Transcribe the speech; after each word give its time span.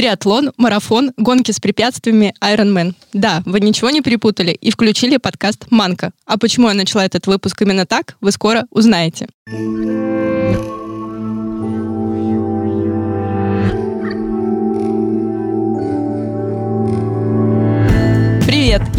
Триатлон, 0.00 0.52
марафон, 0.56 1.12
гонки 1.18 1.50
с 1.52 1.60
препятствиями, 1.60 2.32
Ironman. 2.42 2.94
Да, 3.12 3.42
вы 3.44 3.60
ничего 3.60 3.90
не 3.90 4.00
перепутали 4.00 4.52
и 4.52 4.70
включили 4.70 5.18
подкаст 5.18 5.66
«Манка». 5.68 6.12
А 6.24 6.38
почему 6.38 6.68
я 6.68 6.74
начала 6.74 7.04
этот 7.04 7.26
выпуск 7.26 7.60
именно 7.60 7.84
так, 7.84 8.16
вы 8.22 8.32
скоро 8.32 8.64
узнаете. 8.70 9.28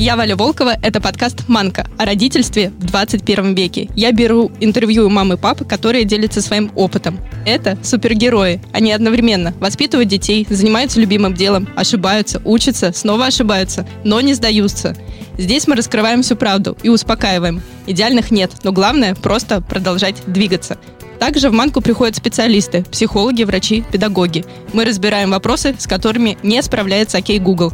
Я 0.01 0.15
Валя 0.15 0.35
Волкова, 0.35 0.77
это 0.81 0.99
подкаст 0.99 1.47
«Манка» 1.47 1.85
о 1.99 2.05
родительстве 2.05 2.71
в 2.79 2.85
21 2.85 3.53
веке. 3.53 3.87
Я 3.95 4.11
беру 4.11 4.51
интервью 4.59 5.05
у 5.05 5.09
мамы 5.11 5.35
и 5.35 5.37
папы, 5.37 5.63
которые 5.63 6.05
делятся 6.05 6.41
своим 6.41 6.71
опытом. 6.73 7.19
Это 7.45 7.77
супергерои. 7.83 8.59
Они 8.73 8.91
одновременно 8.91 9.53
воспитывают 9.59 10.09
детей, 10.09 10.47
занимаются 10.49 10.99
любимым 10.99 11.35
делом, 11.35 11.69
ошибаются, 11.75 12.41
учатся, 12.45 12.91
снова 12.93 13.27
ошибаются, 13.27 13.87
но 14.03 14.19
не 14.21 14.33
сдаются. 14.33 14.95
Здесь 15.37 15.67
мы 15.67 15.75
раскрываем 15.75 16.23
всю 16.23 16.35
правду 16.35 16.75
и 16.81 16.89
успокаиваем. 16.89 17.61
Идеальных 17.85 18.31
нет, 18.31 18.51
но 18.63 18.71
главное 18.71 19.13
просто 19.13 19.61
продолжать 19.61 20.15
двигаться. 20.25 20.79
Также 21.19 21.51
в 21.51 21.53
Манку 21.53 21.79
приходят 21.79 22.15
специалисты, 22.15 22.83
психологи, 22.91 23.43
врачи, 23.43 23.83
педагоги. 23.91 24.45
Мы 24.73 24.83
разбираем 24.83 25.29
вопросы, 25.29 25.75
с 25.77 25.85
которыми 25.85 26.39
не 26.41 26.59
справляется 26.63 27.19
окей 27.19 27.37
Google. 27.37 27.71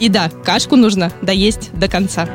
И 0.00 0.08
да, 0.08 0.30
кашку 0.44 0.76
нужно 0.76 1.12
доесть 1.22 1.72
до 1.72 1.88
конца. 1.88 2.28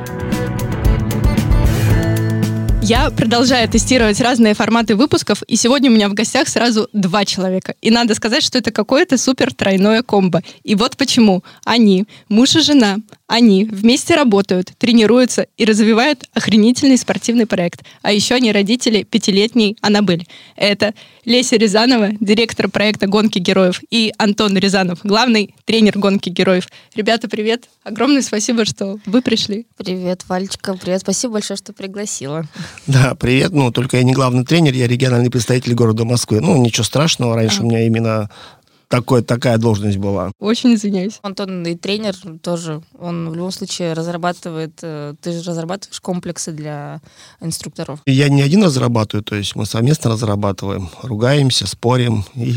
Я 2.86 3.12
продолжаю 3.12 3.70
тестировать 3.70 4.20
разные 4.20 4.54
форматы 4.54 4.98
выпусков, 4.98 5.42
и 5.44 5.56
сегодня 5.56 5.90
у 5.90 5.94
меня 5.94 6.10
в 6.10 6.14
гостях 6.14 6.50
сразу 6.50 6.90
два 6.92 7.24
человека. 7.24 7.76
И 7.82 7.90
надо 7.90 8.14
сказать, 8.14 8.44
что 8.44 8.58
это 8.58 8.72
какое-то 8.72 9.18
супер 9.18 9.54
тройное 9.54 10.04
комбо. 10.04 10.42
И 10.64 10.76
вот 10.76 10.98
почему. 10.98 11.46
Они, 11.64 12.04
муж 12.28 12.58
и 12.58 12.60
жена, 12.60 12.98
они 13.26 13.64
вместе 13.64 14.16
работают, 14.16 14.74
тренируются 14.78 15.48
и 15.56 15.64
развивают 15.64 16.26
охренительный 16.34 16.98
спортивный 16.98 17.46
проект. 17.46 17.86
А 18.02 18.12
еще 18.12 18.36
они 18.36 18.52
родители 18.52 19.04
пятилетней 19.04 19.78
Аннабель. 19.80 20.28
Это 20.58 20.94
Леся 21.26 21.56
Рязанова, 21.56 22.10
директор 22.20 22.70
проекта 22.70 23.08
«Гонки 23.08 23.40
героев», 23.40 23.82
и 23.90 24.14
Антон 24.18 24.58
Рязанов, 24.58 25.00
главный 25.04 25.56
тренер 25.64 25.98
«Гонки 25.98 26.30
героев». 26.30 26.68
Ребята, 26.96 27.30
привет! 27.30 27.70
Огромное 27.84 28.22
спасибо, 28.22 28.66
что 28.66 28.98
вы 29.06 29.22
пришли. 29.22 29.66
Привет, 29.78 30.26
Вальчика, 30.28 30.74
привет. 30.76 31.02
Спасибо 31.02 31.34
большое, 31.34 31.58
что 31.58 31.72
пригласила. 31.72 32.46
Да, 32.88 33.16
привет. 33.16 33.52
Ну, 33.52 33.72
только 33.72 33.98
я 33.98 34.04
не 34.04 34.14
главный 34.14 34.46
тренер, 34.46 34.74
я 34.74 34.88
региональный 34.88 35.30
представитель 35.30 35.74
города 35.74 36.04
Москвы. 36.04 36.42
Ну, 36.42 36.62
ничего 36.62 36.84
страшного, 36.84 37.36
раньше 37.36 37.62
а. 37.62 37.64
у 37.64 37.68
меня 37.68 37.86
именно 37.86 38.30
такой, 38.94 39.24
такая 39.24 39.58
должность 39.58 39.98
была. 39.98 40.32
Очень 40.40 40.76
извиняюсь. 40.76 41.18
Антон 41.24 41.66
и 41.66 41.76
тренер 41.76 42.16
тоже, 42.44 42.84
он 43.00 43.28
в 43.28 43.34
любом 43.34 43.52
случае 43.52 43.94
разрабатывает, 43.94 44.74
э, 44.84 45.16
ты 45.20 45.32
же 45.32 45.50
разрабатываешь 45.50 46.00
комплексы 46.00 46.52
для 46.52 47.02
инструкторов. 47.42 48.02
Я 48.06 48.30
не 48.30 48.44
один 48.44 48.64
разрабатываю, 48.64 49.24
то 49.24 49.36
есть 49.36 49.56
мы 49.56 49.66
совместно 49.66 50.12
разрабатываем, 50.12 50.90
ругаемся, 51.02 51.66
спорим 51.66 52.24
и 52.36 52.54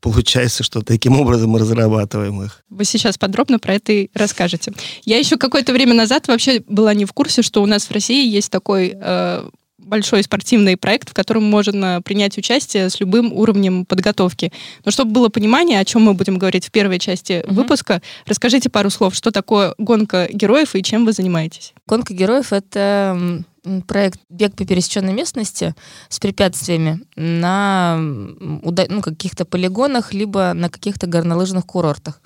получается, 0.00 0.64
что 0.64 0.82
таким 0.82 1.20
образом 1.20 1.50
мы 1.50 1.60
разрабатываем 1.60 2.42
их. 2.42 2.64
Вы 2.68 2.84
сейчас 2.84 3.16
подробно 3.16 3.60
про 3.60 3.74
это 3.74 3.92
и 3.92 4.10
расскажете. 4.14 4.72
Я 5.04 5.18
еще 5.18 5.36
какое-то 5.36 5.72
время 5.72 5.94
назад 5.94 6.26
вообще 6.26 6.60
была 6.66 6.92
не 6.92 7.04
в 7.04 7.12
курсе, 7.12 7.42
что 7.42 7.62
у 7.62 7.66
нас 7.66 7.84
в 7.84 7.92
России 7.92 8.28
есть 8.28 8.50
такой 8.50 8.96
э, 9.00 9.48
большой 9.92 10.22
спортивный 10.22 10.78
проект, 10.78 11.10
в 11.10 11.12
котором 11.12 11.44
можно 11.44 12.00
принять 12.02 12.38
участие 12.38 12.88
с 12.88 12.98
любым 12.98 13.30
уровнем 13.30 13.84
подготовки. 13.84 14.50
Но 14.86 14.90
чтобы 14.90 15.12
было 15.12 15.28
понимание, 15.28 15.78
о 15.80 15.84
чем 15.84 16.00
мы 16.00 16.14
будем 16.14 16.38
говорить 16.38 16.64
в 16.66 16.70
первой 16.70 16.98
части 16.98 17.32
mm-hmm. 17.32 17.52
выпуска, 17.52 18.00
расскажите 18.26 18.70
пару 18.70 18.88
слов, 18.88 19.14
что 19.14 19.30
такое 19.30 19.74
гонка 19.76 20.30
героев 20.32 20.74
и 20.74 20.82
чем 20.82 21.04
вы 21.04 21.12
занимаетесь. 21.12 21.74
Гонка 21.86 22.14
героев— 22.14 22.52
это 22.54 23.44
проект 23.86 24.18
«Бег 24.30 24.56
по 24.56 24.64
пересеченной 24.64 25.12
местности» 25.12 25.74
с 26.08 26.18
препятствиями 26.18 27.00
на 27.14 27.98
ну, 27.98 29.02
каких-то 29.02 29.44
полигонах, 29.44 30.14
либо 30.14 30.54
на 30.54 30.70
каких-то 30.70 31.06
горнолыжных 31.06 31.66
курортах. 31.66 32.22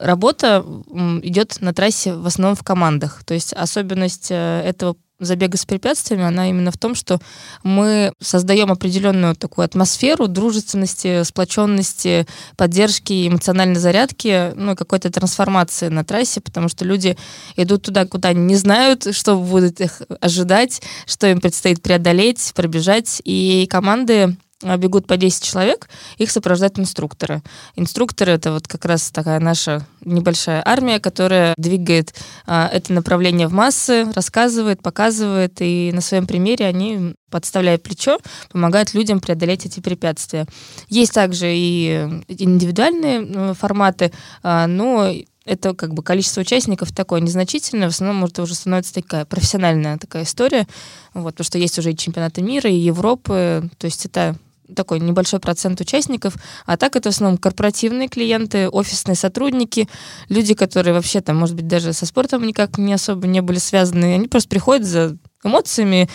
Работа 0.00 0.64
идет 1.22 1.58
на 1.60 1.72
трассе 1.72 2.14
в 2.14 2.26
основном 2.26 2.56
в 2.56 2.64
командах. 2.64 3.22
То 3.24 3.34
есть 3.34 3.52
особенность 3.52 4.32
э, 4.32 4.62
этого 4.64 4.96
забега 5.20 5.56
с 5.56 5.64
препятствиями, 5.64 6.24
она 6.24 6.48
именно 6.48 6.70
в 6.70 6.78
том, 6.78 6.94
что 6.94 7.20
мы 7.62 8.12
создаем 8.20 8.70
определенную 8.70 9.34
такую 9.34 9.64
атмосферу 9.64 10.28
дружественности, 10.28 11.22
сплоченности, 11.24 12.26
поддержки, 12.56 13.28
эмоциональной 13.28 13.80
зарядки, 13.80 14.52
ну, 14.54 14.76
какой-то 14.76 15.10
трансформации 15.10 15.88
на 15.88 16.04
трассе, 16.04 16.40
потому 16.40 16.68
что 16.68 16.84
люди 16.84 17.16
идут 17.56 17.82
туда, 17.82 18.06
куда 18.06 18.30
они 18.30 18.42
не 18.42 18.56
знают, 18.56 19.08
что 19.14 19.36
будет 19.36 19.80
их 19.80 20.02
ожидать, 20.20 20.82
что 21.06 21.26
им 21.26 21.40
предстоит 21.40 21.82
преодолеть, 21.82 22.52
пробежать, 22.54 23.20
и 23.24 23.66
команды 23.68 24.36
бегут 24.62 25.06
по 25.06 25.16
10 25.16 25.42
человек, 25.42 25.88
их 26.16 26.30
сопровождают 26.30 26.78
инструкторы. 26.78 27.42
Инструкторы— 27.76 28.32
это 28.34 28.52
вот 28.52 28.66
как 28.66 28.84
раз 28.84 29.10
такая 29.10 29.38
наша 29.38 29.86
небольшая 30.04 30.62
армия, 30.64 30.98
которая 30.98 31.54
двигает 31.56 32.14
а, 32.46 32.68
это 32.72 32.92
направление 32.92 33.46
в 33.46 33.52
массы, 33.52 34.10
рассказывает, 34.12 34.82
показывает, 34.82 35.56
и 35.60 35.92
на 35.94 36.00
своем 36.00 36.26
примере 36.26 36.66
они, 36.66 37.14
подставляя 37.30 37.78
плечо, 37.78 38.18
помогают 38.50 38.94
людям 38.94 39.20
преодолеть 39.20 39.66
эти 39.66 39.80
препятствия. 39.80 40.46
Есть 40.88 41.12
также 41.12 41.46
и 41.54 42.22
индивидуальные 42.28 43.26
э, 43.28 43.54
форматы, 43.54 44.12
а, 44.42 44.66
но 44.66 45.12
это 45.44 45.74
как 45.74 45.94
бы 45.94 46.02
количество 46.02 46.40
участников 46.40 46.92
такое 46.92 47.20
незначительное, 47.20 47.88
в 47.88 47.94
основном 47.94 48.24
это 48.24 48.42
уже 48.42 48.54
становится 48.54 48.94
такая 48.94 49.24
профессиональная 49.24 49.98
такая 49.98 50.24
история, 50.24 50.66
вот, 51.14 51.34
потому 51.34 51.44
что 51.44 51.58
есть 51.58 51.78
уже 51.78 51.92
и 51.92 51.96
чемпионаты 51.96 52.42
мира, 52.42 52.68
и 52.68 52.74
Европы, 52.74 53.70
то 53.78 53.84
есть 53.86 54.04
это 54.04 54.36
такой 54.74 55.00
небольшой 55.00 55.40
процент 55.40 55.80
участников, 55.80 56.34
а 56.66 56.76
так 56.76 56.96
это 56.96 57.10
в 57.10 57.14
основном 57.14 57.38
корпоративные 57.38 58.08
клиенты, 58.08 58.68
офисные 58.68 59.14
сотрудники, 59.14 59.88
люди, 60.28 60.54
которые 60.54 60.94
вообще 60.94 61.20
там, 61.20 61.36
может 61.36 61.54
быть, 61.54 61.66
даже 61.66 61.92
со 61.92 62.06
спортом 62.06 62.46
никак 62.46 62.78
не 62.78 62.92
особо 62.92 63.26
не 63.26 63.40
были 63.40 63.58
связаны, 63.58 64.14
они 64.14 64.28
просто 64.28 64.48
приходят 64.48 64.86
за 64.86 65.16
эмоциями, 65.44 66.08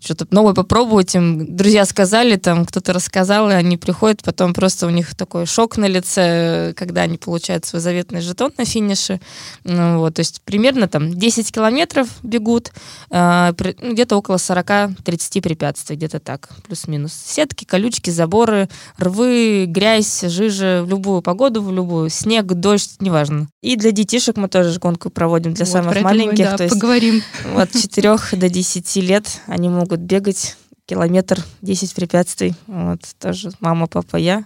что-то 0.00 0.26
новое 0.30 0.54
попробовать. 0.54 1.14
Им 1.14 1.56
друзья 1.56 1.84
сказали, 1.84 2.36
там 2.36 2.64
кто-то 2.64 2.92
рассказал, 2.92 3.50
и 3.50 3.54
они 3.54 3.76
приходят, 3.76 4.22
потом 4.22 4.54
просто 4.54 4.86
у 4.86 4.90
них 4.90 5.14
такой 5.14 5.46
шок 5.46 5.76
на 5.76 5.86
лице, 5.86 6.72
когда 6.76 7.02
они 7.02 7.18
получают 7.18 7.64
свой 7.64 7.80
заветный 7.80 8.20
жетон 8.20 8.52
на 8.56 8.64
финише. 8.64 9.20
Ну, 9.64 9.98
вот, 9.98 10.14
то 10.14 10.20
есть 10.20 10.40
примерно 10.42 10.88
там 10.88 11.12
10 11.12 11.52
километров 11.52 12.08
бегут, 12.22 12.72
э, 13.10 13.52
где-то 13.82 14.16
около 14.16 14.36
40-30 14.36 15.42
препятствий, 15.42 15.96
где-то 15.96 16.20
так, 16.20 16.48
плюс-минус. 16.66 17.12
Сетки, 17.12 17.64
колючки, 17.64 18.10
заборы, 18.10 18.68
рвы, 18.98 19.66
грязь, 19.66 20.22
жижа, 20.22 20.82
в 20.84 20.88
любую 20.88 21.22
погоду, 21.22 21.62
в 21.62 21.72
любую, 21.72 22.08
снег, 22.10 22.46
дождь, 22.46 22.96
неважно. 23.00 23.48
И 23.62 23.76
для 23.76 23.90
детишек 23.90 24.36
мы 24.36 24.48
тоже 24.48 24.78
гонку 24.78 25.10
проводим, 25.10 25.54
для 25.54 25.64
вот 25.64 25.72
самых 25.72 26.00
маленьких. 26.00 26.38
Мы, 26.38 26.44
да, 26.44 26.56
то 26.56 26.62
есть, 26.64 26.74
поговорим. 26.74 27.22
От 27.56 27.72
4 27.72 28.16
до 28.32 28.48
10 28.48 28.96
лет 28.96 29.26
они 29.46 29.68
могут 29.68 29.87
могут 29.88 30.00
бегать 30.00 30.58
километр, 30.84 31.42
10 31.62 31.94
препятствий. 31.94 32.54
Вот 32.66 33.00
тоже 33.18 33.52
мама, 33.60 33.86
папа, 33.86 34.16
я 34.16 34.44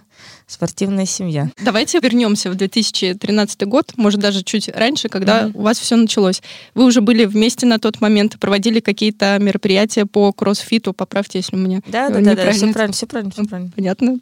спортивная 0.53 1.05
семья. 1.05 1.49
Давайте 1.61 1.99
вернемся 1.99 2.49
в 2.49 2.55
2013 2.55 3.63
год, 3.63 3.93
может 3.97 4.19
даже 4.19 4.43
чуть 4.43 4.69
раньше, 4.69 5.09
когда 5.09 5.43
mm-hmm. 5.43 5.51
у 5.55 5.61
вас 5.63 5.79
все 5.79 5.95
началось. 5.95 6.41
Вы 6.75 6.85
уже 6.85 7.01
были 7.01 7.25
вместе 7.25 7.65
на 7.65 7.79
тот 7.79 8.01
момент, 8.01 8.39
проводили 8.39 8.79
какие-то 8.79 9.37
мероприятия 9.39 10.05
по 10.05 10.31
кроссфиту, 10.31 10.93
поправьте, 10.93 11.39
если 11.39 11.55
мне 11.55 11.81
да, 11.87 12.09
да, 12.09 12.21
да, 12.21 12.35
да, 12.35 12.51
все 12.51 12.71
правильно, 12.71 12.93
все 12.93 13.07
правильно, 13.07 13.31
все 13.31 13.43
правильно. 13.43 13.71
Понятно. 13.75 14.19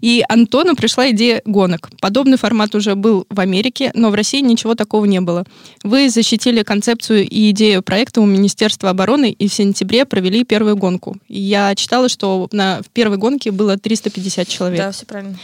И 0.00 0.24
Антону 0.28 0.74
пришла 0.74 1.10
идея 1.10 1.42
гонок. 1.44 1.90
Подобный 2.00 2.38
формат 2.38 2.74
уже 2.74 2.94
был 2.94 3.26
в 3.28 3.40
Америке, 3.40 3.90
но 3.94 4.10
в 4.10 4.14
России 4.14 4.40
ничего 4.40 4.74
такого 4.74 5.04
не 5.04 5.20
было. 5.20 5.44
Вы 5.82 6.08
защитили 6.08 6.62
концепцию 6.62 7.28
и 7.28 7.50
идею 7.50 7.82
проекта 7.82 8.20
у 8.20 8.26
Министерства 8.26 8.90
обороны 8.90 9.30
и 9.30 9.48
в 9.48 9.54
сентябре 9.54 10.04
провели 10.04 10.44
первую 10.44 10.76
гонку. 10.76 11.16
Я 11.28 11.74
читала, 11.74 12.08
что 12.08 12.48
на 12.52 12.80
в 12.82 12.88
первой 12.90 13.18
гонке 13.18 13.50
было 13.50 13.76
350 13.76 14.48
человек. 14.48 14.78
Да, 14.78 14.92
все 14.92 15.04
правильно 15.04 15.38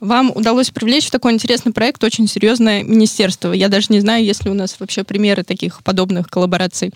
вам 0.00 0.32
удалось 0.34 0.70
привлечь 0.70 1.06
в 1.06 1.10
такой 1.10 1.32
интересный 1.32 1.72
проект 1.72 2.02
очень 2.02 2.26
серьезное 2.26 2.82
министерство. 2.82 3.52
Я 3.52 3.68
даже 3.68 3.86
не 3.90 4.00
знаю, 4.00 4.24
есть 4.24 4.44
ли 4.44 4.50
у 4.50 4.54
нас 4.54 4.76
вообще 4.78 5.04
примеры 5.04 5.44
таких 5.44 5.82
подобных 5.82 6.28
коллабораций. 6.28 6.88
Mm-mm. 6.88 6.92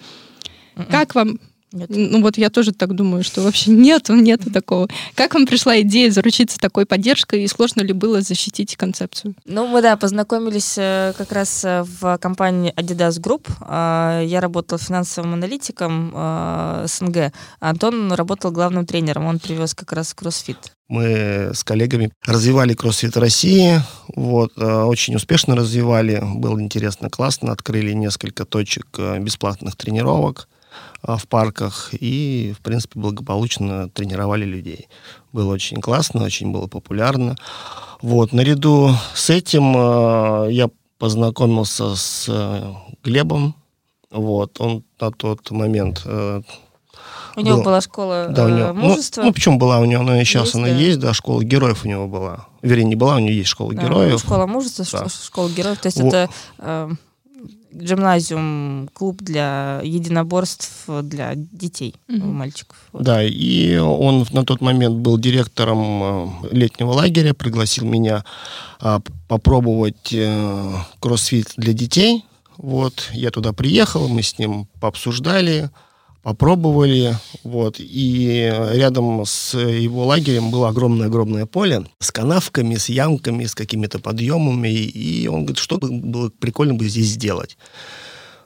М-м. 0.76 0.86
Как 0.90 1.14
вам 1.14 1.38
нет. 1.74 1.90
Ну 1.90 2.22
вот 2.22 2.38
я 2.38 2.50
тоже 2.50 2.72
так 2.72 2.94
думаю, 2.94 3.24
что 3.24 3.42
вообще 3.42 3.70
нету, 3.72 4.14
нету 4.14 4.50
такого. 4.50 4.88
Как 5.14 5.34
вам 5.34 5.44
пришла 5.44 5.80
идея 5.80 6.10
заручиться 6.10 6.58
такой 6.58 6.86
поддержкой 6.86 7.42
и 7.42 7.48
сложно 7.48 7.82
ли 7.82 7.92
было 7.92 8.20
защитить 8.20 8.76
концепцию? 8.76 9.34
Ну 9.44 9.66
мы, 9.66 9.82
да, 9.82 9.96
познакомились 9.96 10.76
э, 10.78 11.12
как 11.18 11.32
раз 11.32 11.64
э, 11.64 11.82
в 11.82 12.16
компании 12.18 12.72
Adidas 12.76 13.20
Group. 13.20 13.48
А, 13.60 14.22
я 14.22 14.40
работал 14.40 14.78
финансовым 14.78 15.34
аналитиком 15.34 16.12
э, 16.14 16.86
СНГ. 16.86 17.32
Антон 17.58 18.12
работал 18.12 18.52
главным 18.52 18.86
тренером. 18.86 19.26
Он 19.26 19.40
привез 19.40 19.74
как 19.74 19.92
раз 19.92 20.14
кроссфит. 20.14 20.73
Мы 20.88 21.52
с 21.54 21.64
коллегами 21.64 22.12
развивали 22.26 22.74
кроссфит 22.74 23.16
России, 23.16 23.80
вот, 24.14 24.52
э, 24.58 24.82
очень 24.82 25.14
успешно 25.14 25.56
развивали, 25.56 26.22
было 26.22 26.60
интересно, 26.60 27.08
классно, 27.08 27.52
открыли 27.52 27.92
несколько 27.92 28.44
точек 28.44 28.86
э, 28.98 29.18
бесплатных 29.18 29.76
тренировок 29.76 30.46
э, 31.02 31.16
в 31.16 31.26
парках 31.26 31.88
и, 31.92 32.52
в 32.58 32.62
принципе, 32.62 33.00
благополучно 33.00 33.88
тренировали 33.88 34.44
людей. 34.44 34.88
Было 35.32 35.54
очень 35.54 35.80
классно, 35.80 36.22
очень 36.22 36.52
было 36.52 36.66
популярно. 36.66 37.34
Вот, 38.02 38.34
наряду 38.34 38.90
с 39.14 39.30
этим 39.30 39.72
я 40.50 40.68
познакомился 40.98 41.96
с 41.96 42.28
Глебом, 43.02 43.54
вот, 44.10 44.60
он 44.60 44.84
на 45.00 45.10
тот 45.10 45.50
момент 45.50 46.06
у 47.36 47.40
него 47.40 47.62
была 47.62 47.80
школа 47.80 48.28
да, 48.30 48.46
у 48.46 48.48
него, 48.48 48.72
ну, 48.72 48.88
мужества. 48.88 49.22
Ну, 49.22 49.28
ну, 49.28 49.34
почему 49.34 49.58
была 49.58 49.80
у 49.80 49.84
него, 49.84 50.02
она 50.02 50.20
и 50.20 50.24
сейчас 50.24 50.46
есть, 50.46 50.54
она 50.54 50.68
да. 50.68 50.74
есть, 50.74 50.98
да, 50.98 51.14
школа 51.14 51.42
героев 51.42 51.84
у 51.84 51.88
него 51.88 52.06
была. 52.06 52.46
Вернее, 52.62 52.84
не 52.84 52.96
была, 52.96 53.16
у 53.16 53.18
него 53.18 53.30
есть 53.30 53.48
школа 53.48 53.74
да, 53.74 53.82
героев. 53.82 54.20
Школа 54.20 54.46
мужества, 54.46 54.86
да. 54.92 55.06
школа 55.08 55.50
героев. 55.50 55.78
То 55.78 55.86
есть 55.86 56.00
вот. 56.00 56.08
это 56.08 56.30
э, 56.58 56.90
гимназиум, 57.74 58.88
клуб 58.92 59.20
для 59.20 59.80
единоборств 59.82 60.84
для 61.02 61.32
детей, 61.34 61.94
mm-hmm. 62.08 62.24
мальчиков. 62.24 62.76
Вот. 62.92 63.02
Да, 63.02 63.22
и 63.22 63.76
он 63.76 64.26
на 64.30 64.44
тот 64.44 64.60
момент 64.60 64.96
был 64.96 65.18
директором 65.18 66.02
э, 66.02 66.48
летнего 66.52 66.92
лагеря, 66.92 67.34
пригласил 67.34 67.84
меня 67.84 68.24
а, 68.80 69.00
попробовать 69.28 70.12
э, 70.12 70.72
кроссфит 71.00 71.52
для 71.56 71.72
детей. 71.72 72.24
Вот, 72.56 73.10
я 73.12 73.30
туда 73.30 73.52
приехал, 73.52 74.08
мы 74.08 74.22
с 74.22 74.38
ним 74.38 74.68
пообсуждали, 74.80 75.70
попробовали, 76.24 77.16
вот, 77.44 77.76
и 77.78 78.50
рядом 78.72 79.24
с 79.26 79.56
его 79.56 80.06
лагерем 80.06 80.50
было 80.50 80.70
огромное-огромное 80.70 81.44
поле 81.44 81.84
с 82.00 82.10
канавками, 82.10 82.76
с 82.76 82.88
ямками, 82.88 83.44
с 83.44 83.54
какими-то 83.54 83.98
подъемами, 83.98 84.70
и 84.70 85.28
он 85.28 85.44
говорит, 85.44 85.58
что 85.58 85.78
было 85.78 86.30
прикольно 86.30 86.74
бы 86.74 86.88
здесь 86.88 87.08
сделать. 87.08 87.58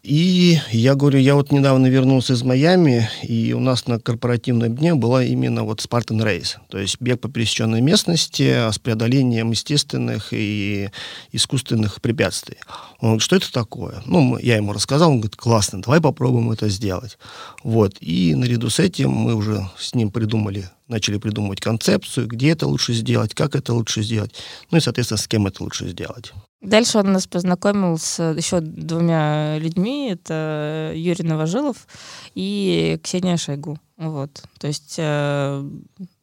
И 0.09 0.59
я 0.71 0.95
говорю, 0.95 1.19
я 1.19 1.35
вот 1.35 1.53
недавно 1.53 1.87
вернулся 1.87 2.33
из 2.33 2.43
Майами, 2.43 3.11
и 3.23 3.53
у 3.53 3.61
нас 3.61 3.87
на 3.87 4.01
корпоративном 4.01 4.75
дне 4.75 4.95
была 4.95 5.23
именно 5.23 5.65
вот 5.65 5.81
Spartan 5.81 6.25
Race, 6.25 6.57
то 6.71 6.79
есть 6.79 6.99
бег 6.99 7.21
по 7.21 7.29
пересеченной 7.29 7.83
местности 7.83 8.71
с 8.73 8.79
преодолением 8.79 9.51
естественных 9.51 10.29
и 10.33 10.89
искусственных 11.33 12.01
препятствий. 12.01 12.57
Он 13.01 13.09
говорит, 13.09 13.23
что 13.23 13.37
это 13.37 13.53
такое? 13.53 14.03
Ну, 14.07 14.39
я 14.39 14.57
ему 14.57 14.73
рассказал, 14.73 15.11
он 15.11 15.19
говорит, 15.19 15.37
классно, 15.37 15.83
давай 15.83 16.01
попробуем 16.01 16.53
это 16.53 16.71
сделать. 16.71 17.19
Вот, 17.63 17.99
и 18.01 18.35
наряду 18.35 18.71
с 18.71 18.79
этим 18.79 19.11
мы 19.11 19.35
уже 19.35 19.69
с 19.77 19.95
ним 19.95 20.11
придумали 20.11 20.71
начали 20.89 21.19
придумывать 21.19 21.61
концепцию, 21.61 22.27
где 22.27 22.51
это 22.51 22.67
лучше 22.67 22.93
сделать, 22.93 23.35
как 23.35 23.55
это 23.55 23.75
лучше 23.75 24.03
сделать, 24.03 24.35
ну 24.71 24.79
и, 24.79 24.81
соответственно, 24.81 25.19
с 25.19 25.29
кем 25.29 25.47
это 25.47 25.63
лучше 25.63 25.89
сделать. 25.89 26.33
Дальше 26.61 26.99
он 26.99 27.13
нас 27.13 27.29
познакомил 27.29 27.99
с 27.99 28.21
еще 28.33 28.61
двумя 28.61 29.59
людьми. 29.59 30.11
Это 30.11 30.93
Юрий 30.95 31.23
Новожилов 31.23 31.87
и 32.35 32.99
Ксения 33.03 33.37
Шойгу. 33.37 33.79
Вот. 33.97 34.43
То 34.59 34.67
есть 34.67 34.97
э, 34.99 35.71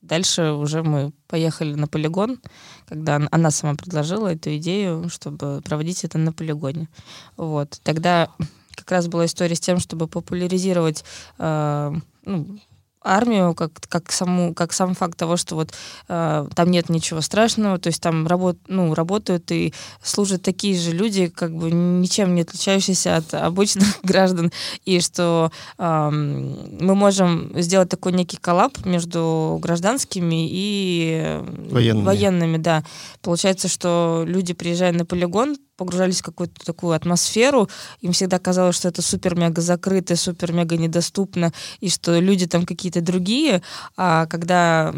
дальше 0.01 0.51
уже 0.51 0.83
мы 0.83 1.13
поехали 1.27 1.73
на 1.75 1.88
полигон, 1.88 2.39
когда 2.85 3.21
она 3.31 3.51
сама 3.51 3.75
предложила 3.75 4.33
эту 4.33 4.56
идею, 4.57 5.09
чтобы 5.09 5.61
проводить 5.61 6.03
это 6.03 6.18
на 6.18 6.33
полигоне. 6.33 6.89
Вот. 7.38 7.79
Тогда 7.83 8.29
как 8.75 8.91
раз 8.91 9.07
была 9.07 9.25
история 9.25 9.56
с 9.56 9.61
тем, 9.61 9.79
чтобы 9.79 10.07
популяризировать 10.07 11.06
э, 11.38 11.94
ну, 12.25 12.59
армию, 13.06 13.54
как, 13.54 13.72
как, 13.88 14.12
саму, 14.12 14.54
как 14.54 14.74
сам 14.74 14.96
факт 14.96 15.18
того, 15.18 15.38
что 15.38 15.56
вот 15.56 15.74
э, 16.07 16.48
там 16.54 16.72
нет 16.72 16.90
ничего 16.90 17.22
страшного, 17.22 17.78
то 17.78 17.88
есть 17.88 18.02
там 18.02 18.28
работ, 18.28 18.57
ну, 18.68 18.94
работают 18.94 19.52
и 19.52 19.74
служат 20.02 20.42
такие 20.42 20.78
же 20.78 20.92
люди, 20.92 21.28
как 21.28 21.56
бы 21.56 21.72
ничем 21.72 22.36
не 22.36 22.42
отличающиеся 22.42 23.18
от 23.18 23.34
обычных 23.34 24.00
граждан, 24.04 24.52
и 24.84 25.00
что 25.00 25.52
э, 25.78 26.10
мы 26.10 26.96
можем 26.96 27.52
сделать 27.62 27.90
такой 27.90 28.12
некий 28.13 28.38
коллап 28.38 28.86
между 28.86 29.60
гражданскими 29.62 30.48
и 30.50 31.40
военными. 31.69 32.06
военными, 32.06 32.57
да. 32.57 32.84
Получается, 33.22 33.68
что 33.68 34.24
люди, 34.25 34.54
приезжая 34.54 34.92
на 34.92 35.06
полигон, 35.06 35.57
погружались 35.77 36.22
в 36.22 36.25
какую-то 36.25 36.66
такую 36.66 36.94
атмосферу, 36.94 37.69
им 38.01 38.12
всегда 38.12 38.39
казалось, 38.39 38.75
что 38.75 38.88
это 38.88 39.01
супер-мега 39.01 39.62
закрыто, 39.62 40.16
супер-мега 40.16 40.77
недоступно, 40.77 41.51
и 41.80 41.89
что 41.89 42.19
люди 42.19 42.48
там 42.48 42.66
какие-то 42.66 43.01
другие, 43.01 43.62
а 43.98 44.25
когда 44.27 44.94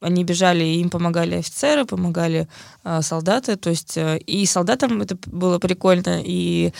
они 0.00 0.24
бежали, 0.24 0.64
им 0.64 0.90
помогали 0.90 1.36
офицеры, 1.36 1.84
помогали 1.84 2.48
э, 2.84 3.02
солдаты, 3.02 3.56
то 3.56 3.70
есть 3.70 3.96
э, 3.96 4.18
и 4.18 4.46
солдатам 4.46 5.02
это 5.02 5.16
было 5.26 5.58
прикольно, 5.58 6.22
и 6.24 6.72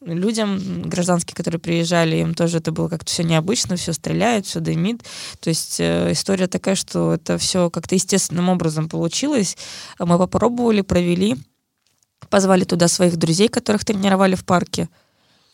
людям 0.00 0.82
гражданским, 0.82 1.34
которые 1.34 1.60
приезжали, 1.60 2.16
им 2.16 2.34
тоже 2.34 2.58
это 2.58 2.72
было 2.72 2.88
как-то 2.88 3.10
все 3.10 3.24
необычно, 3.24 3.76
все 3.76 3.92
стреляет, 3.92 4.46
все 4.46 4.60
дымит, 4.60 5.02
то 5.40 5.50
есть 5.50 5.80
э, 5.80 6.12
история 6.12 6.46
такая, 6.46 6.76
что 6.76 7.14
это 7.14 7.36
все 7.36 7.68
как-то 7.68 7.94
естественным 7.94 8.48
образом 8.48 8.88
получилось, 8.88 9.56
мы 9.98 10.18
попробовали, 10.18 10.80
провели, 10.80 11.36
позвали 12.28 12.64
туда 12.64 12.88
своих 12.88 13.16
друзей, 13.16 13.48
которых 13.48 13.84
тренировали 13.84 14.34
в 14.34 14.44
парке. 14.44 14.88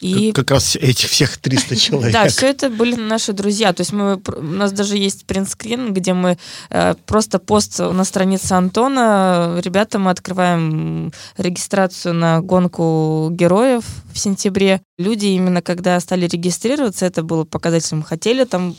И... 0.03 0.32
Как, 0.32 0.47
как 0.47 0.56
раз 0.56 0.75
этих 0.75 1.09
всех 1.11 1.38
300 1.38 1.76
человек. 1.76 2.12
Да, 2.12 2.26
все 2.26 2.49
это 2.49 2.69
были 2.70 2.97
наши 2.97 3.32
друзья. 3.32 3.73
То 3.73 3.82
есть 3.82 3.93
мы, 3.93 4.20
у 4.37 4.43
нас 4.43 4.73
даже 4.73 4.97
есть 4.97 5.26
принтскрин, 5.26 5.94
где 5.94 6.12
мы 6.12 6.38
э, 6.70 6.94
просто 7.06 7.38
пост 7.38 7.79
на 7.79 8.05
странице 8.05 8.53
Антона. 8.53 9.61
Ребята, 9.62 10.00
мы 10.00 10.11
открываем 10.11 11.12
регистрацию 11.37 12.14
на 12.14 12.41
гонку 12.41 13.29
героев 13.31 13.85
в 14.12 14.19
сентябре. 14.19 14.82
Люди 14.99 15.26
именно 15.26 15.62
когда 15.62 16.00
стали 16.00 16.26
регистрироваться, 16.26 17.06
это 17.06 17.23
было 17.23 17.44
показателем. 17.44 18.03
Хотели 18.03 18.43
там 18.43 18.75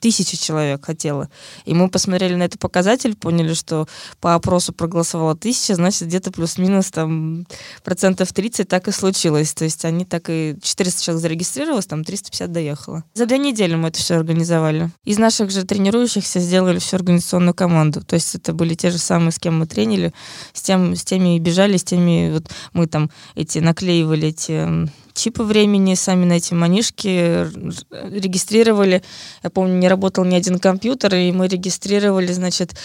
тысячи 0.00 0.36
человек 0.36 0.84
хотела. 0.84 1.28
И 1.64 1.74
мы 1.74 1.88
посмотрели 1.88 2.34
на 2.34 2.44
этот 2.44 2.60
показатель, 2.60 3.16
поняли, 3.16 3.54
что 3.54 3.86
по 4.20 4.34
опросу 4.34 4.72
проголосовало 4.72 5.36
тысяча, 5.36 5.74
значит, 5.74 6.08
где-то 6.08 6.32
плюс-минус 6.32 6.90
там 6.90 7.46
процентов 7.84 8.32
30 8.32 8.68
так 8.68 8.88
и 8.88 8.92
случилось. 8.92 9.54
То 9.54 9.64
есть 9.64 9.84
они 9.84 10.04
так 10.04 10.28
и... 10.28 10.56
400 10.62 11.02
человек 11.02 11.22
зарегистрировалось, 11.22 11.86
там 11.86 12.04
350 12.04 12.52
доехало. 12.52 13.04
За 13.14 13.26
две 13.26 13.38
недели 13.38 13.74
мы 13.74 13.88
это 13.88 13.98
все 13.98 14.16
организовали. 14.16 14.90
Из 15.04 15.18
наших 15.18 15.50
же 15.50 15.64
тренирующихся 15.64 16.40
сделали 16.40 16.78
всю 16.78 16.96
организационную 16.96 17.54
команду. 17.54 18.02
То 18.02 18.14
есть 18.14 18.34
это 18.34 18.52
были 18.52 18.74
те 18.74 18.90
же 18.90 18.98
самые, 18.98 19.32
с 19.32 19.38
кем 19.38 19.58
мы 19.58 19.66
тренили, 19.66 20.12
с, 20.52 20.62
тем, 20.62 20.94
с 20.96 21.04
теми 21.04 21.36
и 21.36 21.38
бежали, 21.38 21.76
с 21.76 21.84
теми 21.84 22.30
вот 22.32 22.50
мы 22.72 22.86
там 22.86 23.10
эти 23.34 23.58
наклеивали 23.58 24.28
эти 24.28 24.88
чипы 25.16 25.42
времени, 25.42 25.94
сами 25.94 26.24
на 26.24 26.34
эти 26.34 26.54
манишки 26.54 27.48
регистрировали. 27.90 29.02
Я 29.42 29.50
помню, 29.50 29.74
не 29.78 29.88
работал 29.88 30.24
ни 30.24 30.34
один 30.34 30.58
компьютер, 30.58 31.14
и 31.14 31.32
мы 31.32 31.48
регистрировали, 31.48 32.32
значит, 32.32 32.76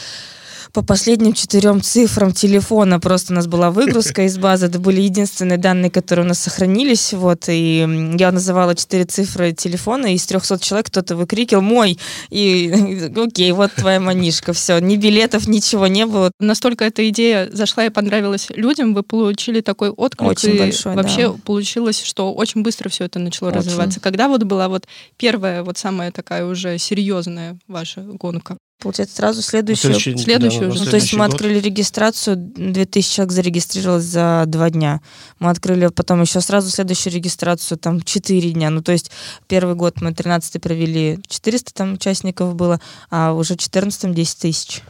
по 0.74 0.84
последним 0.84 1.34
четырем 1.34 1.82
цифрам 1.82 2.32
телефона. 2.32 3.00
Просто 3.00 3.34
у 3.34 3.36
нас 3.36 3.48
была 3.48 3.72
выгрузка 3.72 4.24
из 4.24 4.38
базы. 4.38 4.68
Это 4.68 4.80
были 4.80 5.02
единственные 5.02 5.58
данные, 5.58 5.92
которые 5.92 6.26
у 6.26 6.28
нас 6.28 6.40
сохранились. 6.40 7.14
Вот, 7.14 7.46
и 7.50 8.16
я 8.18 8.32
называла 8.32 8.76
четыре 8.76 9.06
цифры 9.06 9.52
телефона, 9.52 10.08
и 10.08 10.16
из 10.16 10.26
300 10.26 10.60
человек 10.60 10.88
кто-то 10.88 11.16
выкрикивал 11.16 11.62
«мой». 11.62 12.00
И 12.30 13.12
окей, 13.16 13.52
вот 13.52 13.74
твоя 13.74 14.00
манишка. 14.00 14.54
Все, 14.54 14.80
ни 14.80 14.96
билетов, 14.96 15.48
ничего 15.48 15.88
не 15.88 16.06
было. 16.06 16.32
Настолько 16.40 16.86
эта 16.86 17.08
идея 17.10 17.50
зашла 17.52 17.86
и 17.86 17.90
понравилась 17.90 18.48
людям, 18.50 18.94
вы 18.94 19.04
получили 19.04 19.62
такой 19.62 19.90
отклик. 19.90 20.32
Очень 20.32 20.56
и 20.56 20.60
большой, 20.60 20.96
Вообще 20.96 21.30
да. 21.30 21.36
получилось, 21.46 22.02
что 22.02 22.34
очень 22.34 22.64
быстро 22.64 22.90
все 22.90 23.06
это 23.06 23.20
начало 23.20 23.50
очень. 23.50 23.60
развиваться. 23.60 24.00
Когда 24.00 24.28
вот 24.28 24.44
была 24.44 24.70
вот 24.70 24.88
первая, 25.18 25.64
вот 25.64 25.78
самая 25.78 26.12
такая 26.12 26.46
уже 26.46 26.78
серьезная 26.78 27.58
ваша 27.68 28.02
гонка? 28.02 28.58
Получается, 28.82 29.16
сразу 29.18 29.44
следующую. 29.44 29.94
Следующий, 29.94 30.24
следующую 30.24 30.70
да, 30.70 30.74
уже. 30.74 30.84
Ну, 30.86 30.90
то 30.90 30.96
есть 30.96 31.14
мы 31.14 31.26
год. 31.26 31.36
открыли 31.36 31.60
регистрацию, 31.60 32.36
2000 32.36 33.14
человек 33.14 33.32
зарегистрировалось 33.32 34.04
за 34.04 34.46
два 34.48 34.72
дня. 34.72 35.02
Мы 35.38 35.52
открыли 35.52 35.88
потом 35.88 36.22
еще 36.22 36.42
сразу 36.42 36.70
следующую 36.72 37.14
регистрацию, 37.14 37.78
там, 37.78 38.02
4 38.02 38.52
дня. 38.52 38.72
Ну, 38.72 38.82
то 38.82 38.92
есть 38.92 39.12
первый 39.48 39.76
год 39.76 40.02
мы 40.02 40.14
13 40.14 40.60
провели, 40.60 41.20
400 41.28 41.74
там 41.74 41.94
участников 41.94 42.56
было, 42.56 42.82
а 43.12 43.34
уже 43.34 43.56
14 43.56 44.14
10 44.16 44.38
тысяч. 44.40 44.82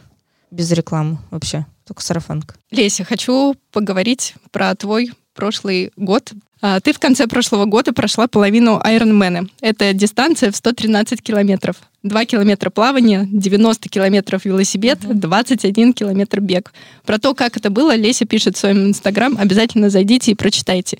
Без 0.51 0.71
рекламы 0.71 1.17
вообще, 1.29 1.65
только 1.85 2.01
сарафанка. 2.01 2.55
Леся, 2.71 3.03
хочу 3.03 3.55
поговорить 3.71 4.35
про 4.51 4.73
твой 4.75 5.11
прошлый 5.33 5.91
год. 5.95 6.31
А, 6.61 6.79
ты 6.79 6.93
в 6.93 6.99
конце 6.99 7.27
прошлого 7.27 7.65
года 7.65 7.91
прошла 7.93 8.27
половину 8.27 8.79
Айронмена. 8.83 9.47
Это 9.61 9.93
дистанция 9.93 10.51
в 10.51 10.55
113 10.55 11.21
километров. 11.21 11.77
2 12.03 12.25
километра 12.25 12.69
плавания, 12.69 13.27
90 13.31 13.89
километров 13.89 14.45
велосипед, 14.45 14.99
21 15.01 15.93
километр 15.93 16.39
бег. 16.39 16.73
Про 17.05 17.17
то, 17.19 17.33
как 17.33 17.57
это 17.57 17.69
было, 17.69 17.95
Леся 17.95 18.25
пишет 18.25 18.55
в 18.55 18.59
своем 18.59 18.87
инстаграм. 18.87 19.35
Обязательно 19.37 19.89
зайдите 19.89 20.31
и 20.31 20.35
прочитайте. 20.35 20.99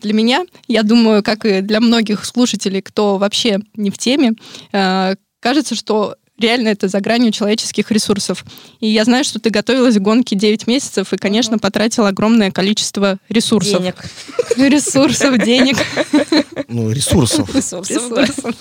Для 0.00 0.14
меня, 0.14 0.44
я 0.66 0.82
думаю, 0.82 1.22
как 1.22 1.44
и 1.44 1.60
для 1.60 1.80
многих 1.80 2.24
слушателей, 2.24 2.80
кто 2.80 3.18
вообще 3.18 3.58
не 3.74 3.90
в 3.90 3.98
теме, 3.98 4.34
а, 4.72 5.14
кажется, 5.40 5.74
что 5.74 6.16
реально 6.40 6.68
это 6.68 6.88
за 6.88 7.00
гранью 7.00 7.32
человеческих 7.32 7.90
ресурсов. 7.90 8.44
И 8.80 8.88
я 8.88 9.04
знаю, 9.04 9.24
что 9.24 9.38
ты 9.38 9.50
готовилась 9.50 9.96
к 9.96 10.00
гонке 10.00 10.36
9 10.36 10.66
месяцев 10.66 11.12
и, 11.12 11.16
конечно, 11.16 11.58
потратила 11.58 12.08
огромное 12.08 12.50
количество 12.50 13.18
ресурсов. 13.28 13.80
Денег. 13.80 13.96
Ресурсов, 14.56 15.38
денег. 15.38 15.76
Ну, 16.68 16.90
ресурсов. 16.90 17.54
Ресурсов. 17.54 18.54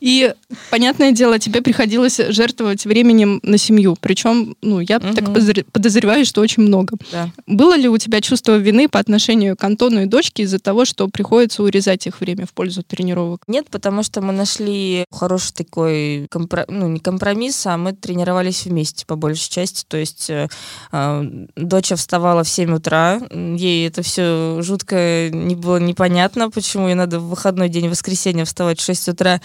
И, 0.00 0.32
понятное 0.70 1.12
дело, 1.12 1.38
тебе 1.38 1.62
приходилось 1.62 2.20
жертвовать 2.28 2.84
временем 2.86 3.40
на 3.42 3.58
семью. 3.58 3.96
Причем, 4.00 4.56
ну, 4.62 4.80
я 4.80 4.98
Мгм. 4.98 5.14
так 5.14 5.24
подозр- 5.24 5.66
подозреваю, 5.72 6.24
что 6.24 6.40
очень 6.40 6.62
много. 6.62 6.96
Да. 7.12 7.30
Было 7.46 7.76
ли 7.76 7.88
у 7.88 7.98
тебя 7.98 8.20
чувство 8.20 8.56
вины 8.56 8.88
по 8.88 8.98
отношению 8.98 9.56
к 9.56 9.64
Антону 9.64 10.02
и 10.02 10.06
дочке 10.06 10.42
из-за 10.44 10.58
того, 10.58 10.84
что 10.84 11.08
приходится 11.08 11.62
урезать 11.62 12.06
их 12.06 12.20
время 12.20 12.46
в 12.46 12.52
пользу 12.52 12.82
тренировок? 12.82 13.42
Нет, 13.46 13.66
потому 13.70 14.02
что 14.02 14.20
мы 14.20 14.32
нашли 14.32 15.04
хороший 15.10 15.52
такой, 15.54 16.26
компро- 16.26 16.66
ну, 16.68 16.88
не 16.88 17.00
компромисс, 17.00 17.66
а 17.66 17.76
мы 17.76 17.92
тренировались 17.92 18.64
вместе 18.66 19.06
по 19.06 19.16
большей 19.16 19.50
части. 19.50 19.84
То 19.88 19.96
есть 19.96 20.30
э, 20.30 20.48
э, 20.92 21.24
доча 21.56 21.96
вставала 21.96 22.44
в 22.44 22.48
7 22.48 22.74
утра, 22.74 23.20
ей 23.32 23.86
это 23.88 24.02
все 24.02 24.58
жутко 24.62 25.30
не 25.32 25.54
было 25.54 25.78
непонятно, 25.78 26.50
почему 26.50 26.88
ей 26.88 26.94
надо 26.94 27.20
в 27.20 27.28
выходной 27.28 27.68
день, 27.68 27.88
в 27.88 27.90
воскресенье 27.90 28.44
вставать 28.44 28.80
в 28.80 28.84
6 28.84 29.08
утра 29.08 29.40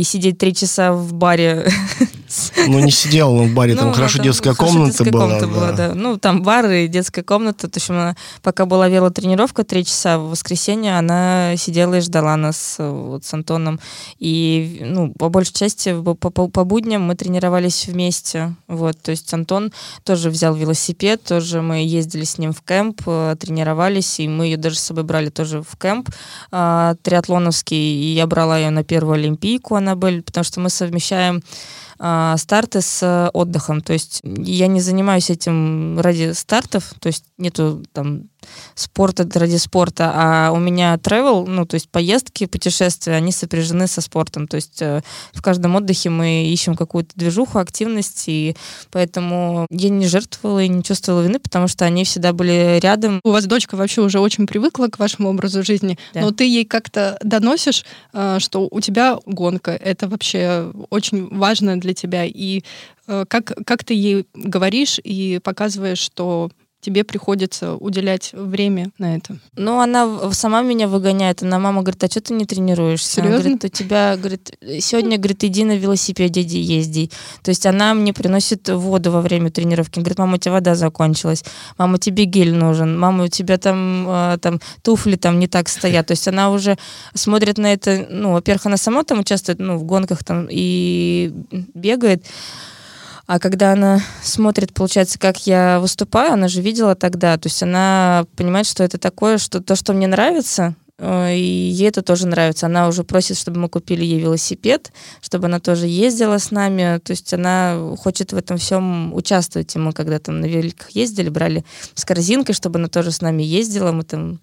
и 0.00 0.02
сидеть 0.02 0.38
3 0.38 0.54
часа 0.54 0.92
в 0.92 1.12
баре. 1.12 1.66
Ну, 2.66 2.78
не 2.80 2.90
сидел 2.90 3.32
он 3.34 3.48
в 3.48 3.54
баре, 3.54 3.74
там 3.74 3.88
Ну, 3.88 3.92
хорошо 3.94 4.18
да, 4.18 4.24
детская 4.24 4.54
хорошо 4.54 4.72
комната 4.72 4.90
детская 4.90 5.10
была. 5.10 5.24
комната 5.24 5.46
была, 5.46 5.72
да. 5.72 5.88
да. 5.88 5.94
Ну, 5.94 6.16
там 6.18 6.42
бар 6.42 6.70
и 6.70 6.88
детская 6.88 7.22
комната. 7.22 7.68
То 7.68 7.78
есть 7.78 7.90
она, 7.90 8.16
пока 8.42 8.66
была 8.66 8.88
велотренировка 8.88 9.64
3 9.64 9.84
часа 9.84 10.18
в 10.18 10.30
воскресенье, 10.30 10.98
она 10.98 11.54
сидела 11.56 11.94
и 11.94 12.00
ждала 12.00 12.36
нас 12.36 12.76
вот 12.78 13.24
с 13.24 13.32
Антоном. 13.34 13.80
И, 14.18 14.80
ну, 14.84 15.12
по 15.12 15.28
большей 15.28 15.54
части 15.54 15.94
по, 16.02 16.14
по- 16.14 16.48
по 16.48 16.64
будням 16.64 17.02
мы 17.02 17.14
тренировались 17.14 17.86
вместе. 17.86 18.54
Вот, 18.68 18.98
то 19.00 19.10
есть 19.10 19.32
Антон 19.34 19.72
тоже 20.04 20.30
взял 20.30 20.54
велосипед, 20.54 21.22
тоже 21.22 21.62
мы 21.62 21.84
ездили 21.84 22.24
с 22.24 22.38
ним 22.38 22.52
в 22.52 22.62
кемп, 22.62 23.02
э, 23.06 23.36
тренировались, 23.38 24.20
и 24.20 24.28
мы 24.28 24.46
ее 24.46 24.56
даже 24.56 24.76
с 24.76 24.80
собой 24.82 25.04
брали 25.04 25.28
тоже 25.30 25.62
в 25.62 25.76
кемп 25.78 26.08
э, 26.52 26.94
триатлоновский, 27.02 27.76
и 27.76 28.14
я 28.14 28.26
брала 28.26 28.58
ее 28.58 28.70
на 28.70 28.84
первую 28.84 29.14
Олимпийку 29.14 29.74
Аннабель, 29.76 30.22
потому 30.22 30.44
что 30.44 30.60
мы 30.60 30.70
совмещаем 30.70 31.42
а, 31.98 32.36
старты 32.36 32.80
с 32.80 33.02
э, 33.02 33.30
отдыхом. 33.32 33.80
То 33.80 33.92
есть 33.92 34.20
я 34.22 34.66
не 34.66 34.80
занимаюсь 34.80 35.30
этим 35.30 36.00
ради 36.00 36.32
стартов, 36.32 36.94
то 37.00 37.06
есть 37.06 37.24
нету 37.38 37.82
там 37.92 38.28
спорта 38.74 39.28
ради 39.38 39.56
спорта, 39.56 40.12
а 40.14 40.50
у 40.52 40.58
меня 40.58 40.94
travel, 40.96 41.46
ну, 41.46 41.66
то 41.66 41.74
есть 41.74 41.88
поездки, 41.88 42.46
путешествия, 42.46 43.14
они 43.14 43.32
сопряжены 43.32 43.86
со 43.86 44.00
спортом. 44.00 44.46
То 44.48 44.56
есть 44.56 44.80
э, 44.82 45.02
в 45.32 45.42
каждом 45.42 45.76
отдыхе 45.76 46.10
мы 46.10 46.44
ищем 46.46 46.74
какую-то 46.74 47.10
движуху, 47.14 47.58
активность, 47.58 48.24
и 48.26 48.56
поэтому 48.90 49.66
я 49.70 49.88
не 49.88 50.06
жертвовала 50.06 50.62
и 50.62 50.68
не 50.68 50.82
чувствовала 50.82 51.22
вины, 51.22 51.38
потому 51.38 51.68
что 51.68 51.84
они 51.84 52.04
всегда 52.04 52.32
были 52.32 52.78
рядом. 52.80 53.20
У 53.24 53.30
вас 53.30 53.46
дочка 53.46 53.76
вообще 53.76 54.02
уже 54.02 54.20
очень 54.20 54.46
привыкла 54.46 54.88
к 54.88 54.98
вашему 54.98 55.28
образу 55.30 55.62
жизни, 55.62 55.98
Да. 56.12 56.20
но 56.20 56.30
ты 56.30 56.44
ей 56.44 56.64
как-то 56.64 57.18
доносишь, 57.22 57.84
э, 58.12 58.38
что 58.40 58.68
у 58.70 58.80
тебя 58.80 59.18
гонка, 59.26 59.72
это 59.72 60.08
вообще 60.08 60.70
очень 60.90 61.28
важно 61.36 61.80
для 61.80 61.94
тебя, 61.94 62.24
и 62.24 62.62
э, 63.06 63.24
как, 63.28 63.52
как 63.66 63.84
ты 63.84 63.94
ей 63.94 64.26
говоришь 64.34 65.00
и 65.02 65.40
показываешь, 65.42 65.98
что 65.98 66.50
тебе 66.84 67.02
приходится 67.02 67.74
уделять 67.74 68.30
время 68.34 68.90
на 68.98 69.16
это. 69.16 69.38
Ну, 69.56 69.80
она 69.80 70.32
сама 70.32 70.60
меня 70.62 70.86
выгоняет. 70.86 71.42
Она, 71.42 71.58
мама 71.58 71.80
говорит, 71.80 72.04
а 72.04 72.08
что 72.08 72.20
ты 72.20 72.34
не 72.34 72.44
тренируешься? 72.44 73.22
Она 73.22 73.30
Серьезно? 73.30 73.50
говорит, 73.50 73.64
у 73.64 73.68
тебя, 73.68 74.16
говорит, 74.18 74.52
сегодня, 74.80 75.16
говорит, 75.16 75.44
иди 75.44 75.64
на 75.64 75.78
велосипеде 75.78 76.42
езди. 76.42 77.10
То 77.42 77.48
есть 77.48 77.64
она 77.64 77.94
мне 77.94 78.12
приносит 78.12 78.68
воду 78.68 79.10
во 79.10 79.22
время 79.22 79.50
тренировки. 79.50 79.98
Говорит, 79.98 80.18
мама, 80.18 80.34
у 80.34 80.38
тебя 80.38 80.52
вода 80.52 80.74
закончилась. 80.74 81.42
Мама, 81.78 81.98
тебе 81.98 82.24
гель 82.24 82.54
нужен. 82.54 82.98
Мама, 82.98 83.24
у 83.24 83.28
тебя 83.28 83.56
там, 83.56 84.06
э, 84.06 84.38
там 84.42 84.60
туфли 84.82 85.16
там 85.16 85.38
не 85.38 85.48
так 85.48 85.70
стоят. 85.70 86.08
То 86.08 86.12
есть 86.12 86.28
она 86.28 86.50
уже 86.50 86.76
смотрит 87.14 87.56
на 87.56 87.72
это, 87.72 88.06
ну, 88.10 88.32
во-первых, 88.32 88.66
она 88.66 88.76
сама 88.76 89.04
там 89.04 89.20
участвует, 89.20 89.58
ну, 89.58 89.78
в 89.78 89.84
гонках 89.84 90.22
там 90.22 90.48
и 90.50 91.32
бегает. 91.72 92.26
А 93.26 93.38
когда 93.38 93.72
она 93.72 94.00
смотрит, 94.22 94.74
получается, 94.74 95.18
как 95.18 95.46
я 95.46 95.80
выступаю, 95.80 96.34
она 96.34 96.48
же 96.48 96.60
видела 96.60 96.94
тогда, 96.94 97.38
то 97.38 97.46
есть 97.46 97.62
она 97.62 98.26
понимает, 98.36 98.66
что 98.66 98.84
это 98.84 98.98
такое, 98.98 99.38
что 99.38 99.62
то, 99.62 99.76
что 99.76 99.94
мне 99.94 100.06
нравится, 100.06 100.74
э, 100.98 101.34
и 101.34 101.40
ей 101.40 101.88
это 101.88 102.02
тоже 102.02 102.26
нравится. 102.26 102.66
Она 102.66 102.86
уже 102.86 103.02
просит, 103.02 103.38
чтобы 103.38 103.60
мы 103.60 103.68
купили 103.70 104.04
ей 104.04 104.20
велосипед, 104.20 104.92
чтобы 105.22 105.46
она 105.46 105.58
тоже 105.58 105.86
ездила 105.86 106.36
с 106.36 106.50
нами. 106.50 106.98
То 106.98 107.12
есть 107.12 107.32
она 107.32 107.94
хочет 107.98 108.34
в 108.34 108.36
этом 108.36 108.58
всем 108.58 109.14
участвовать. 109.14 109.74
И 109.74 109.78
мы 109.78 109.94
когда 109.94 110.18
там 110.18 110.40
на 110.40 110.46
великах 110.46 110.90
ездили, 110.90 111.30
брали 111.30 111.64
с 111.94 112.04
корзинкой, 112.04 112.54
чтобы 112.54 112.78
она 112.78 112.88
тоже 112.88 113.10
с 113.10 113.22
нами 113.22 113.42
ездила, 113.42 113.92
мы 113.92 114.04
там 114.04 114.40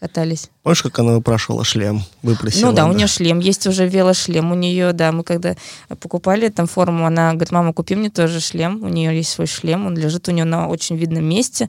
катались. 0.00 0.50
Помнишь, 0.62 0.82
как 0.82 0.98
она 0.98 1.12
выпрашивала 1.12 1.64
шлем? 1.64 2.02
Выпросила. 2.22 2.68
Ну 2.68 2.72
да, 2.72 2.86
у 2.86 2.92
нее 2.92 3.06
шлем, 3.06 3.40
есть 3.40 3.66
уже 3.66 3.88
велошлем 3.88 4.52
у 4.52 4.54
нее, 4.54 4.92
да, 4.92 5.12
мы 5.12 5.24
когда 5.24 5.56
покупали 6.00 6.48
там 6.48 6.66
форму, 6.66 7.06
она 7.06 7.32
говорит, 7.32 7.50
мама, 7.50 7.72
купи 7.72 7.96
мне 7.96 8.10
тоже 8.10 8.40
шлем, 8.40 8.82
у 8.82 8.88
нее 8.88 9.16
есть 9.16 9.30
свой 9.30 9.46
шлем, 9.46 9.86
он 9.86 9.96
лежит 9.96 10.28
у 10.28 10.30
нее 10.30 10.44
на 10.44 10.68
очень 10.68 10.96
видном 10.96 11.24
месте, 11.24 11.68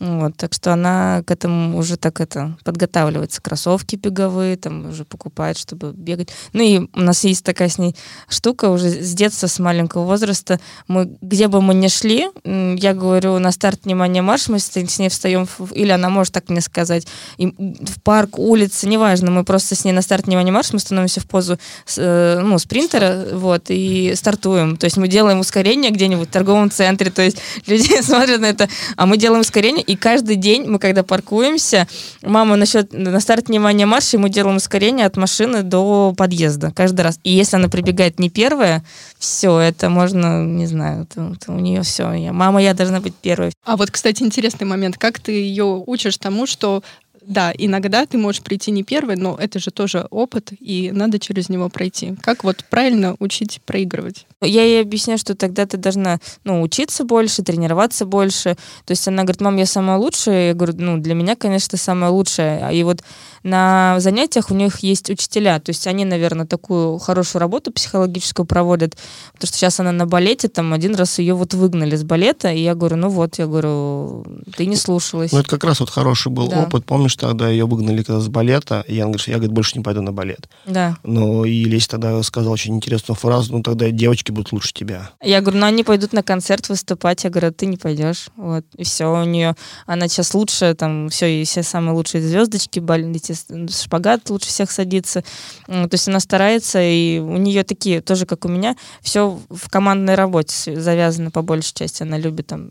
вот, 0.00 0.36
так 0.36 0.54
что 0.54 0.72
она 0.72 1.22
к 1.24 1.30
этому 1.30 1.78
уже 1.78 1.96
так 1.96 2.20
это 2.20 2.56
подготавливается, 2.64 3.40
кроссовки 3.40 3.96
беговые 3.96 4.56
там 4.56 4.90
уже 4.90 5.04
покупает, 5.04 5.58
чтобы 5.58 5.92
бегать. 5.92 6.30
Ну 6.52 6.62
и 6.62 6.88
у 6.94 7.00
нас 7.00 7.22
есть 7.24 7.44
такая 7.44 7.68
с 7.68 7.78
ней 7.78 7.94
штука 8.28 8.70
уже 8.70 8.88
с 8.88 9.12
детства, 9.14 9.46
с 9.46 9.58
маленького 9.58 10.04
возраста, 10.04 10.58
мы, 10.88 11.16
где 11.20 11.48
бы 11.48 11.60
мы 11.60 11.74
ни 11.74 11.88
шли, 11.88 12.28
я 12.44 12.94
говорю, 12.94 13.38
на 13.38 13.52
старт, 13.52 13.84
внимание, 13.84 14.22
марш, 14.22 14.48
мы 14.48 14.58
с 14.58 14.98
ней 14.98 15.08
встаем, 15.08 15.46
или 15.72 15.90
она 15.90 16.08
может 16.08 16.34
так 16.34 16.48
мне 16.48 16.60
сказать, 16.60 17.06
и 17.36 17.54
в 17.80 18.00
парк, 18.02 18.38
улица, 18.38 18.88
неважно, 18.88 19.30
мы 19.30 19.44
просто 19.44 19.74
с 19.74 19.84
ней 19.84 19.92
на 19.92 20.02
старт 20.02 20.26
внимание 20.26 20.52
марш, 20.52 20.72
мы 20.72 20.78
становимся 20.78 21.20
в 21.20 21.26
позу 21.26 21.58
э, 21.96 22.40
ну, 22.42 22.58
спринтера, 22.58 23.26
вот, 23.32 23.66
и 23.68 24.12
стартуем. 24.14 24.76
То 24.76 24.84
есть 24.84 24.96
мы 24.96 25.08
делаем 25.08 25.40
ускорение 25.40 25.90
где-нибудь 25.90 26.28
в 26.28 26.32
торговом 26.32 26.70
центре, 26.70 27.10
то 27.10 27.22
есть 27.22 27.38
люди 27.66 28.00
смотрят 28.02 28.40
на 28.40 28.46
это, 28.46 28.68
а 28.96 29.06
мы 29.06 29.16
делаем 29.16 29.40
ускорение, 29.40 29.82
и 29.82 29.96
каждый 29.96 30.36
день 30.36 30.68
мы, 30.68 30.78
когда 30.78 31.02
паркуемся, 31.02 31.86
мама 32.22 32.56
насчет 32.56 32.92
на 32.92 33.20
старт 33.20 33.48
внимания 33.48 33.86
марш, 33.86 34.14
и 34.14 34.18
мы 34.18 34.30
делаем 34.30 34.56
ускорение 34.56 35.06
от 35.06 35.16
машины 35.16 35.62
до 35.62 36.14
подъезда 36.16 36.72
каждый 36.74 37.02
раз. 37.02 37.18
И 37.24 37.30
если 37.30 37.56
она 37.56 37.68
прибегает 37.68 38.18
не 38.18 38.30
первая, 38.30 38.84
все, 39.18 39.58
это 39.58 39.90
можно, 39.90 40.44
не 40.44 40.66
знаю, 40.66 41.02
это, 41.02 41.34
это 41.34 41.52
у 41.52 41.58
нее 41.58 41.82
все. 41.82 42.12
Я, 42.12 42.32
мама, 42.32 42.62
я 42.62 42.74
должна 42.74 43.00
быть 43.00 43.14
первой. 43.14 43.52
А 43.64 43.76
вот, 43.76 43.90
кстати, 43.90 44.22
интересный 44.22 44.66
момент. 44.66 44.96
Как 44.98 45.18
ты 45.18 45.32
ее 45.32 45.82
учишь 45.86 46.16
тому, 46.18 46.46
что 46.46 46.82
да, 47.28 47.52
иногда 47.56 48.06
ты 48.06 48.16
можешь 48.16 48.40
прийти 48.42 48.70
не 48.70 48.82
первый, 48.82 49.16
но 49.16 49.36
это 49.38 49.58
же 49.58 49.70
тоже 49.70 50.06
опыт, 50.10 50.52
и 50.58 50.90
надо 50.92 51.18
через 51.18 51.50
него 51.50 51.68
пройти. 51.68 52.16
Как 52.22 52.42
вот 52.42 52.64
правильно 52.70 53.16
учить 53.18 53.60
проигрывать? 53.66 54.26
Я 54.40 54.64
ей 54.64 54.80
объясняю, 54.80 55.18
что 55.18 55.34
тогда 55.34 55.66
ты 55.66 55.76
должна 55.76 56.20
ну, 56.44 56.62
учиться 56.62 57.04
больше, 57.04 57.42
тренироваться 57.42 58.06
больше. 58.06 58.56
То 58.86 58.92
есть 58.92 59.06
она 59.08 59.24
говорит, 59.24 59.40
мам, 59.42 59.56
я 59.56 59.66
самая 59.66 59.98
лучшая. 59.98 60.48
Я 60.48 60.54
говорю, 60.54 60.74
ну, 60.78 60.98
для 60.98 61.14
меня, 61.14 61.36
конечно, 61.36 61.76
самая 61.76 62.10
лучшая. 62.10 62.70
И 62.70 62.82
вот 62.82 63.02
на 63.42 63.96
занятиях 63.98 64.50
у 64.50 64.54
них 64.54 64.78
есть 64.80 65.10
учителя. 65.10 65.58
То 65.60 65.70
есть 65.70 65.86
они, 65.86 66.04
наверное, 66.04 66.46
такую 66.46 66.98
хорошую 66.98 67.40
работу 67.40 67.72
психологическую 67.72 68.46
проводят. 68.46 68.96
Потому 69.34 69.48
что 69.48 69.56
сейчас 69.56 69.80
она 69.80 69.92
на 69.92 70.06
балете, 70.06 70.48
там 70.48 70.72
один 70.72 70.94
раз 70.94 71.18
ее 71.18 71.34
вот 71.34 71.52
выгнали 71.54 71.96
с 71.96 72.04
балета. 72.04 72.52
И 72.52 72.62
я 72.62 72.74
говорю, 72.74 72.96
ну 72.96 73.08
вот, 73.08 73.38
я 73.38 73.46
говорю, 73.46 74.24
ты 74.56 74.66
не 74.66 74.76
слушалась. 74.76 75.32
Ну, 75.32 75.40
это 75.40 75.48
как 75.48 75.64
раз 75.64 75.80
вот 75.80 75.90
хороший 75.90 76.30
был 76.32 76.48
Да. 76.48 76.62
опыт. 76.62 76.84
Помнишь, 76.86 77.16
тогда 77.18 77.48
ее 77.48 77.66
выгнали 77.66 78.02
когда 78.02 78.20
с 78.20 78.28
балета, 78.28 78.84
и 78.86 78.94
я 78.94 79.04
говорю, 79.04 79.18
что 79.18 79.30
я 79.30 79.36
говорит, 79.36 79.52
больше 79.52 79.76
не 79.76 79.84
пойду 79.84 80.02
на 80.02 80.12
балет. 80.12 80.48
Да. 80.66 80.96
Но 81.02 81.44
и 81.44 81.64
Лесь 81.64 81.88
тогда 81.88 82.22
сказал 82.22 82.52
очень 82.52 82.76
интересную 82.76 83.16
фразу, 83.16 83.52
ну 83.52 83.62
тогда 83.62 83.90
девочки 83.90 84.30
будут 84.30 84.52
лучше 84.52 84.72
тебя. 84.72 85.10
Я 85.22 85.40
говорю, 85.40 85.58
ну 85.58 85.66
они 85.66 85.84
пойдут 85.84 86.12
на 86.12 86.22
концерт 86.22 86.68
выступать. 86.68 87.24
Я 87.24 87.30
говорю, 87.30 87.48
«А 87.48 87.52
ты 87.52 87.66
не 87.66 87.76
пойдешь. 87.76 88.28
Вот. 88.36 88.64
И 88.76 88.84
все, 88.84 89.06
у 89.06 89.24
нее, 89.24 89.54
она 89.86 90.08
сейчас 90.08 90.34
лучшая, 90.34 90.74
там, 90.74 91.08
все, 91.08 91.42
и 91.42 91.44
все 91.44 91.62
самые 91.62 91.94
лучшие 91.94 92.22
звездочки, 92.22 92.80
эти 93.16 93.34
шпагат 93.70 94.30
лучше 94.30 94.48
всех 94.48 94.70
садится. 94.70 95.22
То 95.66 95.88
есть 95.90 96.08
она 96.08 96.20
старается, 96.20 96.80
и 96.82 97.18
у 97.18 97.36
нее 97.36 97.64
такие, 97.64 98.00
тоже 98.00 98.26
как 98.26 98.44
у 98.44 98.48
меня, 98.48 98.76
все 99.02 99.38
в 99.48 99.70
командной 99.70 100.14
работе 100.14 100.80
завязано 100.80 101.30
по 101.30 101.42
большей 101.42 101.74
части. 101.74 102.02
Она 102.02 102.18
любит 102.18 102.46
там 102.46 102.70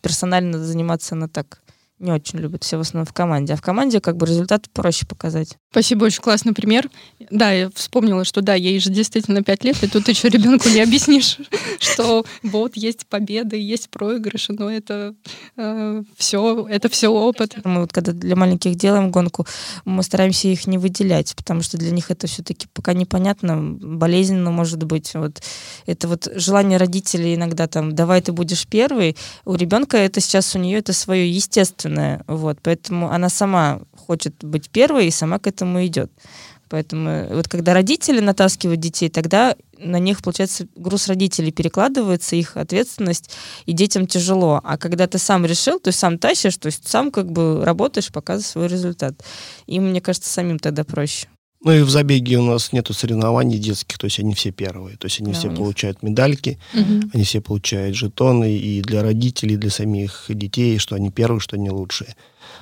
персонально 0.00 0.64
заниматься, 0.64 1.14
она 1.14 1.28
так 1.28 1.60
не 1.98 2.12
очень 2.12 2.38
любят, 2.38 2.64
все 2.64 2.76
в 2.76 2.80
основном 2.80 3.06
в 3.06 3.12
команде. 3.12 3.54
А 3.54 3.56
в 3.56 3.62
команде 3.62 4.00
как 4.00 4.16
бы 4.16 4.26
результат 4.26 4.68
проще 4.72 5.06
показать. 5.06 5.56
Спасибо, 5.70 6.04
очень 6.04 6.22
классный 6.22 6.54
пример. 6.54 6.88
Да, 7.30 7.52
я 7.52 7.70
вспомнила, 7.74 8.24
что 8.24 8.40
да, 8.40 8.54
ей 8.54 8.80
же 8.80 8.90
действительно 8.90 9.42
5 9.42 9.64
лет, 9.64 9.82
и 9.82 9.86
тут 9.88 10.08
еще 10.08 10.28
ребенку 10.28 10.68
не 10.68 10.80
объяснишь, 10.80 11.38
что 11.78 12.24
вот 12.42 12.76
есть 12.76 13.06
победы, 13.06 13.56
есть 13.56 13.90
проигрыши, 13.90 14.52
но 14.52 14.70
это 14.70 15.14
э, 15.56 16.02
все, 16.16 16.66
это 16.68 16.88
все 16.88 17.08
опыт. 17.08 17.56
Мы 17.64 17.82
вот 17.82 17.92
когда 17.92 18.12
для 18.12 18.36
маленьких 18.36 18.76
делаем 18.76 19.10
гонку, 19.10 19.46
мы 19.84 20.02
стараемся 20.02 20.48
их 20.48 20.66
не 20.66 20.78
выделять, 20.78 21.34
потому 21.36 21.62
что 21.62 21.76
для 21.76 21.90
них 21.90 22.10
это 22.10 22.26
все-таки 22.26 22.66
пока 22.72 22.94
непонятно, 22.94 23.56
болезненно 23.58 24.50
может 24.50 24.84
быть. 24.84 25.14
Вот 25.14 25.42
это 25.86 26.08
вот 26.08 26.28
желание 26.34 26.78
родителей 26.78 27.34
иногда 27.34 27.66
там, 27.66 27.94
давай 27.94 28.22
ты 28.22 28.32
будешь 28.32 28.66
первый, 28.66 29.16
у 29.44 29.54
ребенка 29.54 29.96
это 29.96 30.20
сейчас 30.20 30.54
у 30.54 30.58
нее 30.58 30.78
это 30.78 30.92
свое 30.92 31.30
естественное, 31.30 31.87
вот, 32.26 32.58
поэтому 32.62 33.10
она 33.10 33.28
сама 33.28 33.80
хочет 33.96 34.44
быть 34.44 34.70
первой 34.70 35.06
и 35.08 35.10
сама 35.10 35.38
к 35.38 35.46
этому 35.46 35.84
идет. 35.86 36.10
Поэтому 36.68 37.26
вот 37.30 37.48
когда 37.48 37.72
родители 37.72 38.20
натаскивают 38.20 38.80
детей, 38.80 39.08
тогда 39.08 39.56
на 39.78 39.98
них, 39.98 40.22
получается, 40.22 40.66
груз 40.76 41.08
родителей 41.08 41.50
перекладывается, 41.50 42.36
их 42.36 42.56
ответственность, 42.56 43.30
и 43.64 43.72
детям 43.72 44.06
тяжело. 44.06 44.60
А 44.64 44.76
когда 44.76 45.06
ты 45.06 45.18
сам 45.18 45.46
решил, 45.46 45.80
то 45.80 45.88
есть 45.88 45.98
сам 45.98 46.18
тащишь, 46.18 46.56
то 46.56 46.66
есть 46.66 46.86
сам 46.86 47.10
как 47.10 47.30
бы 47.30 47.64
работаешь, 47.64 48.12
показываешь 48.12 48.50
свой 48.50 48.68
результат. 48.68 49.14
Им, 49.66 49.88
мне 49.88 50.00
кажется, 50.00 50.30
самим 50.30 50.58
тогда 50.58 50.84
проще. 50.84 51.28
Ну 51.64 51.72
и 51.72 51.82
в 51.82 51.90
забеге 51.90 52.38
у 52.38 52.44
нас 52.44 52.72
нету 52.72 52.94
соревнований 52.94 53.58
детских, 53.58 53.98
то 53.98 54.04
есть 54.04 54.20
они 54.20 54.34
все 54.34 54.52
первые, 54.52 54.96
то 54.96 55.06
есть 55.06 55.20
они 55.20 55.32
да, 55.32 55.38
все 55.38 55.50
получают 55.50 56.02
медальки, 56.04 56.58
угу. 56.72 57.10
они 57.12 57.24
все 57.24 57.40
получают 57.40 57.96
жетоны 57.96 58.56
и 58.56 58.80
для 58.80 59.02
родителей, 59.02 59.54
и 59.54 59.58
для 59.58 59.70
самих 59.70 60.26
детей, 60.28 60.78
что 60.78 60.94
они 60.94 61.10
первые, 61.10 61.40
что 61.40 61.56
они 61.56 61.70
лучшие. 61.70 62.14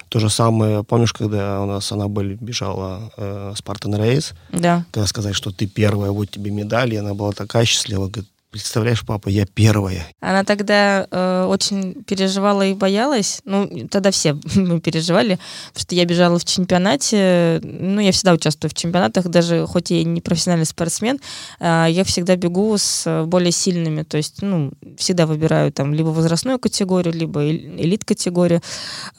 То 0.09 0.19
же 0.19 0.31
самое, 0.31 0.83
помнишь, 0.83 1.13
когда 1.13 1.61
у 1.63 1.67
нас 1.67 1.93
Аннабель 1.93 2.39
бежала 2.41 3.13
э, 3.17 3.53
Спартан 3.57 3.97
Рейс? 3.97 4.35
Да. 4.51 4.87
Когда 4.93 5.07
сказать, 5.07 5.35
что 5.35 5.51
ты 5.51 5.67
первая, 5.67 6.11
вот 6.11 6.31
тебе 6.31 6.51
медаль, 6.51 6.95
и 6.95 6.97
она 6.97 7.13
была 7.13 7.33
такая 7.33 7.65
счастлива, 7.65 8.09
говорит, 8.09 8.31
Представляешь, 8.57 9.05
папа, 9.05 9.29
я 9.29 9.45
первая. 9.45 10.07
Она 10.21 10.43
тогда 10.43 11.07
э, 11.11 11.45
очень 11.45 12.03
переживала 12.05 12.65
и 12.65 12.73
боялась. 12.73 13.43
Ну, 13.45 13.69
тогда 13.91 14.11
все 14.11 14.33
мы 14.55 14.81
переживали, 14.81 15.39
потому 15.69 15.83
что 15.83 15.95
я 15.95 16.07
бежала 16.07 16.39
в 16.39 16.45
чемпионате. 16.47 17.61
Ну, 17.63 18.01
я 18.01 18.13
всегда 18.13 18.33
участвую 18.33 18.71
в 18.71 18.75
чемпионатах, 18.75 19.29
даже 19.29 19.67
хоть 19.67 19.91
я 19.91 19.99
и 19.99 20.05
не 20.05 20.23
профессиональный 20.23 20.65
спортсмен, 20.65 21.21
э, 21.61 21.87
я 21.91 22.03
всегда 22.05 22.37
бегу 22.37 22.75
с 22.79 23.25
более 23.27 23.53
сильными. 23.53 24.05
То 24.05 24.17
есть, 24.17 24.41
ну, 24.41 24.73
всегда 24.97 25.27
выбираю 25.27 25.71
там 25.71 25.93
либо 25.93 26.09
возрастную 26.09 26.59
категорию, 26.59 27.13
либо 27.13 27.47
элит-категорию. 27.47 28.63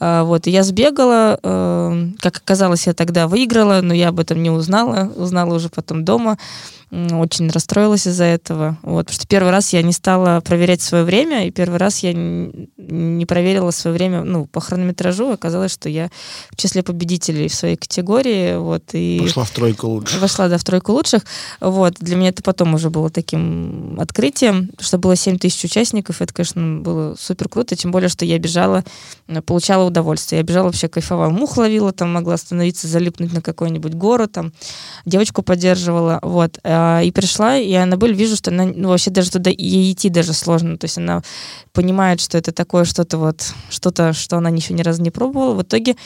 Э, 0.00 0.22
вот, 0.22 0.48
и 0.48 0.50
я 0.50 0.64
сбегала. 0.64 1.38
Э, 1.40 2.08
как 2.18 2.38
оказалось, 2.38 2.88
я 2.88 2.92
тогда 2.92 3.28
выиграла, 3.28 3.82
но 3.82 3.94
я 3.94 4.08
об 4.08 4.18
этом 4.18 4.42
не 4.42 4.50
узнала. 4.50 5.12
Узнала 5.14 5.54
уже 5.54 5.68
потом 5.68 6.04
дома 6.04 6.38
очень 6.90 7.50
расстроилась 7.50 8.06
из-за 8.06 8.24
этого. 8.24 8.78
Вот, 8.82 9.06
потому 9.06 9.14
что 9.14 9.26
первый 9.28 9.50
раз 9.50 9.72
я 9.72 9.82
не 9.82 9.92
стала 9.92 10.40
проверять 10.40 10.80
свое 10.80 11.04
время, 11.04 11.46
и 11.46 11.50
первый 11.50 11.78
раз 11.78 11.98
я 12.02 12.12
не 12.14 13.26
проверила 13.26 13.70
свое 13.70 13.94
время 13.94 14.24
ну, 14.24 14.46
по 14.46 14.60
хронометражу. 14.60 15.30
Оказалось, 15.30 15.72
что 15.72 15.88
я 15.88 16.10
в 16.50 16.56
числе 16.56 16.82
победителей 16.82 17.48
в 17.48 17.54
своей 17.54 17.76
категории. 17.76 18.56
Вот, 18.56 18.82
и 18.92 19.20
Вошла 19.22 19.44
в 19.44 19.50
тройку 19.50 19.86
лучших. 19.88 20.20
Вошла, 20.20 20.48
да, 20.48 20.56
в 20.56 20.64
тройку 20.64 20.92
лучших. 20.92 21.24
Вот, 21.60 21.94
для 22.00 22.16
меня 22.16 22.30
это 22.30 22.42
потом 22.42 22.74
уже 22.74 22.88
было 22.90 23.10
таким 23.10 24.00
открытием, 24.00 24.70
что 24.80 24.96
было 24.96 25.14
7 25.14 25.38
тысяч 25.38 25.62
участников. 25.64 26.22
Это, 26.22 26.32
конечно, 26.32 26.80
было 26.80 27.14
супер 27.18 27.48
круто, 27.48 27.76
тем 27.76 27.90
более, 27.90 28.08
что 28.08 28.24
я 28.24 28.38
бежала, 28.38 28.82
получала 29.44 29.84
удовольствие. 29.84 30.38
Я 30.38 30.42
бежала 30.42 30.66
вообще 30.66 30.88
кайфовала. 30.88 31.30
Мух 31.30 31.58
ловила, 31.58 31.92
там 31.92 32.12
могла 32.12 32.34
остановиться, 32.34 32.88
залипнуть 32.88 33.32
на 33.32 33.42
какой-нибудь 33.42 33.94
гору, 33.94 34.26
там 34.26 34.52
девочку 35.04 35.42
поддерживала. 35.42 36.18
Вот. 36.22 36.58
А, 36.64 37.02
и 37.02 37.10
пришла, 37.10 37.58
и 37.58 37.72
Аннабель 37.74 38.14
вижу, 38.14 38.36
что 38.36 38.50
она, 38.50 38.64
ну, 38.64 38.88
вообще 38.88 39.10
даже 39.18 39.32
туда 39.32 39.50
ей 39.50 39.92
идти 39.92 40.10
даже 40.10 40.32
сложно. 40.32 40.78
То 40.78 40.84
есть 40.84 40.96
она 40.96 41.22
понимает, 41.72 42.20
что 42.20 42.38
это 42.38 42.52
такое 42.52 42.84
что-то 42.84 43.18
вот, 43.18 43.52
что-то, 43.68 44.12
что 44.12 44.36
она 44.36 44.50
еще 44.50 44.74
ни 44.74 44.82
разу 44.82 45.02
не 45.02 45.10
пробовала. 45.10 45.54
В 45.54 45.62
итоге 45.62 45.96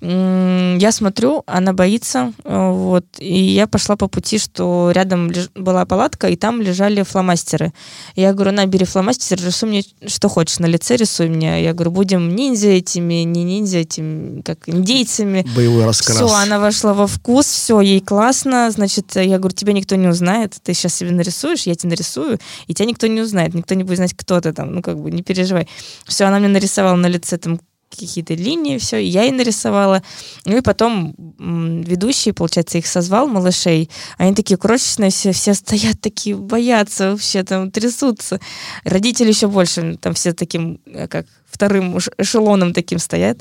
я 0.00 0.92
смотрю, 0.92 1.42
она 1.46 1.72
боится, 1.72 2.32
э, 2.44 2.70
вот, 2.70 3.04
и 3.18 3.36
я 3.36 3.66
пошла 3.66 3.96
по 3.96 4.06
пути, 4.06 4.38
что 4.38 4.92
рядом 4.92 5.32
была 5.54 5.84
палатка, 5.86 6.28
и 6.28 6.36
там 6.36 6.62
лежали 6.62 7.02
фломастеры. 7.02 7.72
Я 8.14 8.32
говорю, 8.32 8.52
на, 8.52 8.66
бери 8.66 8.84
фломастер, 8.84 9.42
рисуй 9.44 9.68
мне, 9.68 9.82
что 10.06 10.28
хочешь, 10.28 10.60
на 10.60 10.66
лице 10.66 10.96
рисуй 10.96 11.28
мне. 11.28 11.64
Я 11.64 11.72
говорю, 11.72 11.90
будем 11.90 12.36
ниндзя 12.36 12.68
этими, 12.68 13.24
не 13.24 13.42
ниндзя 13.44 13.78
этими, 13.78 14.42
как 14.42 14.68
индейцами. 14.68 15.44
Боевой 15.56 15.84
раскрас. 15.84 16.16
Все, 16.16 16.28
она 16.28 16.60
вошла 16.60 16.94
во 16.94 17.06
вкус, 17.06 17.46
все, 17.46 17.80
ей 17.80 18.00
классно, 18.00 18.70
значит, 18.70 19.16
я 19.16 19.38
говорю, 19.38 19.56
тебя 19.56 19.72
никто 19.72 19.96
не 19.96 20.06
узнает, 20.06 20.54
ты 20.62 20.74
сейчас 20.74 20.94
себе 20.94 21.10
нарисуешь, 21.10 21.62
я 21.62 21.74
тебе 21.74 21.90
нарисую, 21.90 22.38
и 22.66 22.74
тебя 22.74 22.86
никто 22.86 23.06
не 23.06 23.20
узнает, 23.20 23.54
никто 23.54 23.74
не 23.74 23.84
будет 23.84 23.98
знать, 23.98 24.14
кто 24.14 24.40
ты 24.40 24.52
там, 24.52 24.72
ну, 24.72 24.82
как 24.82 24.98
бы, 24.98 25.10
не 25.10 25.22
переживай. 25.22 25.68
Все, 26.06 26.24
она 26.24 26.38
мне 26.38 26.48
нарисовала 26.48 26.96
на 26.96 27.06
лице 27.06 27.38
там 27.38 27.60
какие-то 27.90 28.34
линии, 28.34 28.78
все, 28.78 28.98
я 28.98 29.24
и 29.24 29.30
нарисовала. 29.30 30.02
Ну 30.44 30.56
и 30.56 30.60
потом 30.60 31.14
ведущий, 31.38 32.32
получается, 32.32 32.78
их 32.78 32.86
созвал, 32.86 33.26
малышей. 33.26 33.90
Они 34.18 34.34
такие 34.34 34.56
крошечные, 34.56 35.10
все, 35.10 35.32
все 35.32 35.54
стоят 35.54 36.00
такие, 36.00 36.36
боятся 36.36 37.12
вообще, 37.12 37.42
там 37.42 37.70
трясутся. 37.70 38.40
Родители 38.84 39.28
еще 39.28 39.48
больше, 39.48 39.96
там 40.00 40.14
все 40.14 40.32
таким, 40.32 40.80
э, 40.86 41.08
как 41.08 41.26
вторым 41.50 41.98
эшелоном 42.18 42.74
таким 42.74 42.98
стоят. 42.98 43.38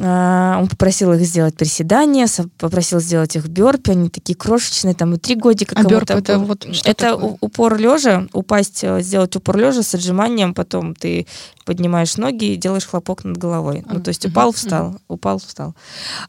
А, 0.00 0.58
он 0.60 0.68
попросил 0.68 1.12
их 1.12 1.20
сделать 1.22 1.56
приседания, 1.56 2.28
попросил 2.58 3.00
сделать 3.00 3.36
их 3.36 3.48
бёрпи, 3.48 3.90
они 3.90 4.10
такие 4.10 4.36
крошечные, 4.36 4.94
там 4.94 5.14
и 5.14 5.18
три 5.18 5.34
годика 5.34 5.74
а 5.76 5.82
бёрп 5.82 6.10
это 6.10 6.38
вот 6.38 6.66
что 6.72 6.90
Это 6.90 7.12
такое? 7.12 7.36
упор 7.40 7.76
лежа, 7.76 8.26
упасть, 8.32 8.84
э, 8.84 9.00
сделать 9.02 9.34
упор 9.36 9.56
лежа 9.56 9.82
с 9.82 9.94
отжиманием, 9.94 10.54
потом 10.54 10.94
ты 10.94 11.26
поднимаешь 11.68 12.16
ноги 12.16 12.54
и 12.54 12.56
делаешь 12.56 12.86
хлопок 12.86 13.24
над 13.24 13.36
головой. 13.36 13.84
Ну, 13.86 14.00
то 14.00 14.08
есть 14.08 14.24
упал, 14.24 14.52
встал, 14.52 14.96
упал, 15.06 15.38
встал. 15.38 15.74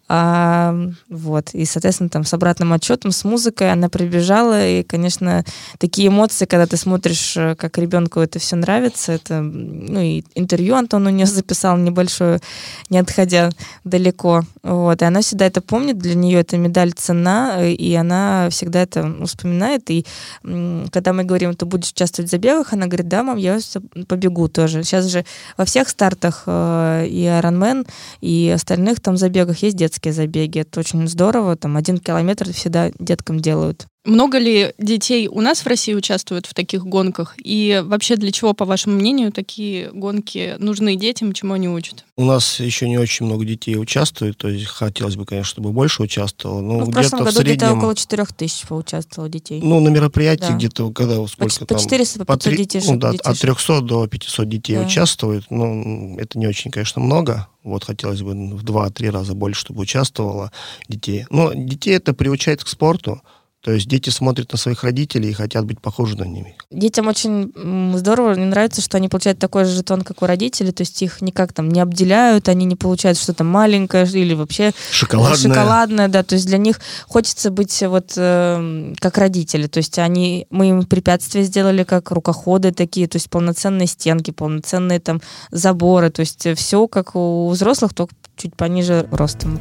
А, 0.10 0.76
вот. 1.08 1.52
И, 1.54 1.64
соответственно, 1.64 2.10
там 2.10 2.26
с 2.26 2.34
обратным 2.34 2.74
отчетом, 2.74 3.12
с 3.12 3.24
музыкой 3.24 3.72
она 3.72 3.88
прибежала, 3.88 4.68
и, 4.68 4.84
конечно, 4.84 5.46
такие 5.78 6.10
эмоции, 6.10 6.44
когда 6.44 6.66
ты 6.66 6.76
смотришь, 6.76 7.38
э, 7.38 7.56
как 7.56 7.78
ребенку 7.78 8.20
это 8.20 8.38
все 8.38 8.58
нравится, 8.58 9.14
это, 9.14 9.40
ну, 9.40 10.02
и 10.02 10.26
интервью 10.36 10.76
Антон 10.76 11.08
у 11.08 11.10
нее 11.10 11.26
записал 11.26 11.78
небольшое, 11.78 12.42
не 12.90 12.98
отходя 12.98 13.52
далеко. 13.84 14.44
Вот. 14.64 15.02
И 15.02 15.06
она 15.06 15.22
всегда 15.22 15.46
это 15.46 15.62
помнит, 15.62 15.98
для 15.98 16.16
нее 16.16 16.40
эта 16.40 16.58
медаль 16.58 16.92
цена, 16.94 17.66
и 17.66 17.94
она 17.96 18.50
всегда 18.50 18.82
это 18.82 19.26
вспоминает. 19.26 19.90
И 19.90 20.06
когда 20.44 21.14
мы 21.14 21.24
говорим, 21.24 21.54
ты 21.56 21.66
будешь 21.66 21.92
участвовать 21.92 22.30
в 22.30 22.32
забегах, 22.32 22.74
она 22.74 22.88
говорит, 22.88 23.08
да, 23.08 23.24
мам, 23.24 23.38
я 23.38 23.60
побегу 24.08 24.48
тоже. 24.48 24.84
Сейчас 24.84 25.06
же 25.06 25.26
во 25.58 25.66
всех 25.66 25.90
стартах 25.90 26.44
э, 26.46 27.06
и 27.08 27.24
Ironman, 27.24 27.88
и 28.22 28.52
остальных 28.54 29.00
там 29.02 29.18
забегах 29.18 29.58
есть 29.60 29.78
детские 29.78 30.14
забеги. 30.14 30.60
Это 30.60 30.80
очень 30.80 31.08
здорово. 31.08 31.56
Там 31.56 31.78
один 31.78 31.98
километр 31.98 32.52
всегда 32.54 32.92
деткам 33.00 33.40
делают. 33.40 33.88
Много 34.10 34.40
ли 34.40 34.74
детей 34.80 35.28
у 35.28 35.40
нас 35.40 35.62
в 35.62 35.68
России 35.68 35.94
участвуют 35.94 36.48
в 36.48 36.56
таких 36.56 36.84
гонках? 36.84 37.36
И 37.38 37.84
вообще 37.86 38.16
для 38.16 38.32
чего, 38.32 38.54
по 38.54 38.66
вашему 38.66 38.96
мнению, 38.96 39.32
такие 39.32 39.92
гонки 39.92 40.56
нужны 40.58 40.96
детям, 40.96 41.32
чему 41.32 41.54
они 41.54 41.70
учат? 41.70 42.06
У 42.18 42.26
нас 42.26 42.60
еще 42.60 42.90
не 42.90 42.98
очень 42.98 43.28
много 43.28 43.46
детей 43.46 43.78
участвует, 43.78 44.36
то 44.38 44.50
есть 44.50 44.66
хотелось 44.66 45.16
бы, 45.16 45.26
конечно, 45.26 45.50
чтобы 45.52 45.72
больше 45.72 46.02
участвовало. 46.02 46.62
Но 46.62 46.80
ну, 46.80 46.86
в 46.86 46.92
прошлом 46.92 47.20
году 47.20 47.38
среднем... 47.38 47.56
где-то 47.56 47.74
около 47.76 47.96
4 47.96 48.26
тысяч 48.36 48.68
поучаствовало 48.68 49.30
детей. 49.30 49.62
Ну, 49.62 49.80
на 49.80 49.90
мероприятии 49.90 50.50
да. 50.50 50.56
где-то, 50.56 50.92
когда 50.92 51.28
сколько 51.28 51.60
по, 51.60 51.66
там... 51.68 51.78
По 51.78 51.84
400, 51.84 52.26
по 52.26 52.36
500 52.36 52.56
детей. 52.56 52.82
Ну, 52.88 52.98
да, 52.98 53.10
от 53.24 53.40
300 53.40 53.82
до 53.82 54.08
500 54.08 54.50
детей 54.50 54.76
да. 54.78 54.86
участвует. 54.86 55.46
Ну, 55.52 56.18
это 56.18 56.40
не 56.40 56.48
очень, 56.48 56.72
конечно, 56.72 57.00
много. 57.00 57.48
Вот 57.64 57.84
хотелось 57.84 58.24
бы 58.24 58.32
в 58.34 58.64
2-3 58.64 59.12
раза 59.12 59.36
больше, 59.36 59.62
чтобы 59.62 59.82
участвовало 59.82 60.52
детей. 60.88 61.26
Но 61.30 61.54
детей 61.54 61.96
это 61.96 62.14
приучает 62.14 62.64
к 62.64 62.68
спорту. 62.68 63.22
То 63.62 63.72
есть 63.72 63.88
дети 63.88 64.10
смотрят 64.10 64.52
на 64.54 64.58
своих 64.58 64.84
родителей 64.84 65.32
и 65.32 65.34
хотят 65.34 65.66
быть 65.66 65.82
похожи 65.82 66.18
на 66.18 66.24
них. 66.24 66.46
Детям 66.72 67.08
очень 67.08 67.52
здорово, 67.98 68.34
мне 68.36 68.46
нравится, 68.46 68.82
что 68.82 68.96
они 68.98 69.10
получают 69.10 69.38
такой 69.38 69.66
же 69.66 69.72
жетон, 69.72 70.04
как 70.04 70.22
у 70.22 70.26
родителей, 70.26 70.72
то 70.72 70.82
есть 70.82 71.02
их 71.02 71.22
никак 71.22 71.52
там 71.52 71.68
не 71.68 71.82
обделяют, 71.82 72.48
они 72.48 72.66
не 72.66 72.78
получают 72.78 73.18
что-то 73.18 73.44
маленькое 73.44 74.06
или 74.06 74.34
вообще 74.34 74.72
шоколадное. 74.92 75.38
шоколадное, 75.38 76.08
да, 76.08 76.24
то 76.24 76.36
есть 76.36 76.48
для 76.48 76.58
них 76.58 76.80
хочется 77.08 77.52
быть 77.52 77.84
вот 77.84 78.14
э, 78.16 78.94
как 79.00 79.18
родители, 79.18 79.68
то 79.68 79.80
есть 79.80 80.00
они, 80.00 80.48
мы 80.50 80.70
им 80.70 80.84
препятствия 80.86 81.44
сделали 81.44 81.84
как 81.84 82.12
рукоходы 82.12 82.72
такие, 82.72 83.08
то 83.08 83.18
есть 83.18 83.30
полноценные 83.30 83.88
стенки, 83.88 84.32
полноценные 84.32 85.02
там 85.02 85.22
заборы, 85.52 86.10
то 86.12 86.22
есть 86.22 86.48
все 86.56 86.88
как 86.88 87.16
у 87.16 87.50
взрослых, 87.50 87.94
только 87.94 88.16
чуть 88.38 88.56
пониже 88.56 89.08
ростом. 89.12 89.60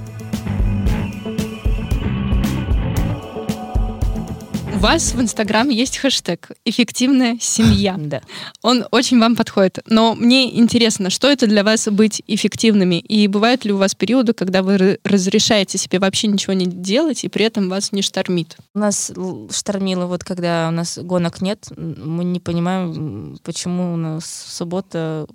У 4.79 4.81
вас 4.81 5.13
в 5.13 5.21
Инстаграм 5.21 5.69
есть 5.71 5.99
хэштег 5.99 6.53
«Эффективная 6.65 7.37
семья». 7.41 7.97
Да. 7.99 8.23
Он 8.63 8.87
очень 8.93 9.19
вам 9.19 9.35
подходит. 9.35 9.81
Но 9.89 10.15
мне 10.15 10.57
интересно, 10.57 11.11
что 11.11 11.29
это 11.29 11.49
для 11.49 11.65
вас 11.65 11.89
быть 11.89 12.23
эффективными? 12.29 13.01
И 13.01 13.27
бывают 13.27 13.65
ли 13.65 13.73
у 13.73 13.77
вас 13.77 13.97
периоды, 13.97 14.35
когда 14.35 14.63
вы 14.63 15.01
разрешаете 15.03 15.79
себе 15.79 15.99
вообще 15.99 16.29
ничего 16.29 16.53
не 16.53 16.67
делать, 16.67 17.25
и 17.25 17.29
при 17.29 17.45
этом 17.45 17.69
вас 17.69 17.91
не 17.91 18.03
штормит? 18.03 18.57
У 18.73 18.79
нас 18.79 19.11
штормило, 19.51 20.07
вот 20.07 20.23
когда 20.23 20.69
у 20.69 20.71
нас 20.71 20.97
гонок 20.97 21.43
нет, 21.43 21.67
мы 21.77 22.23
не 22.23 22.39
понимаем, 22.39 23.37
почему 23.43 23.95
у 23.95 23.97
нас 23.97 24.27
суббота 24.49 25.27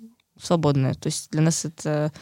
свободная. 0.42 0.94
То 0.94 1.08
есть 1.08 1.30
для 1.30 1.42
нас 1.42 1.66
это 1.66 2.12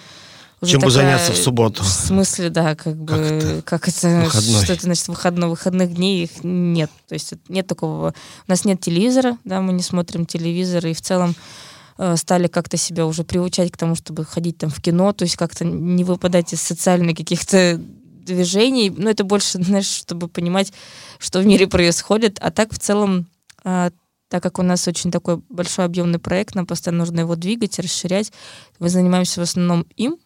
чем 0.66 0.80
бы 0.80 0.90
заняться 0.90 1.32
в 1.32 1.36
субботу? 1.36 1.82
В 1.82 1.88
смысле, 1.88 2.50
да, 2.50 2.74
как 2.74 2.96
бы, 2.96 3.62
как 3.64 3.88
это, 3.88 4.24
как 4.30 4.42
это 4.42 4.62
что 4.64 4.72
это 4.72 4.82
значит, 4.82 5.08
выходной, 5.08 5.48
выходных 5.48 5.94
дней 5.94 6.24
их 6.24 6.44
нет. 6.44 6.90
То 7.08 7.14
есть 7.14 7.34
нет 7.48 7.66
такого, 7.66 8.14
у 8.46 8.50
нас 8.50 8.64
нет 8.64 8.80
телевизора, 8.80 9.38
да, 9.44 9.60
мы 9.60 9.72
не 9.72 9.82
смотрим 9.82 10.26
телевизор, 10.26 10.86
и 10.86 10.94
в 10.94 11.00
целом 11.00 11.34
э, 11.98 12.16
стали 12.16 12.46
как-то 12.46 12.76
себя 12.76 13.06
уже 13.06 13.24
приучать 13.24 13.72
к 13.72 13.76
тому, 13.76 13.94
чтобы 13.94 14.24
ходить 14.24 14.58
там 14.58 14.70
в 14.70 14.80
кино, 14.80 15.12
то 15.12 15.24
есть 15.24 15.36
как-то 15.36 15.64
не 15.64 16.04
выпадать 16.04 16.52
из 16.52 16.62
социальных 16.62 17.16
каких-то 17.16 17.80
движений, 18.24 18.90
но 18.90 19.10
это 19.10 19.24
больше, 19.24 19.58
знаешь, 19.62 19.86
чтобы 19.86 20.28
понимать, 20.28 20.72
что 21.18 21.40
в 21.40 21.46
мире 21.46 21.66
происходит, 21.66 22.38
а 22.40 22.50
так 22.50 22.72
в 22.72 22.78
целом 22.78 23.26
э, 23.64 23.90
так 24.28 24.42
как 24.42 24.58
у 24.58 24.62
нас 24.62 24.88
очень 24.88 25.10
такой 25.10 25.42
большой 25.50 25.84
объемный 25.84 26.18
проект, 26.18 26.54
нам 26.54 26.66
постоянно 26.66 27.00
нужно 27.00 27.20
его 27.20 27.36
двигать, 27.36 27.78
расширять. 27.78 28.32
Мы 28.78 28.88
занимаемся 28.88 29.40
в 29.40 29.42
основном 29.42 29.84
им, 29.96 30.16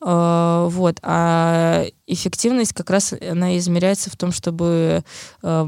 вот. 0.00 0.98
А 1.02 1.84
эффективность 2.06 2.74
как 2.74 2.90
раз 2.90 3.14
она 3.14 3.56
измеряется 3.56 4.10
в 4.10 4.16
том, 4.16 4.30
чтобы 4.30 5.02
э, 5.42 5.66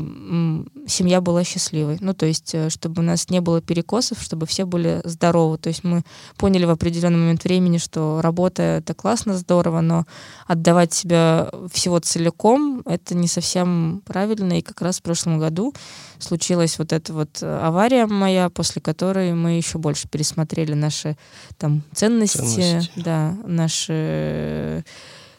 семья 0.87 1.21
была 1.21 1.45
счастливой. 1.45 1.97
Ну, 2.01 2.13
то 2.13 2.27
есть, 2.27 2.55
э, 2.55 2.69
чтобы 2.69 3.01
у 3.01 3.05
нас 3.05 3.31
не 3.31 3.41
было 3.41 3.63
перекосов, 3.63 4.21
чтобы 4.21 4.45
все 4.47 4.67
были 4.67 5.01
здоровы. 5.05 5.57
То 5.57 5.69
есть 5.69 5.83
мы 5.83 6.03
поняли 6.37 6.67
в 6.67 6.71
определенный 6.71 7.19
момент 7.19 7.45
времени, 7.45 7.79
что 7.79 8.21
работа 8.21 8.63
это 8.63 8.93
классно, 8.93 9.37
здорово, 9.39 9.81
но 9.81 10.05
отдавать 10.47 10.93
себя 10.93 11.51
всего 11.73 12.01
целиком 12.01 12.83
это 12.85 13.15
не 13.15 13.29
совсем 13.29 14.03
правильно. 14.05 14.59
И 14.59 14.63
как 14.63 14.83
раз 14.83 14.99
в 14.99 15.03
прошлом 15.03 15.39
году 15.39 15.73
случилась 16.19 16.79
вот 16.79 16.93
эта 16.93 17.15
вот 17.15 17.43
авария 17.43 18.07
моя, 18.07 18.51
после 18.51 18.83
которой 18.83 19.33
мы 19.33 19.53
еще 19.53 19.79
больше 19.79 20.07
пересмотрели 20.07 20.75
наши 20.75 21.17
там 21.57 21.83
ценности, 21.95 22.37
ценности. 22.37 22.91
да, 22.97 23.35
наши 23.47 24.85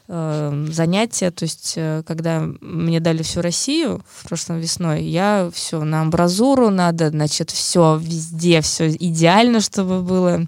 э, 0.07 0.65
занятия. 0.71 1.31
То 1.31 1.43
есть, 1.43 1.73
э, 1.75 2.03
когда 2.05 2.41
мне 2.61 2.99
дали 2.99 3.23
всю 3.23 3.41
Россию 3.41 4.01
в 4.07 4.27
прошлом 4.27 4.59
весной, 4.59 5.03
я 5.03 5.49
все 5.53 5.83
на 5.83 6.01
амбразуру 6.01 6.69
надо, 6.69 7.09
значит, 7.09 7.51
все 7.51 7.97
везде, 8.01 8.61
все 8.61 8.89
идеально, 8.89 9.61
чтобы 9.61 10.01
было. 10.01 10.45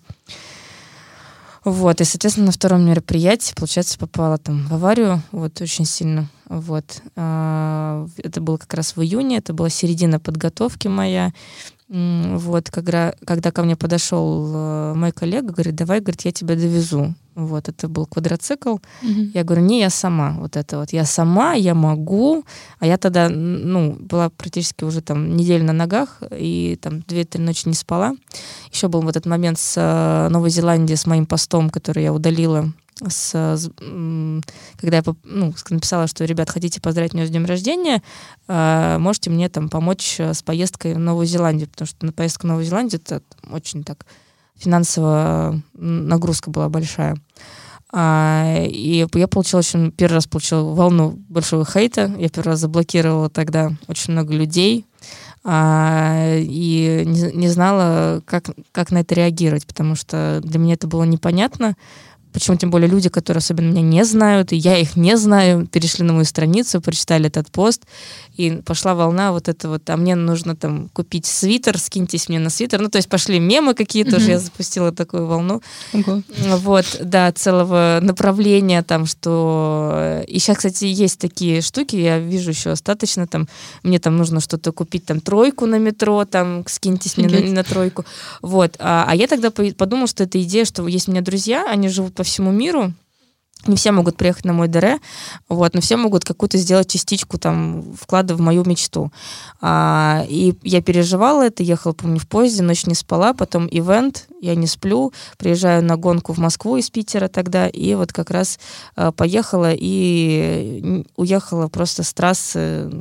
Вот, 1.65 1.99
и, 1.99 2.05
соответственно, 2.05 2.47
на 2.47 2.51
втором 2.51 2.85
мероприятии, 2.85 3.53
получается, 3.53 3.99
попала 3.99 4.37
там 4.37 4.65
в 4.67 4.73
аварию, 4.73 5.21
вот, 5.31 5.59
очень 5.61 5.85
сильно, 5.85 6.27
вот. 6.47 7.01
А, 7.17 8.07
это 8.17 8.39
было 8.39 8.57
как 8.57 8.73
раз 8.73 8.95
в 8.95 9.01
июне, 9.01 9.37
это 9.37 9.53
была 9.53 9.69
середина 9.69 10.19
подготовки 10.19 10.87
моя, 10.87 11.33
вот, 11.89 12.69
когда, 12.69 13.15
когда 13.25 13.51
ко 13.51 13.63
мне 13.63 13.75
подошел 13.75 14.51
э, 14.53 14.93
мой 14.93 15.11
коллега, 15.11 15.51
говорит, 15.51 15.75
давай, 15.75 16.01
говорит, 16.01 16.21
я 16.21 16.31
тебя 16.31 16.55
довезу. 16.55 17.15
Вот, 17.33 17.67
это 17.67 17.87
был 17.87 18.05
квадроцикл. 18.05 18.77
Mm-hmm. 19.01 19.31
Я 19.33 19.43
говорю, 19.43 19.63
не, 19.63 19.79
я 19.79 19.89
сама. 19.89 20.35
Вот 20.39 20.55
это 20.55 20.77
вот. 20.77 20.93
Я 20.93 21.05
сама, 21.05 21.53
я 21.53 21.73
могу. 21.73 22.43
А 22.79 22.85
я 22.85 22.97
тогда, 22.97 23.29
ну, 23.29 23.93
была 23.99 24.29
практически 24.29 24.83
уже 24.83 25.01
там 25.01 25.35
неделю 25.35 25.63
на 25.63 25.73
ногах, 25.73 26.21
и 26.29 26.77
там 26.79 26.99
две-три 27.01 27.41
ночи 27.41 27.67
не 27.67 27.73
спала. 27.73 28.13
Еще 28.71 28.87
был 28.87 29.01
вот 29.01 29.15
этот 29.15 29.25
момент 29.25 29.57
с 29.57 29.73
э, 29.75 30.29
Новой 30.29 30.51
Зеландией, 30.51 30.97
с 30.97 31.07
моим 31.07 31.25
постом, 31.25 31.71
который 31.71 32.03
я 32.03 32.13
удалила 32.13 32.71
с, 33.07 33.33
с, 33.33 33.71
когда 34.77 34.97
я 34.97 35.03
ну, 35.23 35.53
написала, 35.69 36.07
что, 36.07 36.25
ребят, 36.25 36.49
хотите 36.49 36.81
поздравить 36.81 37.13
меня 37.13 37.25
с 37.25 37.29
днем 37.29 37.45
рождения, 37.45 38.01
э, 38.47 38.97
можете 38.99 39.29
мне 39.29 39.49
там 39.49 39.69
помочь 39.69 40.19
э, 40.19 40.33
с 40.33 40.41
поездкой 40.43 40.95
в 40.95 40.99
Новую 40.99 41.25
Зеландию, 41.25 41.69
потому 41.69 41.87
что 41.87 42.05
на 42.05 42.11
поездку 42.11 42.47
в 42.47 42.49
Новую 42.49 42.65
Зеландию 42.65 43.01
это 43.03 43.21
очень 43.49 43.83
так 43.83 44.05
финансовая 44.57 45.61
нагрузка 45.73 46.49
была 46.51 46.69
большая. 46.69 47.15
А, 47.91 48.63
и 48.67 49.07
я 49.13 49.27
получила 49.27 49.59
очень, 49.59 49.91
первый 49.91 50.15
раз 50.15 50.27
получила 50.27 50.61
волну 50.73 51.17
большого 51.29 51.65
хейта. 51.65 52.13
Я 52.19 52.29
первый 52.29 52.49
раз 52.49 52.59
заблокировала 52.59 53.29
тогда 53.29 53.71
очень 53.87 54.13
много 54.13 54.33
людей. 54.33 54.85
А, 55.43 56.35
и 56.37 57.03
не, 57.05 57.31
не 57.31 57.47
знала, 57.47 58.21
как, 58.25 58.49
как 58.71 58.91
на 58.91 58.99
это 58.99 59.15
реагировать, 59.15 59.65
потому 59.65 59.95
что 59.95 60.41
для 60.43 60.59
меня 60.59 60.73
это 60.73 60.87
было 60.87 61.03
непонятно. 61.03 61.75
Почему 62.31 62.57
тем 62.57 62.69
более 62.69 62.87
люди, 62.87 63.09
которые 63.09 63.39
особенно 63.39 63.69
меня 63.69 63.81
не 63.81 64.05
знают, 64.05 64.53
и 64.53 64.55
я 64.55 64.77
их 64.77 64.95
не 64.95 65.17
знаю, 65.17 65.65
перешли 65.65 66.05
на 66.05 66.13
мою 66.13 66.25
страницу, 66.25 66.79
прочитали 66.81 67.27
этот 67.27 67.51
пост, 67.51 67.83
и 68.37 68.61
пошла 68.63 68.95
волна 68.95 69.31
вот 69.31 69.49
это 69.49 69.67
вот, 69.67 69.89
а 69.89 69.97
мне 69.97 70.15
нужно 70.15 70.55
там 70.55 70.89
купить 70.93 71.25
свитер, 71.25 71.77
скиньтесь 71.77 72.29
мне 72.29 72.39
на 72.39 72.49
свитер. 72.49 72.79
Ну, 72.81 72.89
то 72.89 72.97
есть 72.97 73.09
пошли 73.09 73.39
мемы 73.39 73.73
какие-то, 73.73 74.17
mm-hmm. 74.17 74.29
я 74.29 74.39
запустила 74.39 74.91
такую 74.91 75.25
волну. 75.25 75.61
Okay. 75.91 76.23
Вот, 76.57 76.85
да, 77.01 77.31
целого 77.31 77.99
направления 78.01 78.83
там, 78.83 79.05
что... 79.05 80.23
И 80.27 80.39
сейчас, 80.39 80.57
кстати, 80.57 80.85
есть 80.85 81.19
такие 81.19 81.61
штуки, 81.61 81.95
я 81.95 82.19
вижу 82.19 82.51
еще 82.51 82.69
остаточно, 82.69 83.27
там, 83.27 83.47
мне 83.83 83.99
там 83.99 84.17
нужно 84.17 84.39
что-то 84.39 84.71
купить, 84.71 85.05
там, 85.05 85.19
тройку 85.19 85.65
на 85.65 85.79
метро, 85.79 86.23
там, 86.25 86.63
скиньтесь 86.67 87.17
мне 87.17 87.27
на, 87.27 87.39
на 87.51 87.63
тройку. 87.63 88.05
Вот, 88.41 88.75
а, 88.79 89.05
а 89.07 89.15
я 89.15 89.27
тогда 89.27 89.51
подумала, 89.51 90.07
что 90.07 90.23
это 90.23 90.41
идея, 90.41 90.65
что 90.65 90.87
есть 90.87 91.07
у 91.07 91.11
меня 91.11 91.21
друзья, 91.21 91.65
они 91.69 91.89
живут 91.89 92.18
по 92.19 92.23
всему 92.23 92.51
миру, 92.51 92.91
не 93.65 93.77
все 93.77 93.93
могут 93.93 94.17
приехать 94.17 94.43
на 94.43 94.51
мой 94.51 94.67
ДР, 94.67 94.99
вот, 95.47 95.73
но 95.73 95.79
все 95.79 95.95
могут 95.95 96.25
какую-то 96.25 96.57
сделать 96.57 96.91
частичку 96.91 97.37
там 97.37 97.93
вклада 97.93 98.35
в 98.35 98.41
мою 98.41 98.65
мечту. 98.65 99.13
А, 99.61 100.25
и 100.27 100.53
я 100.63 100.81
переживала 100.81 101.43
это, 101.43 101.63
ехала, 101.63 101.93
помню, 101.93 102.19
в 102.19 102.27
поезде, 102.27 102.61
ночь 102.61 102.85
не 102.87 102.93
спала, 102.93 103.33
потом 103.33 103.69
ивент, 103.71 104.27
я 104.41 104.53
не 104.55 104.67
сплю, 104.67 105.13
приезжаю 105.37 105.81
на 105.81 105.95
гонку 105.95 106.33
в 106.33 106.39
Москву 106.39 106.75
из 106.75 106.89
Питера 106.89 107.29
тогда, 107.29 107.69
и 107.69 107.95
вот 107.95 108.11
как 108.11 108.31
раз 108.31 108.59
а, 108.97 109.13
поехала 109.13 109.71
и 109.73 111.05
уехала 111.15 111.69
просто 111.69 112.03
с 112.03 112.13
трассы, 112.13 112.91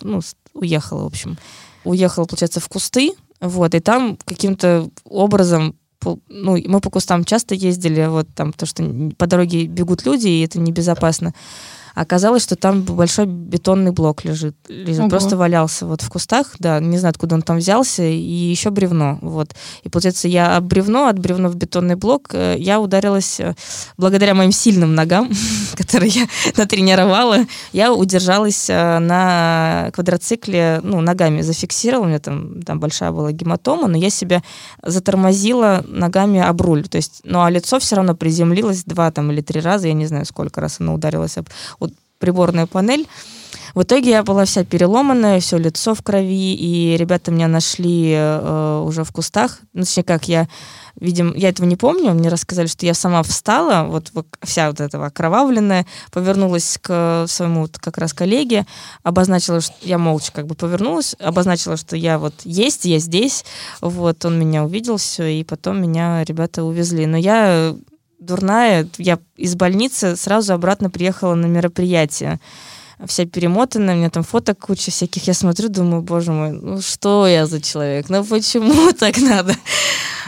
ну, 0.00 0.20
уехала, 0.54 1.02
в 1.02 1.06
общем. 1.06 1.38
Уехала, 1.82 2.24
получается, 2.24 2.60
в 2.60 2.68
кусты, 2.68 3.14
вот, 3.40 3.74
и 3.74 3.80
там 3.80 4.16
каким-то 4.26 4.90
образом 5.02 5.74
ну, 6.28 6.56
мы 6.66 6.80
по 6.80 6.90
кустам 6.90 7.24
часто 7.24 7.54
ездили, 7.54 8.06
вот 8.06 8.28
там, 8.34 8.52
то, 8.52 8.66
что 8.66 8.82
по 9.16 9.26
дороге 9.26 9.66
бегут 9.66 10.06
люди, 10.06 10.28
и 10.28 10.44
это 10.44 10.58
небезопасно. 10.58 11.34
Оказалось, 11.94 12.42
что 12.42 12.56
там 12.56 12.82
большой 12.82 13.26
бетонный 13.26 13.92
блок 13.92 14.24
лежит, 14.24 14.56
лежит 14.68 15.08
просто 15.10 15.36
валялся 15.36 15.86
вот 15.86 16.02
в 16.02 16.08
кустах, 16.08 16.54
да, 16.58 16.80
не 16.80 16.98
знаю, 16.98 17.10
откуда 17.10 17.34
он 17.34 17.42
там 17.42 17.58
взялся, 17.58 18.02
и 18.02 18.16
еще 18.16 18.70
бревно, 18.70 19.18
вот. 19.22 19.54
И 19.82 19.88
получается, 19.88 20.28
я 20.28 20.56
от 20.56 20.64
бревно, 20.64 21.08
от 21.08 21.18
бревна 21.18 21.48
в 21.48 21.56
бетонный 21.56 21.96
блок, 21.96 22.30
э, 22.32 22.56
я 22.58 22.80
ударилась 22.80 23.40
э, 23.40 23.54
благодаря 23.96 24.34
моим 24.34 24.52
сильным 24.52 24.94
ногам, 24.94 25.30
которые 25.74 26.10
я 26.10 26.26
натренировала, 26.56 27.38
я 27.72 27.92
удержалась 27.92 28.70
э, 28.70 28.98
на 28.98 29.90
квадроцикле, 29.92 30.80
ну, 30.82 31.00
ногами 31.00 31.42
зафиксировала, 31.42 32.04
у 32.04 32.08
меня 32.08 32.20
там, 32.20 32.62
там 32.62 32.80
большая 32.80 33.10
была 33.10 33.32
гематома, 33.32 33.88
но 33.88 33.96
я 33.96 34.10
себя 34.10 34.42
затормозила 34.82 35.84
ногами 35.86 36.40
об 36.40 36.60
руль, 36.60 36.86
то 36.88 36.96
есть, 36.96 37.20
ну, 37.24 37.42
а 37.42 37.50
лицо 37.50 37.78
все 37.78 37.96
равно 37.96 38.14
приземлилось 38.14 38.84
два 38.84 39.10
там 39.10 39.30
или 39.32 39.40
три 39.40 39.60
раза, 39.60 39.88
я 39.88 39.94
не 39.94 40.06
знаю, 40.06 40.24
сколько 40.24 40.60
раз 40.60 40.76
оно 40.80 40.94
ударилось 40.94 41.36
об 41.38 41.48
приборную 42.20 42.68
панель. 42.68 43.08
В 43.74 43.82
итоге 43.82 44.10
я 44.10 44.22
была 44.22 44.44
вся 44.44 44.64
переломанная, 44.64 45.40
все 45.40 45.56
лицо 45.58 45.94
в 45.94 46.02
крови, 46.02 46.54
и 46.54 46.96
ребята 46.96 47.30
меня 47.30 47.48
нашли 47.48 48.12
э, 48.14 48.82
уже 48.84 49.04
в 49.04 49.12
кустах. 49.12 49.60
Ну, 49.72 49.82
точнее, 49.82 50.02
как 50.02 50.28
я, 50.28 50.48
видимо, 50.98 51.34
я 51.36 51.50
этого 51.50 51.66
не 51.66 51.76
помню, 51.76 52.12
мне 52.12 52.28
рассказали, 52.28 52.66
что 52.66 52.84
я 52.84 52.94
сама 52.94 53.22
встала, 53.22 53.84
вот 53.84 54.12
вся 54.42 54.68
вот 54.68 54.80
этого 54.80 55.06
окровавленная, 55.06 55.86
повернулась 56.10 56.78
к 56.82 57.26
своему 57.28 57.62
вот, 57.62 57.78
как 57.78 57.98
раз 57.98 58.12
коллеге, 58.12 58.66
обозначила, 59.02 59.60
что 59.60 59.74
я 59.82 59.98
молча 59.98 60.32
как 60.32 60.46
бы 60.46 60.54
повернулась, 60.54 61.14
обозначила, 61.20 61.76
что 61.76 61.96
я 61.96 62.18
вот 62.18 62.34
есть, 62.44 62.84
я 62.84 62.98
здесь, 62.98 63.44
вот, 63.80 64.24
он 64.24 64.38
меня 64.38 64.64
увидел 64.64 64.96
все, 64.96 65.26
и 65.26 65.44
потом 65.44 65.80
меня 65.80 66.24
ребята 66.24 66.64
увезли. 66.64 67.06
Но 67.06 67.16
я 67.16 67.76
дурная. 68.20 68.86
Я 68.98 69.18
из 69.36 69.54
больницы 69.56 70.16
сразу 70.16 70.54
обратно 70.54 70.90
приехала 70.90 71.34
на 71.34 71.46
мероприятие. 71.46 72.40
Вся 73.06 73.24
перемотанная, 73.24 73.94
у 73.94 73.98
меня 73.98 74.10
там 74.10 74.22
фото 74.22 74.54
куча 74.54 74.90
всяких. 74.90 75.26
Я 75.26 75.34
смотрю, 75.34 75.70
думаю, 75.70 76.02
боже 76.02 76.32
мой, 76.32 76.52
ну 76.52 76.80
что 76.82 77.26
я 77.26 77.46
за 77.46 77.60
человек? 77.60 78.10
Ну 78.10 78.22
почему 78.24 78.92
так 78.98 79.16
надо? 79.18 79.54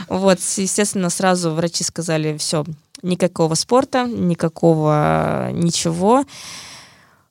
Вот, 0.08 0.38
естественно, 0.56 1.10
сразу 1.10 1.52
врачи 1.52 1.84
сказали, 1.84 2.36
все, 2.38 2.64
никакого 3.02 3.54
спорта, 3.54 4.06
никакого 4.06 5.50
ничего. 5.52 6.24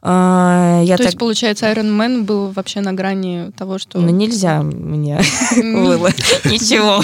А, 0.04 0.82
я 0.84 0.98
То 0.98 1.04
так... 1.04 1.08
есть, 1.08 1.20
получается, 1.20 1.68
Iron 1.68 1.96
Man 1.96 2.24
был 2.24 2.52
вообще 2.52 2.82
на 2.82 2.94
грани 2.94 3.52
того, 3.56 3.78
что... 3.78 4.00
Ну, 4.00 4.10
нельзя 4.10 4.64
мне 4.64 5.22
было 5.56 6.08
ничего. 6.46 7.04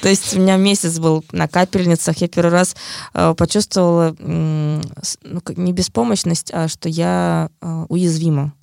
То 0.00 0.08
есть 0.08 0.34
у 0.34 0.40
меня 0.40 0.56
месяц 0.56 0.98
был 0.98 1.24
на 1.32 1.46
капельницах. 1.46 2.16
Я 2.18 2.28
первый 2.28 2.50
раз 2.52 2.74
э, 3.12 3.34
почувствовала 3.36 4.16
ну, 4.18 4.80
не 5.56 5.72
беспомощность, 5.72 6.50
а 6.54 6.68
что 6.68 6.88
я 6.88 7.50
э, 7.60 7.86
уязвима. 7.88 8.54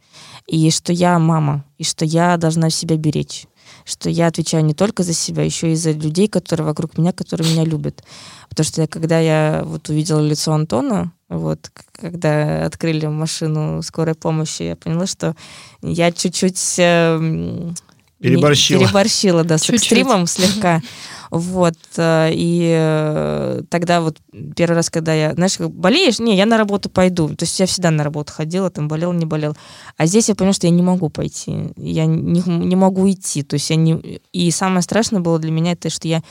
И 0.48 0.72
что 0.72 0.92
я 0.92 1.20
мама. 1.20 1.64
И 1.78 1.84
что 1.84 2.06
я 2.06 2.38
должна 2.38 2.70
себя 2.70 2.98
беречь 2.98 3.46
что 3.86 4.10
я 4.10 4.28
отвечаю 4.28 4.64
не 4.66 4.74
только 4.74 5.04
за 5.04 5.14
себя, 5.14 5.44
еще 5.44 5.72
и 5.72 5.76
за 5.76 5.92
людей, 5.92 6.28
которые 6.28 6.66
вокруг 6.66 6.98
меня, 6.98 7.12
которые 7.12 7.52
меня 7.52 7.66
любят. 7.66 8.04
Потому 8.50 8.66
что 8.66 8.88
когда 8.88 9.20
я 9.20 9.64
вот 9.66 9.90
увидела 9.90 10.20
лицо 10.20 10.54
Антона, 10.54 11.12
вот, 11.30 11.72
когда 11.92 12.66
открыли 12.66 13.06
машину 13.06 13.82
скорой 13.84 14.16
помощи, 14.16 14.64
я 14.64 14.76
поняла, 14.76 15.06
что 15.06 15.36
я 15.82 16.12
чуть-чуть 16.12 16.76
э, 16.80 17.72
переборщила. 18.20 18.84
переборщила, 18.84 19.44
да, 19.44 19.58
с 19.58 19.62
чуть-чуть. 19.62 19.84
экстримом 19.84 20.26
слегка. 20.28 20.82
Вот, 21.30 21.78
э, 21.98 22.32
и 22.34 22.74
э, 22.76 23.62
тогда 23.70 24.02
вот 24.02 24.18
первый 24.56 24.74
раз, 24.74 24.90
когда 24.90 25.14
я, 25.14 25.36
знаешь, 25.36 25.60
болеешь, 25.60 26.18
не, 26.18 26.36
я 26.36 26.48
на 26.48 26.58
работу 26.58 26.90
пойду. 26.90 27.30
То 27.30 27.44
есть 27.46 27.60
я 27.60 27.68
всегда 27.68 27.92
на 27.92 28.04
работу 28.04 28.34
ходила, 28.34 28.72
там 28.72 28.88
болел, 28.88 29.14
не 29.14 29.28
болел. 29.28 29.56
А 29.98 30.08
здесь 30.08 30.30
я 30.30 30.36
поняла, 30.36 30.54
что 30.54 30.66
я 30.66 30.72
не 30.72 30.82
могу 30.82 31.10
пойти, 31.10 31.70
я 31.78 32.08
не, 32.08 32.42
не 32.42 32.76
могу 32.76 33.08
идти. 33.10 33.44
То 33.44 33.54
есть 33.54 33.70
я 33.70 33.76
не... 33.76 34.20
И 34.34 34.50
самое 34.50 34.82
страшное 34.82 35.22
было 35.22 35.38
для 35.38 35.52
меня 35.52 35.74
это, 35.74 35.92
что 35.92 36.08
я 36.08 36.24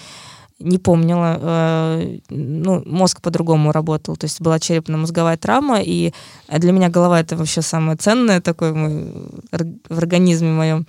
не 0.60 0.78
помнила, 0.78 1.38
э, 1.40 2.18
ну, 2.30 2.82
мозг 2.84 3.20
по-другому 3.20 3.72
работал, 3.72 4.16
то 4.16 4.24
есть 4.24 4.40
была 4.40 4.58
черепно-мозговая 4.58 5.36
травма, 5.36 5.80
и 5.80 6.12
для 6.48 6.72
меня 6.72 6.88
голова 6.88 7.20
это 7.20 7.36
вообще 7.36 7.62
самое 7.62 7.96
ценное 7.96 8.40
такое 8.40 8.72
в 8.72 9.98
организме 9.98 10.50
моем. 10.50 10.86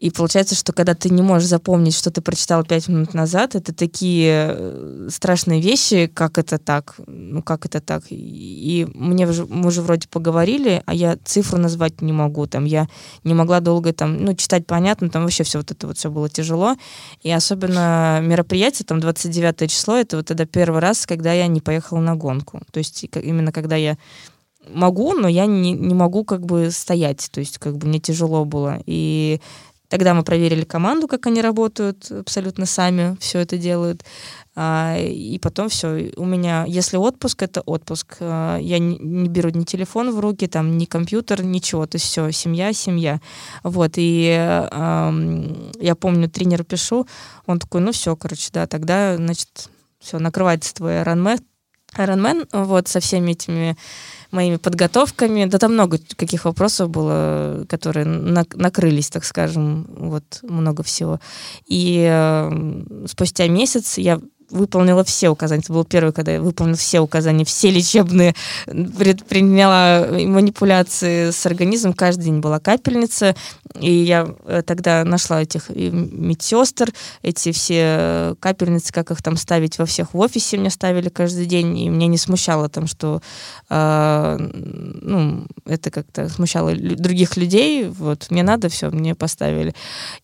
И 0.00 0.10
получается, 0.10 0.54
что 0.54 0.72
когда 0.72 0.94
ты 0.94 1.10
не 1.10 1.20
можешь 1.20 1.46
запомнить, 1.46 1.94
что 1.94 2.10
ты 2.10 2.22
прочитал 2.22 2.64
пять 2.64 2.88
минут 2.88 3.12
назад, 3.12 3.54
это 3.54 3.74
такие 3.74 4.54
э, 4.56 5.08
страшные 5.10 5.60
вещи, 5.60 6.06
как 6.06 6.38
это 6.38 6.56
так, 6.56 6.94
ну 7.06 7.42
как 7.42 7.66
это 7.66 7.82
так. 7.82 8.04
И 8.08 8.88
мне 8.94 9.28
уже, 9.28 9.44
мы 9.44 9.68
уже 9.68 9.82
вроде 9.82 10.08
поговорили, 10.08 10.82
а 10.86 10.94
я 10.94 11.18
цифру 11.22 11.58
назвать 11.58 12.00
не 12.00 12.12
могу, 12.12 12.46
там 12.46 12.64
я 12.64 12.88
не 13.24 13.34
могла 13.34 13.60
долго 13.60 13.92
там, 13.92 14.24
ну 14.24 14.34
читать 14.34 14.66
понятно, 14.66 15.10
там 15.10 15.22
вообще 15.24 15.44
все 15.44 15.58
вот 15.58 15.70
это 15.70 15.86
вот 15.86 15.98
все 15.98 16.10
было 16.10 16.30
тяжело. 16.30 16.76
И 17.22 17.30
особенно 17.30 18.20
мероприятие, 18.22 18.86
там 18.86 19.00
29 19.00 19.70
число, 19.70 19.96
это 19.96 20.16
вот 20.16 20.26
тогда 20.26 20.46
первый 20.46 20.80
раз, 20.80 21.04
когда 21.04 21.34
я 21.34 21.46
не 21.46 21.60
поехала 21.60 22.00
на 22.00 22.16
гонку. 22.16 22.62
То 22.72 22.78
есть 22.78 23.04
именно 23.22 23.52
когда 23.52 23.76
я 23.76 23.98
могу, 24.68 25.12
но 25.12 25.28
я 25.28 25.46
не, 25.46 25.72
не 25.72 25.94
могу 25.94 26.24
как 26.24 26.44
бы 26.44 26.70
стоять, 26.70 27.28
то 27.32 27.40
есть 27.40 27.58
как 27.58 27.76
бы 27.76 27.86
мне 27.86 28.00
тяжело 28.00 28.44
было. 28.44 28.82
И 28.86 29.40
Тогда 29.90 30.14
мы 30.14 30.22
проверили 30.22 30.64
команду, 30.64 31.08
как 31.08 31.26
они 31.26 31.42
работают, 31.42 32.10
абсолютно 32.12 32.64
сами 32.64 33.16
все 33.20 33.40
это 33.40 33.58
делают. 33.58 34.04
А, 34.54 34.96
и 34.96 35.36
потом 35.40 35.68
все. 35.68 36.12
У 36.16 36.24
меня, 36.24 36.64
если 36.68 36.96
отпуск, 36.96 37.42
это 37.42 37.60
отпуск. 37.62 38.16
А, 38.20 38.56
я 38.58 38.78
не, 38.78 38.96
не 38.98 39.28
беру 39.28 39.50
ни 39.50 39.64
телефон 39.64 40.14
в 40.14 40.20
руки, 40.20 40.46
там, 40.46 40.78
ни 40.78 40.84
компьютер, 40.84 41.42
ничего. 41.42 41.86
То 41.86 41.96
есть 41.96 42.06
все, 42.06 42.30
семья, 42.30 42.72
семья. 42.72 43.20
Вот. 43.64 43.94
И 43.96 44.32
а, 44.38 45.12
я 45.80 45.96
помню, 45.96 46.30
тренеру 46.30 46.62
пишу, 46.62 47.08
он 47.46 47.58
такой, 47.58 47.80
ну 47.80 47.90
все, 47.90 48.14
короче, 48.14 48.50
да, 48.52 48.68
тогда, 48.68 49.16
значит, 49.16 49.70
все, 49.98 50.20
накрывается 50.20 50.72
твой 50.72 51.02
Ironman, 51.96 52.46
Ironman, 52.52 52.64
вот, 52.64 52.88
со 52.88 53.00
всеми 53.00 53.32
этими 53.32 53.76
моими 54.30 54.56
подготовками. 54.56 55.46
Да 55.46 55.58
там 55.58 55.72
много 55.74 55.98
каких 56.16 56.44
вопросов 56.44 56.90
было, 56.90 57.64
которые 57.68 58.06
на, 58.06 58.44
накрылись, 58.54 59.10
так 59.10 59.24
скажем, 59.24 59.86
вот 59.96 60.40
много 60.42 60.82
всего. 60.82 61.20
И 61.66 62.06
э, 62.08 63.06
спустя 63.06 63.48
месяц 63.48 63.98
я 63.98 64.20
выполнила 64.50 65.04
все 65.04 65.28
указания. 65.28 65.62
Это 65.62 65.72
был 65.72 65.84
первый, 65.84 66.12
когда 66.12 66.32
я 66.32 66.40
выполнила 66.40 66.76
все 66.76 67.00
указания, 67.00 67.44
все 67.44 67.70
лечебные, 67.70 68.34
предприняла 68.66 70.06
манипуляции 70.10 71.30
с 71.30 71.46
организмом. 71.46 71.92
Каждый 71.92 72.24
день 72.24 72.40
была 72.40 72.60
капельница. 72.60 73.34
И 73.78 73.92
я 73.92 74.28
э, 74.44 74.62
тогда 74.66 75.04
нашла 75.04 75.42
этих 75.42 75.70
медсестр, 75.70 76.92
эти 77.22 77.52
все 77.52 78.34
капельницы, 78.40 78.92
как 78.92 79.10
их 79.10 79.22
там 79.22 79.36
ставить 79.36 79.78
во 79.78 79.86
всех 79.86 80.14
в 80.14 80.18
офисе 80.18 80.56
мне 80.56 80.70
ставили 80.70 81.08
каждый 81.08 81.46
день. 81.46 81.78
И 81.78 81.88
меня 81.88 82.06
не 82.06 82.18
смущало 82.18 82.68
там, 82.68 82.86
что 82.86 83.22
э, 83.68 84.36
ну, 84.38 85.46
это 85.66 85.90
как-то 85.90 86.28
смущало 86.28 86.74
других 86.74 87.36
людей. 87.36 87.88
Вот, 87.88 88.26
мне 88.30 88.42
надо, 88.42 88.68
все, 88.68 88.90
мне 88.90 89.14
поставили. 89.14 89.74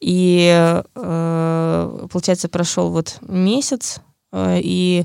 И 0.01 0.83
э, 0.95 2.07
получается, 2.11 2.49
прошел 2.49 2.91
вот 2.91 3.19
месяц, 3.23 4.01
и 4.37 5.05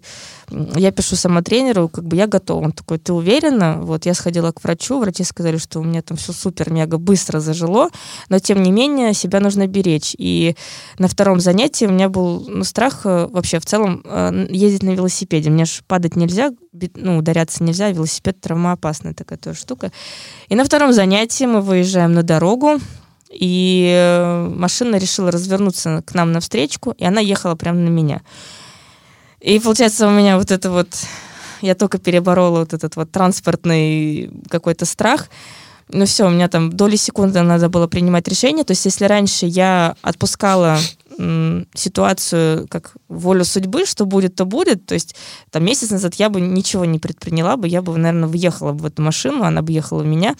я 0.76 0.92
пишу 0.92 1.16
сама 1.16 1.42
тренеру, 1.42 1.88
как 1.88 2.04
бы 2.04 2.16
я 2.16 2.28
готова. 2.28 2.66
Он 2.66 2.72
такой, 2.74 2.98
ты 2.98 3.14
уверена? 3.14 3.78
Вот 3.82 4.06
я 4.06 4.14
сходила 4.14 4.52
к 4.52 4.64
врачу, 4.64 5.00
врачи 5.00 5.24
сказали, 5.24 5.58
что 5.58 5.80
у 5.80 5.84
меня 5.84 6.02
там 6.02 6.18
все 6.18 6.34
супер, 6.34 6.72
мега 6.72 6.98
быстро 6.98 7.40
зажило, 7.40 7.90
но 8.30 8.40
тем 8.40 8.62
не 8.62 8.72
менее 8.72 9.14
себя 9.14 9.40
нужно 9.40 9.68
беречь. 9.68 10.14
И 10.18 10.56
на 10.98 11.08
втором 11.08 11.40
занятии 11.40 11.86
у 11.86 11.92
меня 11.92 12.10
был 12.10 12.46
ну, 12.48 12.64
страх 12.64 13.02
э, 13.06 13.28
вообще 13.32 13.60
в 13.60 13.66
целом 13.66 14.02
э, 14.04 14.48
ездить 14.50 14.84
на 14.84 14.90
велосипеде. 14.90 15.50
Мне 15.50 15.66
же 15.66 15.82
падать 15.88 16.16
нельзя, 16.16 16.52
ну, 16.96 17.18
ударяться 17.18 17.64
нельзя, 17.64 17.90
велосипед 17.92 18.42
травмоопасная 18.42 19.14
такая 19.14 19.40
тоже 19.40 19.60
штука. 19.60 19.92
И 20.50 20.56
на 20.56 20.66
втором 20.66 20.92
занятии 20.92 21.46
мы 21.46 21.62
выезжаем 21.62 22.14
на 22.14 22.24
дорогу, 22.24 22.80
и 23.32 24.46
машина 24.54 24.98
решила 24.98 25.32
развернуться 25.32 26.04
к 26.06 26.14
нам 26.14 26.34
навстречу, 26.34 26.94
и 26.98 27.06
она 27.06 27.22
ехала 27.22 27.56
прямо 27.56 27.80
на 27.80 27.90
меня. 27.90 28.22
И 29.42 29.60
получается 29.60 30.08
у 30.08 30.12
меня 30.12 30.38
вот 30.38 30.52
это 30.52 30.70
вот, 30.70 30.88
я 31.62 31.74
только 31.74 31.98
переборола 31.98 32.60
вот 32.60 32.74
этот 32.74 32.96
вот 32.96 33.12
транспортный 33.12 34.30
какой-то 34.50 34.86
страх. 34.86 35.30
Ну 35.90 36.06
все, 36.06 36.28
у 36.28 36.30
меня 36.30 36.48
там 36.48 36.72
доли 36.72 36.96
секунды 36.96 37.42
надо 37.42 37.68
было 37.68 37.88
принимать 37.88 38.28
решение. 38.28 38.64
То 38.64 38.72
есть 38.72 38.86
если 38.86 39.06
раньше 39.06 39.48
я 39.48 39.96
отпускала 40.02 40.78
ситуацию 41.74 42.68
как 42.70 42.94
волю 43.08 43.44
судьбы, 43.44 43.86
что 43.86 44.06
будет, 44.06 44.36
то 44.36 44.46
будет. 44.46 44.86
То 44.86 44.94
есть 44.94 45.16
там 45.50 45.66
месяц 45.66 45.90
назад 45.90 46.16
я 46.16 46.30
бы 46.30 46.40
ничего 46.40 46.86
не 46.86 47.00
предприняла 47.00 47.58
бы, 47.58 47.68
я 47.68 47.82
бы, 47.82 47.96
наверное, 47.98 48.30
въехала 48.30 48.72
бы 48.72 48.84
в 48.84 48.86
эту 48.86 49.02
машину, 49.02 49.44
она 49.44 49.62
бы 49.62 49.72
ехала 49.72 50.04
в 50.04 50.06
меня. 50.06 50.36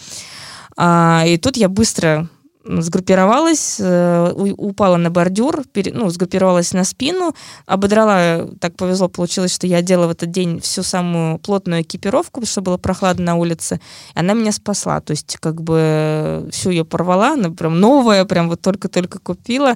А, 0.78 1.24
и 1.28 1.38
тут 1.38 1.58
я 1.58 1.70
быстро 1.70 2.30
сгруппировалась, 2.64 3.78
э, 3.80 4.32
упала 4.58 4.98
на 4.98 5.10
бордюр, 5.10 5.64
ну, 5.94 6.10
сгруппировалась 6.10 6.74
на 6.74 6.84
спину, 6.84 7.34
ободрала, 7.66 8.50
так 8.60 8.76
повезло, 8.76 9.08
получилось, 9.10 9.54
что 9.54 9.68
я 9.68 9.78
одела 9.78 10.08
в 10.08 10.12
этот 10.12 10.32
день 10.32 10.60
всю 10.60 10.84
самую 10.84 11.40
плотную 11.40 11.82
экипировку, 11.82 12.42
потому 12.42 12.48
что 12.48 12.62
было 12.62 12.78
прохладно 12.78 13.26
на 13.26 13.36
улице, 13.36 13.80
и 14.16 14.20
она 14.20 14.34
меня 14.34 14.52
спасла, 14.52 15.02
то 15.02 15.12
есть 15.12 15.38
как 15.40 15.62
бы 15.62 16.48
всю 16.52 16.70
ее 16.70 16.86
порвала, 16.86 17.34
она 17.34 17.50
прям 17.50 17.80
новая, 17.80 18.26
прям 18.26 18.50
вот 18.50 18.62
только-только 18.62 19.20
купила, 19.20 19.76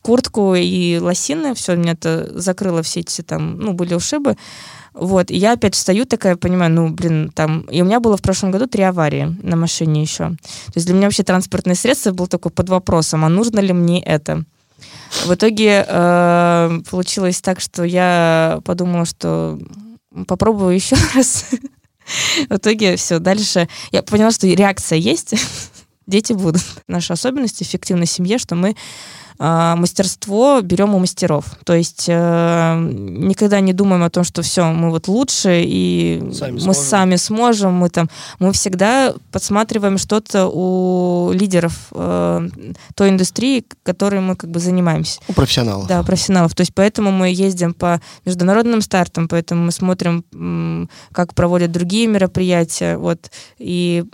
куртку 0.00 0.54
и 0.54 0.98
лосины, 0.98 1.54
все, 1.54 1.76
меня 1.76 1.92
это 1.92 2.30
закрыло 2.38 2.82
все 2.82 3.00
эти 3.00 3.22
там, 3.22 3.58
ну, 3.58 3.72
были 3.72 3.94
ушибы, 3.94 4.36
вот, 4.94 5.30
и 5.30 5.36
я 5.36 5.52
опять 5.52 5.74
встаю 5.74 6.04
такая, 6.04 6.36
понимаю, 6.36 6.70
ну, 6.72 6.90
блин, 6.90 7.30
там... 7.34 7.62
И 7.62 7.80
у 7.80 7.84
меня 7.84 7.98
было 7.98 8.16
в 8.16 8.22
прошлом 8.22 8.50
году 8.50 8.66
три 8.66 8.82
аварии 8.82 9.36
на 9.42 9.56
машине 9.56 10.02
еще. 10.02 10.28
То 10.28 10.72
есть 10.74 10.86
для 10.86 10.94
меня 10.94 11.06
вообще 11.06 11.22
транспортное 11.22 11.74
средство 11.74 12.12
был 12.12 12.26
такой 12.26 12.52
под 12.52 12.68
вопросом, 12.68 13.24
а 13.24 13.28
нужно 13.28 13.60
ли 13.60 13.72
мне 13.72 14.02
это? 14.02 14.44
В 15.24 15.32
итоге 15.32 15.84
э, 15.86 16.80
получилось 16.90 17.40
так, 17.40 17.60
что 17.60 17.84
я 17.84 18.60
подумала, 18.64 19.04
что 19.04 19.58
попробую 20.26 20.74
еще 20.74 20.96
раз. 21.14 21.46
В 22.48 22.56
итоге 22.56 22.96
все, 22.96 23.18
дальше 23.18 23.68
я 23.92 24.02
поняла, 24.02 24.30
что 24.30 24.46
реакция 24.46 24.98
есть, 24.98 25.34
дети 26.06 26.32
будут. 26.32 26.62
Наша 26.86 27.14
особенность 27.14 27.62
эффективной 27.62 28.06
семье, 28.06 28.38
что 28.38 28.56
мы 28.56 28.76
а, 29.44 29.74
мастерство 29.74 30.60
берем 30.60 30.94
у 30.94 31.00
мастеров. 31.00 31.46
То 31.64 31.74
есть 31.74 32.04
э, 32.06 32.76
никогда 32.78 33.58
не 33.58 33.72
думаем 33.72 34.04
о 34.04 34.10
том, 34.10 34.22
что 34.22 34.42
все, 34.42 34.70
мы 34.70 34.90
вот 34.90 35.08
лучше, 35.08 35.62
и 35.64 36.22
сами 36.32 36.52
мы 36.52 36.60
сможем. 36.60 36.82
сами 36.84 37.16
сможем. 37.16 37.72
Мы, 37.72 37.90
там, 37.90 38.08
мы 38.38 38.52
всегда 38.52 39.12
подсматриваем 39.32 39.98
что-то 39.98 40.46
у 40.46 41.32
лидеров 41.32 41.88
э, 41.90 42.48
той 42.94 43.08
индустрии, 43.08 43.64
которой 43.82 44.20
мы 44.20 44.36
как 44.36 44.48
бы 44.48 44.60
занимаемся. 44.60 45.18
У 45.26 45.32
профессионалов. 45.32 45.88
Да, 45.88 46.04
профессионалов. 46.04 46.54
То 46.54 46.60
есть 46.60 46.72
поэтому 46.72 47.10
мы 47.10 47.32
ездим 47.32 47.74
по 47.74 48.00
международным 48.24 48.80
стартам, 48.80 49.26
поэтому 49.26 49.64
мы 49.64 49.72
смотрим, 49.72 50.88
как 51.10 51.34
проводят 51.34 51.72
другие 51.72 52.06
мероприятия, 52.06 52.96
вот, 52.96 53.32
и 53.58 54.04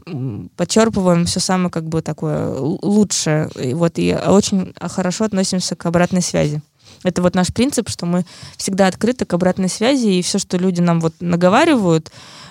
подчерпываем 0.56 1.26
все 1.26 1.40
самое 1.40 1.68
как 1.68 1.84
бы 1.84 2.00
такое 2.00 2.50
лучшее. 2.58 3.50
И, 3.62 3.74
вот, 3.74 3.98
и 3.98 4.14
очень 4.14 4.72
хорошо 4.80 5.17
хорошо 5.18 5.24
относимся 5.24 5.74
к 5.74 5.86
обратной 5.86 6.22
связи. 6.22 6.60
Это 7.04 7.22
вот 7.22 7.34
наш 7.34 7.48
принцип, 7.52 7.88
что 7.88 8.06
мы 8.06 8.24
всегда 8.56 8.88
открыты 8.88 9.24
к 9.24 9.34
обратной 9.34 9.68
связи, 9.68 10.08
и 10.08 10.22
все, 10.22 10.38
что 10.38 10.56
люди 10.58 10.80
нам 10.80 11.00
вот 11.00 11.14
наговаривают, 11.20 12.10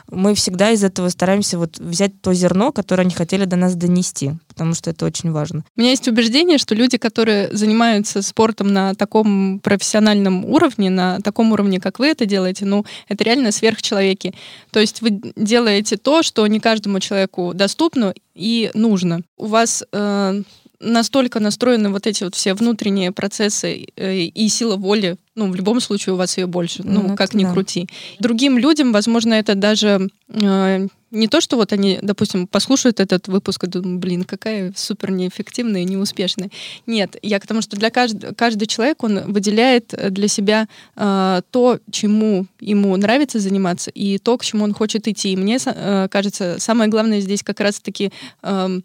мы 0.10 0.34
всегда 0.36 0.72
из 0.72 0.84
этого 0.84 1.10
стараемся 1.10 1.58
вот 1.58 1.80
взять 1.80 2.22
то 2.22 2.34
зерно, 2.34 2.72
которое 2.72 3.02
они 3.02 3.14
хотели 3.14 3.46
до 3.46 3.58
нас 3.58 3.76
донести, 3.76 4.32
потому 4.48 4.74
что 4.74 4.90
это 4.90 5.06
очень 5.06 5.32
важно. 5.32 5.64
У 5.76 5.82
меня 5.82 5.90
есть 5.90 6.08
убеждение, 6.08 6.58
что 6.58 6.76
люди, 6.76 6.98
которые 6.98 7.50
занимаются 7.52 8.22
спортом 8.22 8.72
на 8.72 8.94
таком 8.96 9.60
профессиональном 9.60 10.46
уровне, 10.46 10.90
на 10.90 11.20
таком 11.20 11.52
уровне, 11.52 11.82
как 11.82 12.00
вы 12.00 12.08
это 12.08 12.26
делаете, 12.26 12.66
ну, 12.66 12.86
это 13.10 13.24
реально 13.26 13.52
сверхчеловеки. 13.52 14.34
То 14.72 14.80
есть 14.80 15.02
вы 15.02 15.22
делаете 15.36 15.98
то, 15.98 16.24
что 16.24 16.48
не 16.48 16.60
каждому 16.60 17.00
человеку 17.02 17.52
доступно 17.54 18.14
и 18.34 18.72
нужно. 18.74 19.22
У 19.38 19.48
вас 19.48 19.84
э, 19.92 20.42
настолько 20.80 21.40
настроены 21.40 21.90
вот 21.90 22.06
эти 22.08 22.24
вот 22.24 22.36
все 22.36 22.54
внутренние 22.54 23.12
процессы 23.12 23.88
э, 23.96 24.16
и 24.16 24.50
сила 24.50 24.76
воли, 24.76 25.18
ну, 25.36 25.52
в 25.52 25.56
любом 25.56 25.80
случае 25.80 26.14
у 26.14 26.18
вас 26.18 26.38
ее 26.38 26.48
больше, 26.48 26.84
ну, 26.84 27.10
ну 27.10 27.16
как 27.16 27.34
ни 27.34 27.44
да. 27.44 27.54
крути. 27.54 27.88
Другим 28.20 28.58
людям, 28.58 28.92
возможно, 28.92 29.34
это 29.34 29.56
даже 29.56 30.10
э, 30.30 30.88
не 31.12 31.28
то, 31.28 31.42
что 31.42 31.58
вот 31.58 31.74
они, 31.74 32.00
допустим, 32.02 32.48
послушают 32.48 33.00
этот 33.00 33.28
выпуск 33.28 33.64
и 33.64 33.68
думают, 33.68 34.00
блин, 34.00 34.24
какая 34.24 34.74
супер 34.76 35.12
неэффективная 35.12 35.82
и 35.82 35.86
неуспешная. 35.86 36.50
Нет, 36.86 37.18
я 37.22 37.40
к 37.40 37.48
тому, 37.48 37.62
что 37.62 37.76
для 37.78 37.90
каждого, 37.90 38.34
каждый 38.34 38.68
человек, 38.68 39.04
он 39.04 39.32
выделяет 39.32 39.94
для 40.10 40.28
себя 40.28 40.68
э, 40.96 41.42
то, 41.50 41.80
чему 41.92 42.46
ему 42.60 42.96
нравится 42.98 43.40
заниматься, 43.40 43.90
и 43.92 44.20
то, 44.20 44.38
к 44.38 44.46
чему 44.46 44.64
он 44.64 44.74
хочет 44.74 45.08
идти. 45.08 45.34
И 45.34 45.38
мне 45.38 45.58
э, 45.64 46.08
кажется, 46.12 46.58
самое 46.60 46.90
главное 46.90 47.20
здесь 47.22 47.42
как 47.42 47.60
раз-таки 47.62 48.12
э, 48.44 48.80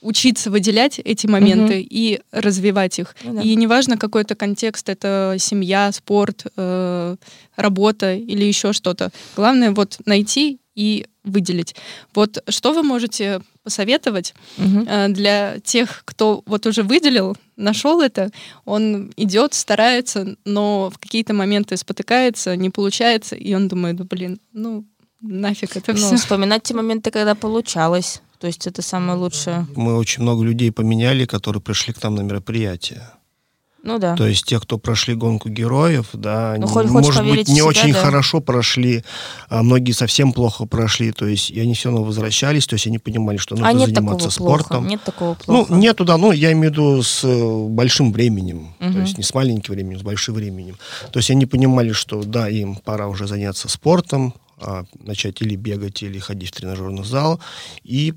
учиться 0.00 0.50
выделять 0.50 0.98
эти 0.98 1.26
моменты 1.26 1.80
угу. 1.80 1.86
и 1.90 2.20
развивать 2.32 2.98
их. 2.98 3.14
Ну, 3.22 3.34
да. 3.34 3.42
И 3.42 3.54
неважно, 3.54 3.96
какой 3.96 4.22
это 4.22 4.34
контекст, 4.34 4.88
это 4.88 5.36
семья, 5.38 5.92
спорт, 5.92 6.46
э, 6.56 7.16
работа 7.56 8.14
или 8.14 8.44
еще 8.44 8.72
что-то. 8.72 9.10
Главное 9.36 9.72
вот 9.72 9.98
найти 10.06 10.58
и 10.74 11.06
выделить. 11.24 11.74
Вот 12.14 12.42
что 12.48 12.72
вы 12.72 12.82
можете 12.82 13.42
посоветовать 13.62 14.34
угу. 14.56 14.86
э, 14.88 15.08
для 15.08 15.58
тех, 15.60 16.02
кто 16.06 16.42
вот 16.46 16.66
уже 16.66 16.82
выделил, 16.82 17.36
нашел 17.56 18.00
это, 18.00 18.30
он 18.64 19.12
идет, 19.16 19.52
старается, 19.52 20.36
но 20.44 20.90
в 20.90 20.98
какие-то 20.98 21.34
моменты 21.34 21.76
спотыкается, 21.76 22.56
не 22.56 22.70
получается, 22.70 23.36
и 23.36 23.52
он 23.54 23.68
думает, 23.68 23.96
блин, 24.06 24.40
ну 24.52 24.86
нафиг 25.20 25.76
это 25.76 25.92
ну, 25.92 25.98
все. 25.98 26.16
Вспоминать 26.16 26.62
те 26.62 26.74
моменты, 26.74 27.10
когда 27.10 27.34
получалось. 27.34 28.22
То 28.40 28.46
есть 28.46 28.66
это 28.66 28.80
самое 28.80 29.18
лучшее. 29.18 29.66
Мы 29.76 29.96
очень 29.96 30.22
много 30.22 30.42
людей 30.42 30.72
поменяли, 30.72 31.26
которые 31.26 31.60
пришли 31.60 31.92
к 31.92 32.02
нам 32.02 32.14
на 32.14 32.22
мероприятие. 32.22 33.02
Ну 33.82 33.98
да. 33.98 34.14
То 34.14 34.26
есть 34.26 34.44
те, 34.44 34.60
кто 34.60 34.78
прошли 34.78 35.14
гонку 35.14 35.48
героев, 35.48 36.08
да, 36.12 36.56
ну, 36.58 36.66
хоть, 36.66 36.86
может 36.86 37.24
быть, 37.24 37.48
не 37.48 37.56
себя, 37.56 37.64
очень 37.64 37.92
да? 37.92 38.00
хорошо 38.00 38.40
прошли, 38.40 39.04
а 39.48 39.62
многие 39.62 39.92
совсем 39.92 40.32
плохо 40.32 40.66
прошли, 40.66 41.12
то 41.12 41.26
есть 41.26 41.50
и 41.50 41.58
они 41.60 41.74
все 41.74 41.88
равно 41.88 42.04
возвращались, 42.04 42.66
то 42.66 42.74
есть 42.74 42.86
они 42.86 42.98
понимали, 42.98 43.38
что 43.38 43.54
нужно 43.54 43.68
а 43.68 43.72
нет 43.72 43.88
заниматься 43.88 44.28
такого 44.28 44.30
спортом. 44.30 44.78
Плохо, 44.78 44.88
нет 44.90 45.02
такого 45.02 45.34
плохо. 45.34 45.72
Ну, 45.72 45.78
нету, 45.78 46.04
да, 46.04 46.18
ну, 46.18 46.32
я 46.32 46.52
имею 46.52 46.70
в 46.70 46.74
виду 46.74 47.02
с 47.02 47.24
э, 47.24 47.66
большим 47.68 48.12
временем, 48.12 48.74
угу. 48.80 48.92
то 48.92 49.00
есть 49.00 49.16
не 49.16 49.24
с 49.24 49.32
маленьким 49.32 49.72
временем, 49.72 49.98
с 49.98 50.02
большим 50.02 50.34
временем. 50.34 50.76
То 51.10 51.18
есть 51.18 51.30
они 51.30 51.46
понимали, 51.46 51.92
что 51.92 52.22
да, 52.22 52.50
им 52.50 52.76
пора 52.76 53.08
уже 53.08 53.26
заняться 53.26 53.68
спортом, 53.68 54.34
а, 54.62 54.84
начать 55.02 55.40
или 55.40 55.56
бегать, 55.56 56.02
или 56.02 56.18
ходить 56.18 56.50
в 56.50 56.52
тренажерный 56.52 57.04
зал, 57.04 57.40
и 57.82 58.12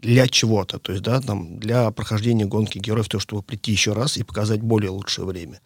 для 0.00 0.26
чего-то, 0.26 0.78
то 0.78 0.92
есть, 0.92 1.04
да, 1.04 1.20
там, 1.20 1.58
для 1.58 1.90
прохождения 1.90 2.44
гонки 2.44 2.78
героев, 2.78 3.08
то, 3.08 3.18
чтобы 3.18 3.42
прийти 3.42 3.72
еще 3.72 3.92
раз 3.92 4.16
и 4.16 4.22
показать 4.22 4.60
более 4.60 4.90
лучшее 4.90 5.26
время. 5.26 5.60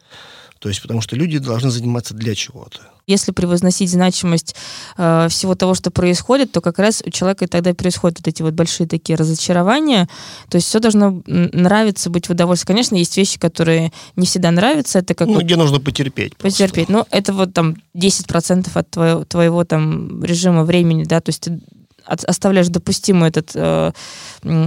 То 0.65 0.69
есть, 0.71 0.81
потому 0.81 1.03
что 1.03 1.15
люди 1.15 1.39
должны 1.39 1.71
заниматься 1.71 2.15
для 2.15 2.35
чего-то. 2.35 2.81
Если 3.07 3.33
превозносить 3.33 3.91
значимость 3.91 4.57
э, 4.97 5.27
всего 5.29 5.55
того, 5.55 5.75
что 5.75 5.91
происходит, 5.91 6.53
то 6.53 6.63
как 6.63 6.79
раз 6.79 7.03
у 7.05 7.11
человека 7.11 7.47
тогда 7.47 7.75
происходят 7.75 8.21
вот 8.21 8.29
эти 8.29 8.41
вот 8.41 8.55
большие 8.55 8.87
такие 8.87 9.17
разочарования. 9.17 10.09
То 10.49 10.57
есть 10.57 10.67
все 10.67 10.81
должно 10.81 11.23
нравиться, 11.27 12.09
быть 12.09 12.29
в 12.29 12.33
удовольствии. 12.33 12.69
Конечно, 12.69 12.97
есть 12.97 13.15
вещи, 13.19 13.39
которые 13.39 13.93
не 14.17 14.25
всегда 14.25 14.51
нравятся. 14.51 15.01
Это 15.01 15.15
как 15.15 15.29
ну, 15.29 15.35
вот, 15.35 15.43
где 15.43 15.57
нужно 15.57 15.81
потерпеть. 15.81 16.35
Потерпеть. 16.39 16.87
Просто. 16.87 17.07
Ну, 17.11 17.19
это 17.19 17.35
вот 17.35 17.53
там 17.53 17.77
10% 17.95 18.71
от 18.73 18.91
твоего, 18.91 19.25
твоего 19.27 19.65
там 19.65 20.25
режима 20.25 20.65
времени, 20.65 21.05
да, 21.05 21.21
то 21.21 21.29
есть 21.29 21.43
ты 21.43 21.61
оставляешь 22.07 22.69
допустимый 22.69 23.29
этот 23.29 23.51
э, 23.55 23.93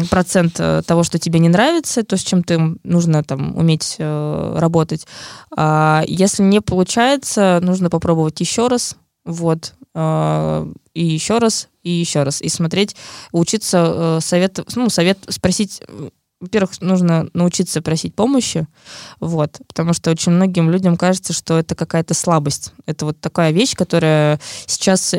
процент 0.10 0.56
э, 0.60 0.82
того, 0.86 1.04
что 1.04 1.20
тебе 1.20 1.40
не 1.40 1.50
нравится, 1.50 2.04
то, 2.04 2.18
с 2.18 2.22
чем 2.22 2.44
ты 2.44 2.60
нужно 2.84 3.24
там 3.24 3.56
уметь 3.58 3.96
э, 4.00 4.56
работать. 4.58 5.08
А 5.56 6.04
если 6.08 6.44
не 6.44 6.62
получается, 6.62 7.60
нужно 7.62 7.90
попробовать 7.90 8.40
еще 8.40 8.68
раз, 8.68 8.96
вот, 9.26 9.74
э, 9.94 10.74
и 10.94 11.06
еще 11.06 11.38
раз, 11.38 11.70
и 11.84 11.92
еще 11.92 12.24
раз, 12.24 12.42
и 12.42 12.50
смотреть, 12.50 12.96
учиться 13.32 14.18
э, 14.18 14.20
совет, 14.22 14.60
ну, 14.76 14.90
совет 14.90 15.20
спросить 15.30 15.82
во-первых, 16.40 16.82
нужно 16.82 17.28
научиться 17.34 17.82
просить 17.82 18.14
помощи, 18.14 18.68
вот, 19.20 19.60
потому 19.68 19.94
что 19.94 20.12
очень 20.12 20.32
многим 20.32 20.70
людям 20.70 20.96
кажется, 20.96 21.34
что 21.34 21.58
это 21.58 21.74
какая-то 21.74 22.14
слабость. 22.14 22.74
Это 22.86 23.06
вот 23.06 23.20
такая 23.20 23.52
вещь, 23.52 23.76
которая 23.76 24.40
сейчас 24.68 25.16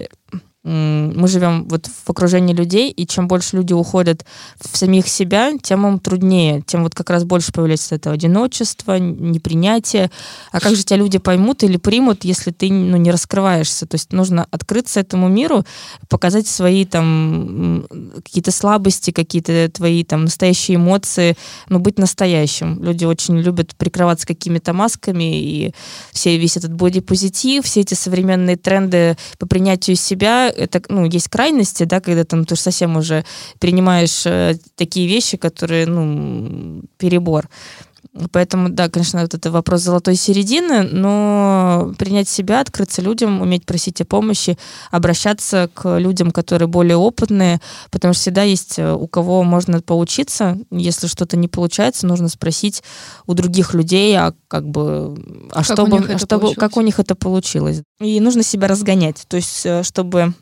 мы 0.69 1.29
живем 1.29 1.67
вот 1.69 1.87
в 1.87 2.11
окружении 2.11 2.55
людей, 2.55 2.91
и 2.91 3.07
чем 3.07 3.27
больше 3.27 3.57
люди 3.57 3.73
уходят 3.73 4.25
в 4.61 4.77
самих 4.77 5.09
себя, 5.09 5.53
тем 5.63 5.87
им 5.87 5.99
труднее, 5.99 6.63
тем 6.67 6.83
вот 6.83 6.95
как 6.95 7.11
раз 7.11 7.25
больше 7.25 7.53
появляется 7.53 7.95
это 7.95 8.11
одиночество, 8.11 8.99
непринятие. 8.99 10.11
А 10.53 10.61
как 10.61 10.77
же 10.77 10.85
тебя 10.85 10.99
люди 10.99 11.19
поймут 11.19 11.63
или 11.63 11.79
примут, 11.79 12.25
если 12.25 12.51
ты 12.51 12.71
ну, 12.71 12.99
не 12.99 13.11
раскрываешься? 13.11 13.87
То 13.87 13.95
есть 13.95 14.13
нужно 14.13 14.47
открыться 14.51 15.01
этому 15.01 15.29
миру, 15.29 15.65
показать 16.09 16.47
свои 16.47 16.85
там 16.85 17.87
какие-то 18.25 18.51
слабости, 18.51 19.11
какие-то 19.11 19.71
твои 19.71 20.05
там 20.05 20.25
настоящие 20.25 20.77
эмоции, 20.77 21.37
ну, 21.69 21.79
быть 21.79 21.99
настоящим. 21.99 22.83
Люди 22.83 23.05
очень 23.05 23.39
любят 23.39 23.75
прикрываться 23.77 24.27
какими-то 24.27 24.73
масками, 24.75 25.41
и 25.41 25.73
все, 26.13 26.37
весь 26.37 26.57
этот 26.57 26.75
бодипозитив, 26.75 27.65
все 27.65 27.81
эти 27.81 27.95
современные 27.95 28.57
тренды 28.57 29.17
по 29.39 29.47
принятию 29.47 29.97
себя, 29.97 30.53
это, 30.59 30.83
ну, 30.89 31.05
есть 31.05 31.29
крайности, 31.29 31.85
да, 31.85 32.01
когда 32.01 32.25
там 32.25 32.45
ты 32.45 32.57
совсем 32.57 32.97
уже 32.97 33.25
принимаешь 33.59 34.27
э, 34.27 34.59
такие 34.77 35.09
вещи, 35.09 35.37
которые, 35.37 35.87
ну, 35.87 36.83
перебор. 36.97 37.49
Поэтому, 38.33 38.69
да, 38.69 38.89
конечно, 38.89 39.21
вот 39.21 39.35
это 39.35 39.51
вопрос 39.51 39.83
золотой 39.83 40.17
середины, 40.17 40.83
но 40.83 41.93
принять 41.99 42.29
себя, 42.29 42.61
открыться 42.61 43.03
людям, 43.03 43.41
уметь 43.41 43.65
просить 43.65 44.01
о 44.01 44.05
помощи, 44.05 44.59
обращаться 44.91 45.71
к 45.73 45.99
людям, 45.99 46.31
которые 46.31 46.69
более 46.69 46.97
опытные, 46.97 47.61
потому 47.91 48.15
что 48.15 48.23
всегда 48.23 48.43
есть 48.43 48.79
э, 48.79 48.93
у 48.93 49.07
кого 49.07 49.45
можно 49.45 49.81
поучиться. 49.83 50.59
Если 50.71 51.07
что-то 51.07 51.37
не 51.37 51.49
получается, 51.49 52.07
нужно 52.07 52.29
спросить 52.29 52.83
у 53.27 53.35
других 53.35 53.75
людей, 53.75 54.17
а 54.17 54.35
как 54.49 54.69
бы, 54.69 55.15
а 55.51 55.57
как 55.57 55.65
чтобы, 55.65 55.99
а 55.99 56.19
чтобы, 56.19 56.55
как 56.55 56.77
у 56.77 56.81
них 56.81 56.99
это 56.99 57.15
получилось. 57.15 57.83
И 58.01 58.21
нужно 58.21 58.43
себя 58.43 58.69
разгонять, 58.69 59.25
то 59.29 59.37
есть 59.37 59.65
э, 59.65 59.83
чтобы 59.83 60.35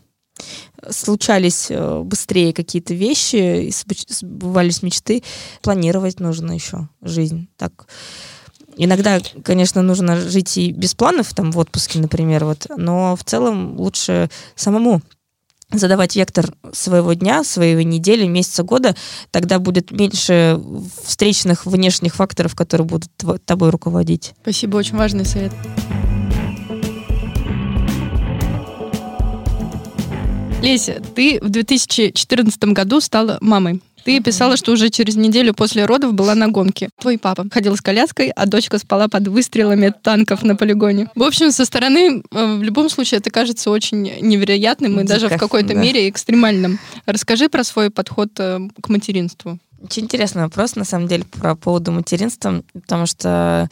случались 0.91 1.67
э, 1.71 2.03
быстрее 2.03 2.53
какие-то 2.53 2.95
вещи, 2.95 3.73
сбывались 4.09 4.83
мечты, 4.83 5.23
планировать 5.63 6.21
нужно 6.21 6.53
еще 6.53 6.89
жизнь. 7.03 7.49
Так, 7.57 7.87
Иногда, 8.79 9.21
конечно, 9.43 9.81
нужно 9.81 10.21
жить 10.21 10.59
и 10.59 10.71
без 10.71 10.95
планов, 10.95 11.33
там, 11.33 11.51
в 11.51 11.57
отпуске, 11.57 11.99
например, 11.99 12.45
вот, 12.45 12.67
но 12.77 13.17
в 13.17 13.25
целом 13.25 13.81
лучше 13.81 14.29
самому 14.55 15.01
задавать 15.73 16.15
вектор 16.15 16.55
своего 16.73 17.15
дня, 17.15 17.43
своей 17.43 17.83
недели, 17.85 18.27
месяца, 18.27 18.63
года, 18.63 18.95
тогда 19.31 19.59
будет 19.59 19.91
меньше 19.91 20.61
встречных 21.05 21.67
внешних 21.67 22.15
факторов, 22.15 22.55
которые 22.55 22.87
будут 22.87 23.11
тобой 23.45 23.71
руководить. 23.71 24.35
Спасибо, 24.43 24.77
очень 24.77 24.97
важный 24.97 25.25
совет. 25.25 25.53
Леся, 30.67 31.01
ты 31.15 31.39
в 31.41 31.49
2014 31.49 32.65
году 32.65 33.01
стала 33.01 33.39
мамой. 33.41 33.81
Ты 34.05 34.21
писала, 34.21 34.57
что 34.57 34.73
уже 34.73 34.91
через 34.91 35.15
неделю 35.15 35.55
после 35.55 35.85
родов 35.85 36.13
была 36.13 36.35
на 36.35 36.49
гонке. 36.49 36.89
Твой 37.01 37.19
папа 37.19 37.47
ходил 37.53 37.77
с 37.77 37.81
коляской, 37.81 38.31
а 38.31 38.47
дочка 38.47 38.79
спала 38.79 39.07
под 39.07 39.29
выстрелами 39.29 39.95
танков 40.03 40.43
на 40.43 40.57
полигоне. 40.57 41.09
В 41.15 41.23
общем, 41.23 41.53
со 41.53 41.65
стороны, 41.65 42.21
э, 42.33 42.57
в 42.57 42.65
любом 42.65 42.89
случае, 42.89 43.19
это 43.19 43.31
кажется 43.31 43.71
очень 43.71 44.03
невероятным 44.21 44.99
и 44.99 45.05
даже 45.05 45.29
в 45.29 45.37
какой-то 45.37 45.75
да. 45.75 45.75
мере 45.75 46.09
экстремальным. 46.09 46.81
Расскажи 47.07 47.49
про 47.49 47.63
свой 47.63 47.91
подход 47.91 48.31
э, 48.41 48.59
к 48.81 48.89
материнству. 48.89 49.61
Очень 49.81 50.05
интересный 50.05 50.43
вопрос, 50.43 50.75
на 50.75 50.85
самом 50.85 51.07
деле, 51.07 51.23
про 51.23 51.55
поводу 51.55 51.93
материнства, 51.93 52.65
потому 52.73 53.07
что 53.07 53.69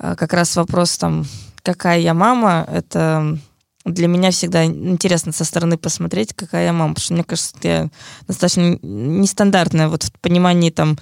э, 0.00 0.16
как 0.16 0.32
раз 0.32 0.56
вопрос 0.56 0.98
там, 0.98 1.24
какая 1.62 2.00
я 2.00 2.14
мама, 2.14 2.66
это 2.68 3.38
для 3.84 4.06
меня 4.08 4.30
всегда 4.30 4.64
интересно 4.64 5.32
со 5.32 5.44
стороны 5.44 5.76
посмотреть, 5.76 6.34
какая 6.34 6.66
я 6.66 6.72
мама, 6.72 6.94
потому 6.94 7.04
что 7.04 7.14
мне 7.14 7.24
кажется, 7.24 7.54
я 7.62 7.88
достаточно 8.28 8.78
нестандартная 8.82 9.88
вот 9.88 10.04
в 10.04 10.12
понимании 10.20 10.70
там 10.70 10.98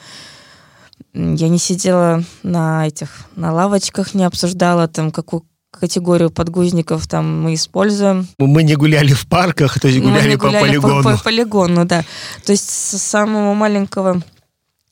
Я 1.15 1.49
не 1.49 1.59
сидела 1.59 2.23
на 2.43 2.87
этих, 2.87 3.27
на 3.37 3.53
лавочках, 3.53 4.15
не 4.15 4.25
обсуждала 4.25 4.89
там, 4.89 5.11
какую 5.11 5.45
категорию 5.71 6.31
подгузников 6.31 7.07
там 7.07 7.43
мы 7.43 7.55
используем. 7.55 8.27
Мы 8.39 8.63
не 8.63 8.75
гуляли 8.75 9.13
в 9.13 9.27
парках, 9.27 9.79
то 9.79 9.89
есть 9.89 10.01
гуляли, 10.01 10.33
мы 10.33 10.39
по 10.39 10.47
гуляли 10.47 10.67
полигону. 10.67 11.03
По, 11.03 11.17
по 11.17 11.23
полигону, 11.25 11.85
да. 11.85 12.05
То 12.45 12.53
есть 12.53 12.69
с 12.69 12.99
самого 12.99 13.55
маленького 13.55 14.23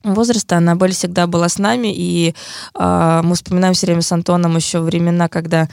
возраста 0.04 0.56
Аннабель 0.56 0.92
всегда 0.92 1.26
была 1.26 1.48
с 1.48 1.58
нами, 1.58 1.92
и 1.94 2.34
э, 2.78 3.20
мы 3.24 3.34
вспоминаем 3.34 3.74
все 3.74 3.86
время 3.86 4.02
с 4.02 4.12
Антоном 4.12 4.56
еще 4.56 4.80
времена, 4.80 5.28
когда 5.28 5.68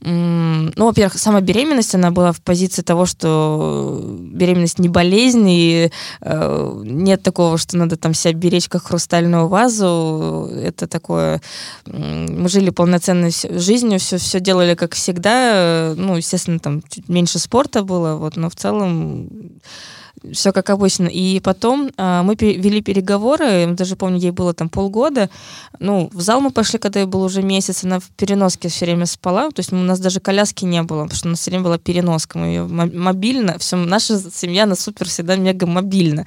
ну, 0.00 0.70
во-первых, 0.76 1.18
сама 1.18 1.40
беременность, 1.40 1.94
она 1.94 2.12
была 2.12 2.30
в 2.32 2.40
позиции 2.40 2.82
того, 2.82 3.04
что 3.04 4.00
беременность 4.18 4.78
не 4.78 4.88
болезнь, 4.88 5.46
и 5.48 5.90
э, 6.20 6.80
нет 6.84 7.22
такого, 7.22 7.58
что 7.58 7.76
надо 7.76 7.96
там 7.96 8.14
себя 8.14 8.32
беречь 8.32 8.68
как 8.68 8.84
хрустальную 8.84 9.48
вазу. 9.48 10.48
Это 10.54 10.86
такое... 10.86 11.42
Мы 11.86 12.48
жили 12.48 12.70
полноценной 12.70 13.32
жизнью, 13.50 13.98
все, 13.98 14.18
все 14.18 14.38
делали 14.38 14.74
как 14.74 14.94
всегда. 14.94 15.94
Ну, 15.96 16.16
естественно, 16.16 16.60
там 16.60 16.82
чуть 16.88 17.08
меньше 17.08 17.40
спорта 17.40 17.82
было, 17.82 18.14
вот, 18.14 18.36
но 18.36 18.50
в 18.50 18.54
целом 18.54 19.28
все 20.32 20.52
как 20.52 20.70
обычно. 20.70 21.06
И 21.06 21.40
потом 21.40 21.90
э, 21.96 22.22
мы 22.22 22.34
вели 22.34 22.82
переговоры, 22.82 23.66
даже 23.72 23.96
помню, 23.96 24.18
ей 24.18 24.30
было 24.30 24.54
там 24.54 24.68
полгода. 24.68 25.30
Ну, 25.78 26.10
в 26.12 26.20
зал 26.20 26.40
мы 26.40 26.50
пошли, 26.50 26.78
когда 26.78 27.00
ей 27.00 27.06
был 27.06 27.22
уже 27.22 27.42
месяц, 27.42 27.84
она 27.84 28.00
в 28.00 28.08
переноске 28.10 28.68
все 28.68 28.84
время 28.84 29.06
спала, 29.06 29.50
то 29.50 29.60
есть 29.60 29.72
у 29.72 29.76
нас 29.76 30.00
даже 30.00 30.20
коляски 30.20 30.64
не 30.64 30.82
было, 30.82 31.04
потому 31.04 31.16
что 31.16 31.28
у 31.28 31.30
нас 31.30 31.40
все 31.40 31.50
время 31.50 31.64
была 31.64 31.78
переноска, 31.78 32.38
мы 32.38 32.46
ее 32.46 32.66
мобильно, 32.66 33.58
все, 33.58 33.76
наша 33.76 34.18
семья, 34.18 34.66
на 34.66 34.74
супер 34.74 35.08
всегда 35.08 35.36
мега 35.36 35.66
мобильна. 35.66 36.26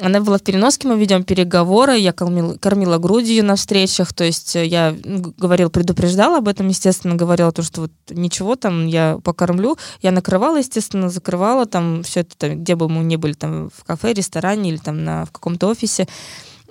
Она 0.00 0.20
была 0.20 0.38
в 0.38 0.42
переноске, 0.42 0.88
мы 0.88 0.98
ведем 0.98 1.22
переговоры, 1.22 1.96
я 1.96 2.12
кормила, 2.12 2.54
кормила 2.54 2.98
грудью 2.98 3.44
на 3.44 3.54
встречах, 3.54 4.12
то 4.12 4.24
есть 4.24 4.56
э, 4.56 4.66
я 4.66 4.94
ну, 5.04 5.32
говорил, 5.36 5.70
предупреждала 5.70 6.38
об 6.38 6.48
этом, 6.48 6.66
естественно, 6.66 7.14
говорила 7.14 7.52
то, 7.52 7.62
что 7.62 7.82
вот 7.82 7.92
ничего 8.10 8.56
там, 8.56 8.86
я 8.86 9.18
покормлю, 9.22 9.76
я 10.02 10.10
накрывала, 10.10 10.56
естественно, 10.56 11.10
закрывала 11.10 11.66
там 11.66 12.02
все 12.02 12.20
это, 12.20 12.36
там, 12.36 12.62
где 12.62 12.74
бы 12.74 12.88
мы 12.88 13.04
ни 13.04 13.14
были, 13.14 13.34
там 13.34 13.70
в 13.72 13.84
кафе, 13.84 14.14
ресторане 14.14 14.70
или 14.70 14.78
там 14.78 15.04
на, 15.04 15.26
в 15.26 15.30
каком-то 15.30 15.68
офисе, 15.68 16.08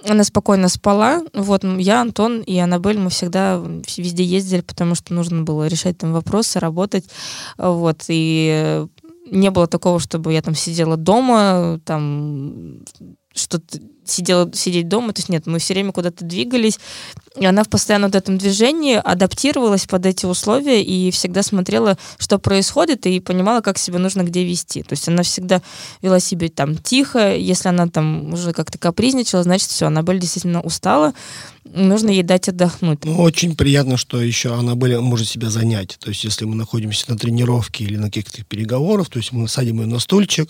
она 0.06 0.24
спокойно 0.24 0.68
спала. 0.68 1.22
Вот 1.34 1.64
я, 1.64 2.02
Антон 2.02 2.42
и 2.42 2.58
Аннабель, 2.58 3.00
мы 3.00 3.10
всегда 3.10 3.64
везде 3.98 4.24
ездили, 4.24 4.62
потому 4.62 4.96
что 4.96 5.14
нужно 5.14 5.44
было 5.44 5.68
решать 5.68 5.98
там 5.98 6.14
вопросы, 6.14 6.60
работать. 6.60 7.06
Вот. 7.58 8.04
И 8.10 8.86
не 9.34 9.52
было 9.52 9.68
такого, 9.68 10.00
чтобы 10.00 10.34
я 10.34 10.42
там 10.42 10.56
сидела 10.56 10.98
дома, 10.98 11.80
там 11.86 12.84
что-то 13.34 13.80
сидела, 14.06 14.50
сидеть 14.54 14.88
дома, 14.88 15.14
то 15.14 15.20
есть 15.20 15.30
нет, 15.30 15.46
мы 15.46 15.60
все 15.60 15.74
время 15.74 15.92
куда-то 15.92 16.26
двигались, 16.26 16.80
и 17.36 17.46
она 17.46 17.64
в 17.64 17.70
постоянном 17.70 18.12
вот 18.12 18.16
этом 18.16 18.38
движении 18.38 18.96
адаптировалась 18.96 19.86
под 19.86 20.06
эти 20.06 20.26
условия 20.26 20.84
и 20.84 21.10
всегда 21.12 21.42
смотрела, 21.42 21.98
что 22.18 22.38
происходит, 22.38 23.06
и 23.06 23.20
понимала, 23.20 23.62
как 23.62 23.78
себя 23.78 24.00
нужно 24.00 24.22
где 24.22 24.44
вести. 24.44 24.84
То 24.84 24.94
есть 24.94 25.08
она 25.08 25.24
всегда 25.24 25.62
вела 26.02 26.20
себя 26.20 26.50
там 26.50 26.78
тихо, 26.78 27.36
если 27.36 27.70
она 27.70 27.88
там 27.88 28.34
уже 28.34 28.54
как-то 28.54 28.78
капризничала, 28.78 29.44
значит, 29.44 29.70
все, 29.70 29.88
она 29.88 30.04
была 30.04 30.18
действительно 30.18 30.62
устала, 30.62 31.14
нужно 31.66 32.10
ей 32.10 32.24
дать 32.24 32.50
отдохнуть. 32.50 33.04
Ну, 33.06 33.20
очень 33.22 33.56
приятно, 33.56 33.98
что 33.98 34.22
еще 34.22 34.54
она 34.54 34.76
были, 34.76 34.96
может 34.98 35.28
себя 35.28 35.50
занять. 35.50 35.98
То 36.00 36.10
есть, 36.10 36.24
если 36.24 36.46
мы 36.46 36.56
находимся 36.56 37.10
на 37.10 37.18
тренировке 37.18 37.84
или 37.86 37.98
на 37.98 38.08
каких-то 38.08 38.44
переговорах, 38.44 39.10
то 39.10 39.18
есть 39.18 39.32
мы 39.32 39.48
садим 39.48 39.82
ее 39.82 39.88
на 39.88 40.00
стульчик, 40.00 40.50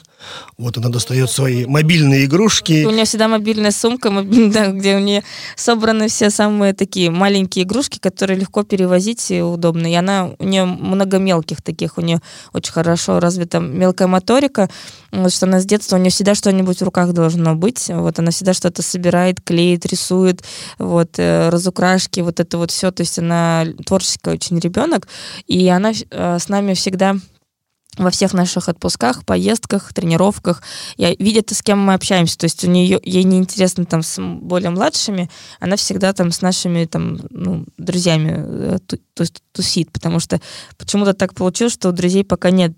вот 0.57 0.77
она 0.77 0.89
достает 0.89 1.29
свои 1.29 1.65
мобильные 1.65 2.25
игрушки. 2.25 2.85
У 2.85 2.91
нее 2.91 3.05
всегда 3.05 3.27
мобильная 3.43 3.71
сумка, 3.71 4.09
да, 4.51 4.67
где 4.67 4.95
у 4.95 4.99
нее 4.99 5.23
собраны 5.55 6.07
все 6.07 6.29
самые 6.29 6.73
такие 6.73 7.11
маленькие 7.11 7.65
игрушки, 7.65 7.99
которые 7.99 8.39
легко 8.39 8.63
перевозить 8.63 9.31
и 9.31 9.41
удобно. 9.41 9.91
И 9.91 9.95
она, 9.95 10.31
у 10.39 10.43
нее 10.45 10.65
много 10.65 11.17
мелких 11.17 11.61
таких, 11.61 11.97
у 11.97 12.01
нее 12.01 12.21
очень 12.53 12.71
хорошо 12.71 13.19
развита 13.19 13.59
мелкая 13.59 14.07
моторика, 14.07 14.69
вот, 15.11 15.33
что 15.33 15.45
она 15.45 15.59
с 15.59 15.65
детства, 15.65 15.97
у 15.97 15.99
нее 15.99 16.09
всегда 16.09 16.35
что-нибудь 16.35 16.79
в 16.79 16.83
руках 16.83 17.11
должно 17.11 17.55
быть, 17.55 17.89
вот 17.89 18.19
она 18.19 18.31
всегда 18.31 18.53
что-то 18.53 18.81
собирает, 18.81 19.41
клеит, 19.41 19.85
рисует, 19.85 20.43
вот, 20.79 21.19
э, 21.19 21.49
разукрашки, 21.49 22.21
вот 22.21 22.39
это 22.39 22.57
вот 22.57 22.71
все, 22.71 22.91
то 22.91 23.01
есть 23.01 23.19
она 23.19 23.65
творческий 23.85 24.29
очень 24.29 24.59
ребенок, 24.59 25.07
и 25.47 25.67
она 25.67 25.91
э, 25.91 26.37
с 26.39 26.49
нами 26.49 26.73
всегда 26.73 27.17
во 27.97 28.09
всех 28.09 28.33
наших 28.33 28.69
отпусках, 28.69 29.25
поездках, 29.25 29.93
тренировках. 29.93 30.63
Я 30.97 31.13
видит, 31.15 31.51
с 31.51 31.61
кем 31.61 31.79
мы 31.79 31.93
общаемся. 31.93 32.37
То 32.37 32.45
есть 32.45 32.63
у 32.63 32.69
нее 32.69 32.99
ей 33.03 33.23
не 33.23 33.37
интересно 33.37 33.85
там 33.85 34.01
с 34.01 34.19
более 34.21 34.69
младшими, 34.69 35.29
она 35.59 35.75
всегда 35.75 36.13
там 36.13 36.31
с 36.31 36.41
нашими 36.41 36.85
там 36.85 37.19
ну, 37.29 37.65
друзьями 37.77 38.33
э, 38.35 38.77
ту, 38.85 38.97
ту, 39.13 39.23
тусит, 39.51 39.91
потому 39.91 40.19
что 40.19 40.41
почему-то 40.77 41.13
так 41.13 41.33
получилось, 41.35 41.73
что 41.73 41.89
у 41.89 41.91
друзей 41.91 42.23
пока 42.23 42.49
нет 42.49 42.73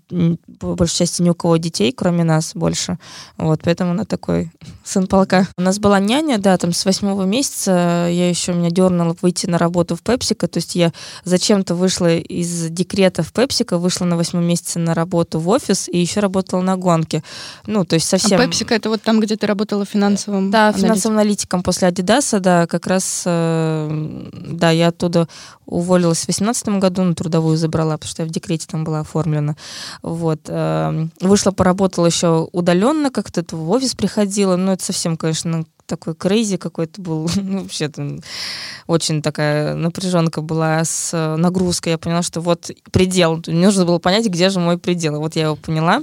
по 0.60 0.74
большей 0.74 0.98
части 0.98 1.22
ни 1.22 1.30
у 1.30 1.34
кого 1.34 1.56
детей, 1.56 1.92
кроме 1.92 2.24
нас 2.24 2.52
больше. 2.54 2.98
Вот, 3.36 3.60
поэтому 3.64 3.92
она 3.92 4.04
такой 4.04 4.52
сын 4.84 5.06
полка. 5.06 5.48
У 5.56 5.62
нас 5.62 5.78
была 5.78 5.98
няня, 5.98 6.38
да, 6.38 6.56
там 6.58 6.72
с 6.72 6.84
восьмого 6.84 7.22
месяца 7.22 7.70
я 8.10 8.28
еще 8.28 8.52
меня 8.52 8.70
дернула 8.70 9.16
выйти 9.22 9.46
на 9.46 9.58
работу 9.58 9.96
в 9.96 10.02
Пепсика, 10.02 10.46
то 10.48 10.58
есть 10.58 10.74
я 10.74 10.92
зачем-то 11.24 11.74
вышла 11.74 12.16
из 12.16 12.68
декрета 12.70 13.22
в 13.22 13.32
Пепсика, 13.32 13.78
вышла 13.78 14.04
на 14.04 14.16
восьмом 14.16 14.44
месяце 14.44 14.78
на 14.78 14.94
работу 14.94 15.05
работу 15.06 15.38
в 15.38 15.48
офис 15.48 15.88
и 15.88 15.98
еще 15.98 16.20
работала 16.20 16.60
на 16.62 16.76
гонке. 16.76 17.22
Ну, 17.66 17.84
то 17.84 17.94
есть 17.94 18.08
совсем... 18.08 18.40
А 18.40 18.44
Пепсика 18.44 18.74
это 18.74 18.88
вот 18.88 19.02
там, 19.02 19.20
где 19.20 19.36
ты 19.36 19.46
работала 19.46 19.84
финансовым 19.84 20.50
Да, 20.50 20.68
аналитиком. 20.68 20.82
финансовым 20.82 21.18
аналитиком 21.18 21.62
после 21.62 21.88
Адидаса, 21.88 22.40
да, 22.40 22.66
как 22.66 22.86
раз, 22.86 23.22
э, 23.26 24.28
да, 24.32 24.70
я 24.70 24.88
оттуда 24.88 25.28
уволилась 25.66 26.18
в 26.18 26.26
2018 26.26 26.80
году, 26.80 27.02
на 27.04 27.14
трудовую 27.14 27.56
забрала, 27.56 27.94
потому 27.96 28.10
что 28.10 28.22
я 28.22 28.28
в 28.28 28.32
декрете 28.32 28.66
там 28.68 28.84
была 28.84 29.00
оформлена. 29.00 29.56
Вот. 30.02 30.40
Э, 30.48 31.06
вышла, 31.20 31.52
поработала 31.52 32.06
еще 32.06 32.48
удаленно, 32.52 33.10
как-то 33.10 33.44
в 33.56 33.70
офис 33.70 33.94
приходила, 33.94 34.56
но 34.56 34.72
это 34.72 34.84
совсем, 34.84 35.16
конечно, 35.16 35.64
такой 35.86 36.14
крейзи 36.14 36.56
какой-то 36.56 37.00
был. 37.00 37.30
ну, 37.36 37.62
вообще 37.62 37.88
там 37.88 38.20
очень 38.86 39.22
такая 39.22 39.74
напряженка 39.74 40.40
была 40.40 40.84
с 40.84 41.12
э, 41.14 41.36
нагрузкой. 41.36 41.92
Я 41.92 41.98
поняла, 41.98 42.22
что 42.22 42.40
вот 42.40 42.70
предел. 42.92 43.42
Мне 43.46 43.66
нужно 43.66 43.84
было 43.84 43.98
понять, 43.98 44.26
где 44.26 44.50
же 44.50 44.60
мой 44.60 44.78
предел. 44.78 45.18
Вот 45.20 45.36
я 45.36 45.44
его 45.44 45.56
поняла. 45.56 46.02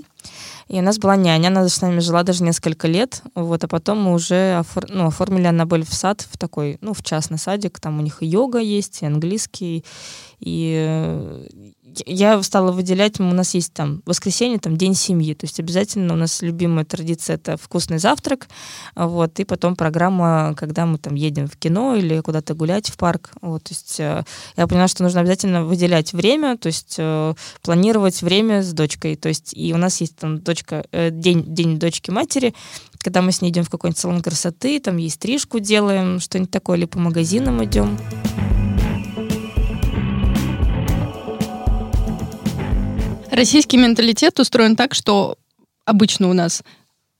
И 0.67 0.79
у 0.79 0.81
нас 0.81 0.97
была 0.97 1.15
няня, 1.15 1.47
она 1.47 1.67
с 1.67 1.81
нами 1.81 1.99
жила 1.99 2.23
даже 2.23 2.43
несколько 2.43 2.87
лет, 2.87 3.21
вот, 3.35 3.63
а 3.63 3.67
потом 3.67 4.01
мы 4.01 4.13
уже 4.13 4.55
офор... 4.59 4.85
ну, 4.89 5.07
оформили 5.07 5.45
Аннабель 5.45 5.85
в 5.85 5.93
сад, 5.93 6.25
в 6.31 6.37
такой, 6.37 6.77
ну, 6.79 6.93
в 6.93 7.03
частный 7.03 7.37
садик, 7.37 7.79
там 7.79 7.99
у 7.99 8.01
них 8.01 8.23
и 8.23 8.25
йога 8.25 8.59
есть, 8.59 9.01
и 9.01 9.05
английский, 9.05 9.83
и 10.39 10.85
э, 10.87 11.47
я 12.05 12.41
стала 12.43 12.71
выделять, 12.71 13.19
у 13.19 13.23
нас 13.23 13.53
есть 13.53 13.73
там 13.73 14.01
воскресенье, 14.05 14.59
там 14.59 14.77
день 14.77 14.95
семьи, 14.95 15.33
то 15.33 15.45
есть 15.45 15.59
обязательно 15.59 16.13
у 16.13 16.17
нас 16.17 16.41
любимая 16.41 16.85
традиция 16.85 17.35
это 17.35 17.57
вкусный 17.57 17.99
завтрак, 17.99 18.47
вот, 18.95 19.39
и 19.39 19.43
потом 19.43 19.75
программа, 19.75 20.55
когда 20.55 20.85
мы 20.85 20.97
там 20.97 21.15
едем 21.15 21.47
в 21.47 21.57
кино 21.57 21.95
или 21.95 22.21
куда-то 22.21 22.53
гулять 22.53 22.89
в 22.89 22.97
парк, 22.97 23.31
вот, 23.41 23.63
то 23.63 23.71
есть 23.71 23.99
э, 23.99 24.23
я 24.57 24.67
поняла, 24.67 24.87
что 24.87 25.03
нужно 25.03 25.21
обязательно 25.21 25.65
выделять 25.65 26.13
время, 26.13 26.57
то 26.57 26.67
есть 26.67 26.95
э, 26.97 27.33
планировать 27.61 28.21
время 28.21 28.63
с 28.63 28.73
дочкой, 28.73 29.15
то 29.15 29.29
есть 29.29 29.53
и 29.53 29.73
у 29.73 29.77
нас 29.77 30.01
есть 30.01 30.15
там 30.15 30.39
дочка, 30.39 30.85
э, 30.91 31.09
день, 31.11 31.43
день 31.45 31.79
дочки 31.79 32.11
матери, 32.11 32.53
когда 32.99 33.21
мы 33.21 33.31
с 33.31 33.41
ней 33.41 33.51
идем 33.51 33.63
в 33.63 33.69
какой-нибудь 33.69 33.99
салон 33.99 34.21
красоты, 34.21 34.79
там 34.79 34.97
ей 34.97 35.09
стрижку 35.09 35.59
делаем, 35.59 36.19
что-нибудь 36.19 36.51
такое, 36.51 36.77
или 36.77 36.85
по 36.85 36.99
магазинам 36.99 37.63
идем. 37.63 37.97
Российский 43.33 43.77
менталитет 43.77 44.39
устроен 44.39 44.75
так, 44.75 44.93
что 44.93 45.37
обычно 45.85 46.29
у 46.29 46.33
нас 46.33 46.61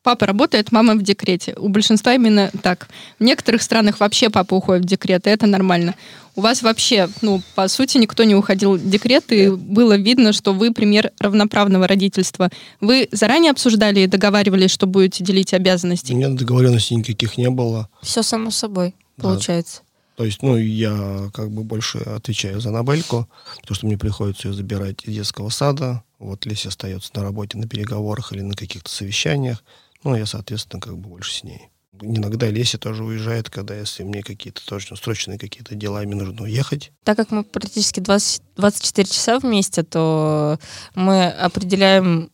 папа 0.03 0.27
работает, 0.27 0.71
мама 0.71 0.93
в 0.93 1.01
декрете. 1.01 1.55
У 1.57 1.69
большинства 1.69 2.13
именно 2.13 2.51
так. 2.61 2.87
В 3.17 3.23
некоторых 3.23 3.63
странах 3.63 3.99
вообще 3.99 4.29
папа 4.29 4.53
уходит 4.53 4.83
в 4.83 4.87
декрет, 4.87 5.25
и 5.25 5.31
это 5.31 5.47
нормально. 5.47 5.95
У 6.35 6.41
вас 6.41 6.61
вообще, 6.61 7.09
ну, 7.21 7.41
по 7.55 7.67
сути, 7.67 7.97
никто 7.97 8.23
не 8.25 8.35
уходил 8.35 8.75
в 8.75 8.89
декрет, 8.89 9.31
и 9.31 9.49
было 9.49 9.97
видно, 9.97 10.33
что 10.33 10.53
вы 10.53 10.71
пример 10.71 11.11
равноправного 11.19 11.87
родительства. 11.87 12.49
Вы 12.79 13.07
заранее 13.11 13.49
обсуждали 13.49 14.01
и 14.01 14.07
договаривались, 14.07 14.71
что 14.71 14.85
будете 14.85 15.23
делить 15.23 15.53
обязанности? 15.53 16.13
Нет 16.13 16.35
договоренностей 16.35 16.95
никаких 16.95 17.39
не 17.39 17.49
было. 17.49 17.89
Все 18.03 18.21
само 18.21 18.51
собой, 18.51 18.93
получается. 19.17 19.82
То 20.15 20.25
есть, 20.25 20.43
ну, 20.43 20.57
я 20.57 21.31
как 21.33 21.51
бы 21.51 21.63
больше 21.63 21.97
отвечаю 21.99 22.61
за 22.61 22.71
Набельку, 22.71 23.27
потому 23.61 23.75
что 23.75 23.85
мне 23.87 23.97
приходится 23.97 24.47
ее 24.47 24.53
забирать 24.53 25.03
из 25.05 25.15
детского 25.15 25.49
сада. 25.49 26.03
Вот 26.19 26.45
Леся 26.45 26.69
остается 26.69 27.11
на 27.15 27.23
работе, 27.23 27.57
на 27.57 27.67
переговорах 27.67 28.31
или 28.31 28.41
на 28.41 28.53
каких-то 28.53 28.89
совещаниях. 28.89 29.63
Ну, 30.03 30.15
я, 30.15 30.25
соответственно, 30.25 30.81
как 30.81 30.97
бы 30.97 31.09
больше 31.09 31.33
с 31.33 31.43
ней. 31.43 31.69
Иногда 32.01 32.49
Леся 32.49 32.77
тоже 32.77 33.03
уезжает, 33.03 33.49
когда 33.49 33.75
если 33.75 34.03
мне 34.03 34.23
какие-то 34.23 34.65
точно 34.65 34.95
срочные 34.95 35.37
какие-то 35.37 35.75
дела, 35.75 36.01
мне 36.01 36.15
нужно 36.15 36.43
уехать. 36.43 36.91
Так 37.03 37.17
как 37.17 37.31
мы 37.31 37.43
практически 37.43 37.99
20, 37.99 38.41
24 38.57 39.07
часа 39.07 39.39
вместе, 39.39 39.83
то 39.83 40.59
мы 40.95 41.27
определяем 41.27 42.31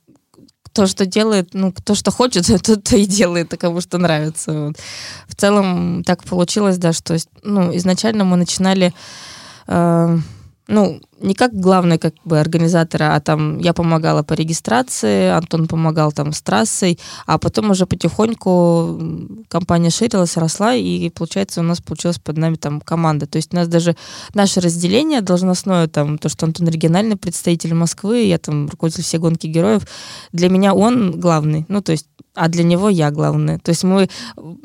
кто 0.71 0.87
что 0.87 1.05
делает, 1.05 1.49
ну, 1.53 1.71
кто 1.71 1.95
что 1.95 2.11
хочет, 2.11 2.45
то, 2.63 2.77
то 2.77 2.95
и 2.95 3.05
делает, 3.05 3.53
а 3.53 3.57
кому 3.57 3.81
что 3.81 3.97
нравится. 3.97 4.51
Вот. 4.51 4.77
В 5.27 5.35
целом 5.35 6.03
так 6.03 6.23
получилось, 6.23 6.77
да, 6.77 6.93
что 6.93 7.17
ну, 7.43 7.75
изначально 7.75 8.23
мы 8.23 8.37
начинали 8.37 8.93
э, 9.67 10.17
ну, 10.67 11.01
не 11.21 11.33
как 11.33 11.53
главный 11.53 11.97
как 11.97 12.13
бы 12.25 12.39
организатора, 12.39 13.15
а 13.15 13.19
там 13.19 13.57
я 13.59 13.73
помогала 13.73 14.23
по 14.23 14.33
регистрации, 14.33 15.29
Антон 15.29 15.67
помогал 15.67 16.11
там 16.11 16.33
с 16.33 16.41
трассой, 16.41 16.99
а 17.25 17.37
потом 17.37 17.71
уже 17.71 17.85
потихоньку 17.85 18.99
компания 19.47 19.89
ширилась, 19.89 20.37
росла, 20.37 20.75
и 20.75 21.09
получается 21.09 21.61
у 21.61 21.63
нас 21.63 21.81
получилась 21.81 22.19
под 22.19 22.37
нами 22.37 22.55
там 22.55 22.81
команда. 22.81 23.25
То 23.27 23.37
есть 23.37 23.53
у 23.53 23.55
нас 23.55 23.67
даже 23.67 23.95
наше 24.33 24.61
разделение 24.61 25.21
должностное, 25.21 25.87
там, 25.87 26.17
то, 26.17 26.29
что 26.29 26.45
Антон 26.45 26.67
региональный 26.67 27.17
представитель 27.17 27.73
Москвы, 27.73 28.23
я 28.23 28.37
там 28.37 28.67
руководитель 28.69 29.03
всей 29.03 29.17
гонки 29.17 29.47
героев, 29.47 29.83
для 30.31 30.49
меня 30.49 30.73
он 30.73 31.19
главный. 31.19 31.65
Ну, 31.67 31.81
то 31.81 31.91
есть 31.91 32.07
а 32.39 32.47
для 32.47 32.63
него 32.63 32.87
я 32.87 33.11
главная. 33.11 33.59
То 33.59 33.69
есть 33.69 33.83
мы 33.83 34.09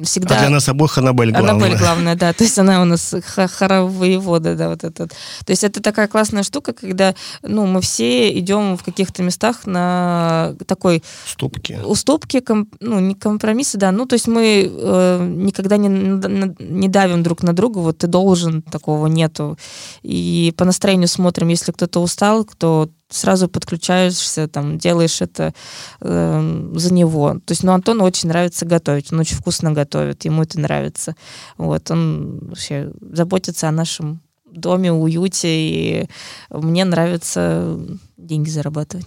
всегда... 0.00 0.36
А 0.36 0.38
для 0.38 0.50
нас 0.50 0.68
обоих 0.68 0.96
Аннабель 0.96 1.32
главная. 1.32 1.54
Аннабель 1.54 1.76
главная, 1.76 2.14
да. 2.14 2.32
То 2.38 2.44
есть 2.44 2.56
она 2.56 2.80
у 2.80 2.84
нас 2.84 3.12
хоровоевода, 3.24 4.54
да, 4.54 4.68
вот 4.68 4.84
этот. 4.84 5.10
То 5.44 5.50
есть 5.50 5.64
это 5.64 5.82
такая 5.82 6.06
классная 6.06 6.44
штука, 6.44 6.72
когда, 6.72 7.16
ну, 7.42 7.66
мы 7.66 7.80
все 7.80 8.38
идем 8.38 8.76
в 8.76 8.84
каких-то 8.84 9.24
местах 9.24 9.66
на 9.66 10.54
такой... 10.66 11.02
Уступки. 11.26 11.80
Уступки, 11.84 12.38
комп, 12.38 12.72
ну, 12.78 13.00
не 13.00 13.16
компромиссы, 13.16 13.76
да. 13.76 13.90
Ну, 13.90 14.06
то 14.06 14.14
есть 14.14 14.28
мы 14.28 14.70
э, 14.70 15.28
никогда 15.34 15.76
не, 15.76 15.88
не 15.88 16.88
давим 16.88 17.24
друг 17.24 17.42
на 17.42 17.54
друга, 17.54 17.78
вот 17.78 17.98
ты 17.98 18.06
должен, 18.06 18.62
такого 18.62 19.08
нету. 19.08 19.58
И 20.04 20.54
по 20.56 20.64
настроению 20.64 21.08
смотрим, 21.08 21.48
если 21.48 21.72
кто-то 21.72 22.00
устал, 22.00 22.44
кто 22.44 22.88
сразу 23.14 23.48
подключаешься, 23.48 24.48
там, 24.48 24.78
делаешь 24.78 25.20
это 25.20 25.54
э, 26.00 26.70
за 26.74 26.92
него. 26.92 27.34
То 27.44 27.52
есть, 27.52 27.62
ну, 27.62 27.72
Антону 27.72 28.04
очень 28.04 28.28
нравится 28.28 28.66
готовить, 28.66 29.12
он 29.12 29.20
очень 29.20 29.36
вкусно 29.36 29.72
готовит, 29.72 30.24
ему 30.24 30.42
это 30.42 30.58
нравится. 30.60 31.14
Вот, 31.56 31.90
он 31.90 32.40
вообще 32.48 32.90
заботится 33.00 33.68
о 33.68 33.72
нашем 33.72 34.20
доме, 34.50 34.92
уюте, 34.92 35.48
и 35.48 36.08
мне 36.50 36.84
нравится 36.84 37.78
деньги 38.16 38.48
зарабатывать. 38.48 39.06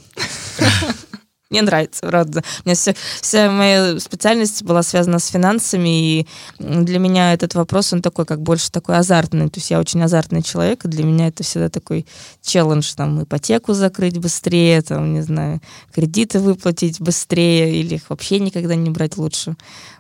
Мне 1.50 1.62
нравится, 1.62 2.06
правда. 2.06 2.43
У 2.66 2.68
меня 2.68 2.76
все, 2.76 2.93
вся 3.22 3.50
моя 3.50 3.98
специальность 4.00 4.64
была 4.64 4.84
связана 4.84 5.18
с 5.20 5.28
финансами, 5.28 6.20
и 6.20 6.28
для 6.60 7.00
меня 7.00 7.34
этот 7.34 7.56
вопрос, 7.56 7.93
он 7.93 8.02
такой, 8.02 8.26
как 8.26 8.41
больше 8.41 8.70
такой 8.70 8.98
азартный. 8.98 9.48
То 9.50 9.60
есть 9.60 9.72
я 9.72 9.80
очень 9.80 10.04
азартный 10.04 10.41
человек, 10.41 10.84
и 10.84 10.89
для 10.89 11.06
меня 11.06 11.28
это 11.28 11.43
всегда 11.43 11.70
такой 11.70 12.06
челлендж, 12.41 12.93
там, 12.95 13.24
ипотеку 13.24 13.74
закрыть 13.74 14.18
быстрее, 14.18 14.82
там, 14.82 15.14
не 15.14 15.22
знаю, 15.22 15.62
кредиты 15.93 16.39
выплатить 16.39 17.00
быстрее, 17.00 17.80
или 17.80 17.95
их 17.95 18.10
вообще 18.10 18.39
никогда 18.39 18.76
не 18.76 18.89
брать 18.89 19.16
лучше. 19.16 19.56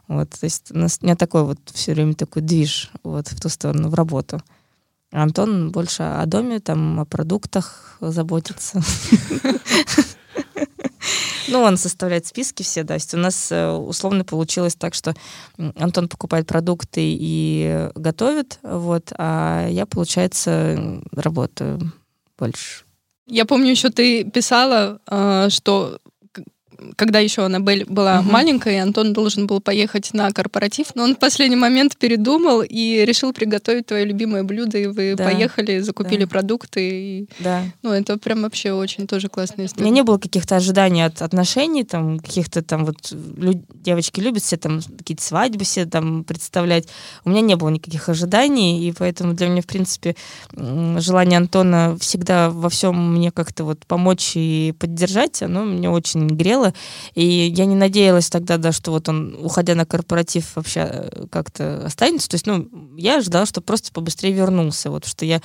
Вот, 0.09 0.29
то 0.31 0.43
есть 0.43 0.71
у, 0.71 0.77
нас, 0.77 0.99
у 1.01 1.05
меня 1.05 1.15
такой 1.15 1.43
вот 1.43 1.59
все 1.73 1.93
время 1.93 2.13
такой 2.13 2.41
движ 2.41 2.91
вот 3.03 3.29
в 3.29 3.39
ту 3.39 3.47
сторону, 3.47 3.87
в 3.87 3.93
работу. 3.93 4.41
Антон 5.11 5.71
больше 5.71 6.03
о 6.03 6.25
доме, 6.25 6.59
там, 6.59 6.99
о 6.99 7.05
продуктах 7.05 7.97
заботится. 8.01 8.81
Ну, 11.47 11.61
он 11.61 11.77
составляет 11.77 12.25
списки 12.25 12.63
все, 12.63 12.83
да. 12.83 12.87
То 12.87 12.93
есть 12.95 13.13
у 13.13 13.17
нас 13.17 13.51
э, 13.51 13.71
условно 13.71 14.23
получилось 14.23 14.75
так, 14.75 14.93
что 14.93 15.13
Антон 15.75 16.07
покупает 16.07 16.47
продукты 16.47 17.01
и 17.01 17.89
готовит, 17.95 18.59
вот, 18.63 19.11
а 19.17 19.67
я, 19.69 19.85
получается, 19.85 21.01
работаю 21.11 21.79
больше. 22.37 22.83
Я 23.27 23.45
помню, 23.45 23.71
еще 23.71 23.89
ты 23.89 24.23
писала, 24.23 24.99
э, 25.05 25.49
что 25.49 25.99
когда 26.95 27.19
еще 27.19 27.43
Аннабель 27.43 27.85
была 27.85 28.19
угу. 28.19 28.31
маленькая, 28.31 28.75
и 28.75 28.77
Антон 28.77 29.13
должен 29.13 29.47
был 29.47 29.61
поехать 29.61 30.13
на 30.13 30.31
корпоратив, 30.31 30.87
но 30.95 31.03
он 31.03 31.15
в 31.15 31.19
последний 31.19 31.55
момент 31.55 31.97
передумал 31.97 32.61
и 32.61 33.03
решил 33.05 33.33
приготовить 33.33 33.87
твое 33.87 34.05
любимое 34.05 34.43
блюдо, 34.43 34.77
и 34.77 34.87
вы 34.87 35.15
да. 35.15 35.25
поехали, 35.25 35.79
закупили 35.79 36.25
да. 36.25 36.27
продукты. 36.27 36.89
И, 36.89 37.29
да. 37.39 37.63
Ну, 37.81 37.91
это 37.91 38.17
прям 38.17 38.43
вообще 38.43 38.71
очень 38.73 39.07
тоже 39.07 39.29
классная 39.29 39.65
история. 39.65 39.83
У 39.83 39.87
меня 39.87 40.01
не 40.01 40.03
было 40.03 40.17
каких-то 40.17 40.55
ожиданий 40.55 41.05
от 41.05 41.21
отношений, 41.21 41.83
там, 41.83 42.19
каких-то 42.19 42.61
там 42.61 42.85
вот 42.85 43.11
люд... 43.11 43.57
девочки 43.73 44.19
любят 44.19 44.43
все 44.43 44.57
там 44.57 44.81
какие-то 44.97 45.23
свадьбы 45.23 45.65
все 45.65 45.85
там 45.85 46.23
представлять. 46.23 46.87
У 47.25 47.29
меня 47.29 47.41
не 47.41 47.55
было 47.55 47.69
никаких 47.69 48.09
ожиданий, 48.09 48.87
и 48.87 48.91
поэтому 48.91 49.33
для 49.33 49.47
меня, 49.47 49.61
в 49.61 49.67
принципе, 49.67 50.15
желание 50.53 51.37
Антона 51.37 51.97
всегда 51.99 52.49
во 52.49 52.69
всем 52.69 53.13
мне 53.13 53.31
как-то 53.31 53.63
вот 53.63 53.85
помочь 53.85 54.33
и 54.35 54.73
поддержать, 54.77 55.41
оно 55.41 55.63
мне 55.63 55.89
очень 55.89 56.27
грело 56.27 56.66
было. 56.67 56.73
И 57.13 57.25
я 57.25 57.65
не 57.65 57.75
надеялась 57.75 58.29
тогда, 58.29 58.57
да, 58.57 58.71
что 58.71 58.91
вот 58.91 59.09
он, 59.09 59.37
уходя 59.41 59.75
на 59.75 59.85
корпоратив, 59.85 60.55
вообще 60.55 60.81
э, 60.89 61.25
как-то 61.29 61.85
останется. 61.85 62.29
То 62.29 62.35
есть, 62.35 62.47
ну, 62.47 62.69
я 62.97 63.17
ожидала, 63.17 63.45
что 63.45 63.61
просто 63.61 63.91
побыстрее 63.91 64.33
вернулся. 64.33 64.89
Вот 64.89 65.05
что 65.05 65.25
я... 65.25 65.41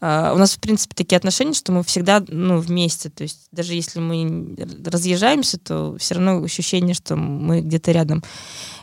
Э, 0.00 0.32
у 0.34 0.38
нас, 0.38 0.52
в 0.52 0.60
принципе, 0.60 0.94
такие 0.94 1.16
отношения, 1.16 1.54
что 1.54 1.72
мы 1.72 1.82
всегда, 1.82 2.22
ну, 2.28 2.58
вместе. 2.58 3.10
То 3.10 3.22
есть, 3.22 3.48
даже 3.52 3.74
если 3.74 4.00
мы 4.00 4.56
разъезжаемся, 4.84 5.58
то 5.58 5.96
все 5.98 6.14
равно 6.14 6.42
ощущение, 6.42 6.94
что 6.94 7.16
мы 7.16 7.60
где-то 7.60 7.92
рядом. 7.92 8.22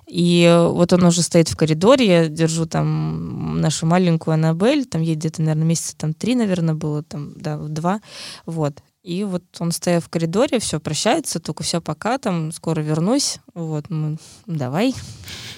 И 0.05 0.53
вот 0.69 0.91
он 0.91 1.05
уже 1.05 1.21
стоит 1.21 1.47
в 1.47 1.55
коридоре, 1.55 2.05
я 2.05 2.27
держу 2.27 2.65
там 2.65 3.61
нашу 3.61 3.85
маленькую 3.85 4.33
Аннабель, 4.33 4.85
там 4.85 5.01
ей 5.01 5.15
где-то, 5.15 5.41
наверное, 5.41 5.65
месяца 5.65 5.95
там 5.97 6.13
три, 6.13 6.35
наверное, 6.35 6.75
было, 6.75 7.03
там, 7.03 7.33
да, 7.35 7.57
два, 7.57 8.01
вот. 8.45 8.81
И 9.03 9.25
вот 9.25 9.43
он 9.59 9.73
стоя 9.73 9.99
в 9.99 10.07
коридоре, 10.07 10.59
все, 10.59 10.79
прощается, 10.79 11.41
только 11.41 11.61
все, 11.63 11.81
пока, 11.81 12.17
там, 12.17 12.53
скоро 12.53 12.79
вернусь. 12.79 13.39
Вот, 13.53 13.89
ну, 13.89 14.17
давай, 14.45 14.95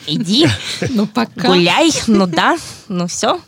иди, 0.07 0.47
ну, 0.89 1.05
пока. 1.05 1.49
гуляй, 1.49 1.91
ну 2.07 2.25
да, 2.25 2.57
ну 2.87 3.05
все, 3.05 3.39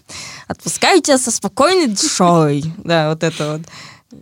отпускаю 0.48 1.02
тебя 1.02 1.18
со 1.18 1.32
спокойной 1.32 1.88
душой. 1.88 2.64
Да, 2.78 3.10
вот 3.10 3.24
это 3.24 3.54
вот. 3.54 3.62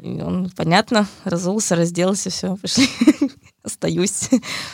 И 0.02 0.22
он, 0.22 0.50
понятно, 0.56 1.08
разулся, 1.26 1.76
разделся, 1.76 2.30
все, 2.30 2.56
пошли. 2.56 2.90
Остаюсь. 3.64 4.30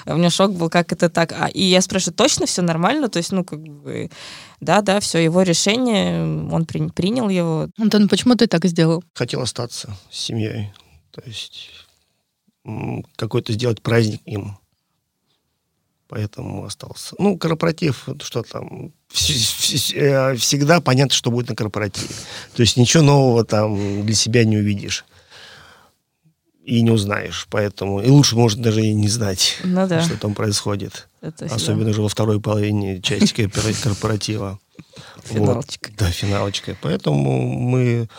У 0.06 0.16
меня 0.16 0.30
шок 0.30 0.52
был, 0.52 0.70
как 0.70 0.92
это 0.92 1.10
так. 1.10 1.32
А, 1.32 1.48
и 1.48 1.64
я 1.64 1.82
спрашиваю, 1.82 2.14
точно 2.14 2.46
все 2.46 2.62
нормально? 2.62 3.10
То 3.10 3.18
есть, 3.18 3.32
ну, 3.32 3.44
как 3.44 3.60
бы, 3.60 4.10
да, 4.60 4.82
да, 4.82 5.00
все, 5.00 5.18
его 5.20 5.42
решение, 5.42 6.24
он 6.52 6.66
при, 6.66 6.90
принял 6.90 7.30
его. 7.30 7.70
Антон, 7.80 8.08
почему 8.08 8.36
ты 8.36 8.48
так 8.48 8.66
сделал? 8.66 9.04
Хотел 9.16 9.42
остаться 9.42 9.96
с 10.10 10.20
семьей. 10.20 10.72
То 11.12 11.22
есть 11.26 11.70
какой-то 13.16 13.54
сделать 13.54 13.82
праздник 13.82 14.22
им. 14.26 14.58
Поэтому 16.08 16.66
остался. 16.66 17.16
Ну, 17.20 17.38
корпоратив, 17.38 18.10
что 18.22 18.44
там, 18.44 18.92
э, 19.14 20.36
всегда 20.36 20.82
понятно, 20.82 21.16
что 21.16 21.32
будет 21.32 21.48
на 21.48 21.56
корпоративе. 21.56 22.14
То 22.54 22.62
есть 22.62 22.76
ничего 22.76 23.02
нового 23.02 23.46
там 23.46 24.06
для 24.06 24.14
себя 24.14 24.44
не 24.44 24.58
увидишь. 24.58 25.06
И 26.66 26.82
не 26.82 26.92
узнаешь. 26.92 27.48
Поэтому 27.50 28.02
и 28.02 28.10
лучше, 28.10 28.36
может, 28.36 28.60
даже 28.60 28.82
и 28.82 28.94
не 28.94 29.08
знать, 29.08 29.58
ну, 29.64 29.88
да. 29.88 30.02
что 30.02 30.18
там 30.18 30.36
происходит. 30.36 31.08
Это 31.22 31.46
Особенно 31.46 31.90
уже 31.90 32.02
во 32.02 32.10
второй 32.10 32.42
половине 32.42 33.02
части 33.02 33.50
корпоратива. 33.82 34.60
Финалочка. 35.24 35.90
Вот. 35.90 35.98
Да, 35.98 36.12
финалочка. 36.12 36.78
Поэтому 36.82 37.42
мы 37.54 38.10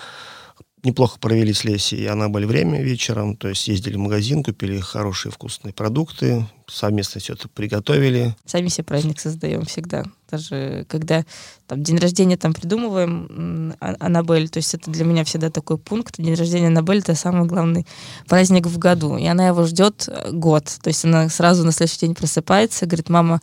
неплохо 0.85 1.18
провели 1.18 1.53
с 1.53 1.64
Лесей 1.64 2.01
и 2.01 2.07
Аннабель 2.07 2.47
время 2.47 2.83
вечером, 2.83 3.37
то 3.37 3.49
есть 3.49 3.68
ездили 3.68 3.97
в 3.97 4.01
магазин, 4.01 4.43
купили 4.43 4.80
хорошие 4.80 5.30
вкусные 5.30 5.72
продукты, 5.72 6.47
совместно 6.66 7.20
все 7.20 7.35
это 7.35 7.49
приготовили. 7.49 8.37
Сами 8.45 8.68
себе 8.68 8.85
праздник 8.85 9.20
создаем 9.20 9.64
всегда. 9.64 10.05
Даже 10.30 10.85
когда 10.89 11.24
там 11.66 11.83
день 11.83 11.99
рождения 11.99 12.37
там 12.37 12.55
придумываем 12.55 13.74
а, 13.80 13.95
Аннабель, 14.01 14.49
то 14.49 14.59
есть 14.59 14.74
это 14.74 14.91
для 14.91 15.05
меня 15.05 15.24
всегда 15.24 15.51
такой 15.51 15.78
пункт. 15.78 16.14
День 16.18 16.35
рождения 16.35 16.68
Аннабель— 16.68 16.99
это 17.01 17.14
самый 17.14 17.47
главный 17.47 17.87
праздник 18.26 18.66
в 18.66 18.78
году, 18.78 19.16
и 19.16 19.26
она 19.26 19.47
его 19.47 19.64
ждет 19.64 20.09
э, 20.09 20.33
год. 20.33 20.64
То 20.83 20.89
есть 20.89 21.05
она 21.05 21.28
сразу 21.28 21.64
на 21.64 21.72
следующий 21.72 22.07
день 22.07 22.14
просыпается, 22.14 22.87
говорит, 22.87 23.09
мама, 23.09 23.41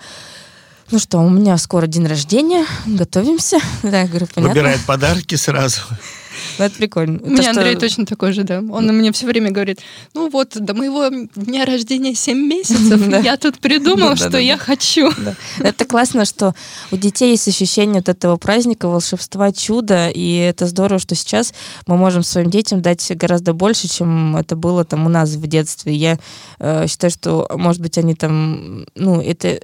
ну 0.91 0.97
что, 0.97 1.19
у 1.19 1.29
меня 1.29 1.55
скоро 1.57 1.85
день 1.85 2.07
рождения, 2.07 2.65
готовимся. 2.87 3.59
Да, 3.83 4.01
я 4.01 4.07
говорю, 4.07 4.27
понятно. 4.33 4.53
Выбирает 4.53 4.81
подарки 4.85 5.35
сразу. 5.35 5.81
Ну, 6.57 6.65
это 6.65 6.75
прикольно. 6.75 7.19
У 7.21 7.29
меня 7.29 7.51
Андрей 7.51 7.75
точно 7.75 8.05
такой 8.05 8.33
же, 8.33 8.43
да. 8.43 8.59
Он 8.59 8.87
мне 8.87 9.11
все 9.11 9.25
время 9.25 9.51
говорит, 9.51 9.79
ну 10.13 10.29
вот, 10.29 10.57
до 10.59 10.73
моего 10.73 11.09
дня 11.35 11.65
рождения 11.65 12.15
7 12.15 12.37
месяцев, 12.37 13.01
я 13.23 13.37
тут 13.37 13.59
придумал, 13.59 14.15
что 14.15 14.37
я 14.37 14.57
хочу. 14.57 15.11
Это 15.59 15.85
классно, 15.85 16.25
что 16.25 16.53
у 16.91 16.97
детей 16.97 17.31
есть 17.31 17.47
ощущение 17.47 17.99
от 17.99 18.09
этого 18.09 18.37
праздника, 18.37 18.87
волшебства, 18.87 19.51
чуда, 19.51 20.09
и 20.09 20.35
это 20.35 20.65
здорово, 20.67 20.99
что 20.99 21.15
сейчас 21.15 21.53
мы 21.87 21.97
можем 21.97 22.23
своим 22.23 22.49
детям 22.49 22.81
дать 22.81 23.11
гораздо 23.15 23.53
больше, 23.53 23.87
чем 23.87 24.35
это 24.35 24.55
было 24.55 24.85
там 24.85 25.05
у 25.05 25.09
нас 25.09 25.29
в 25.31 25.47
детстве. 25.47 25.93
Я 25.93 26.19
э, 26.59 26.87
считаю, 26.87 27.11
что, 27.11 27.49
может 27.55 27.81
быть, 27.81 27.97
они 27.97 28.15
там, 28.15 28.85
ну, 28.95 29.21
это 29.21 29.59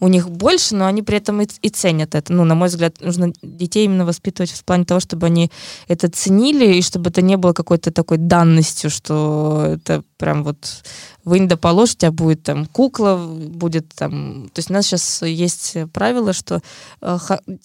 у 0.00 0.08
них 0.08 0.30
больше, 0.30 0.74
но 0.74 0.86
они 0.86 1.02
при 1.02 1.18
этом 1.18 1.40
и, 1.40 1.48
и 1.62 1.68
ценят 1.68 2.14
это. 2.14 2.32
Ну, 2.32 2.44
на 2.44 2.54
мой 2.54 2.68
взгляд, 2.68 3.00
нужно 3.00 3.32
детей 3.42 3.84
именно 3.84 4.04
воспитывать 4.04 4.50
в 4.50 4.64
плане 4.64 4.84
того, 4.84 5.00
чтобы 5.00 5.26
они 5.26 5.50
это 5.88 6.08
ценили, 6.08 6.74
и 6.74 6.82
чтобы 6.82 7.10
это 7.10 7.22
не 7.22 7.36
было 7.36 7.52
какой-то 7.52 7.90
такой 7.90 8.18
данностью, 8.18 8.90
что 8.90 9.64
это 9.66 10.02
прям 10.16 10.44
вот 10.44 10.84
вынь 11.24 11.48
да 11.48 11.56
положь, 11.56 11.92
у 11.92 11.96
тебя 11.96 12.12
будет 12.12 12.42
там 12.42 12.66
кукла, 12.66 13.16
будет 13.16 13.88
там... 13.94 14.50
То 14.52 14.58
есть 14.58 14.70
у 14.70 14.72
нас 14.74 14.86
сейчас 14.86 15.22
есть 15.22 15.76
правило, 15.92 16.32
что 16.32 16.60
э, 17.00 17.18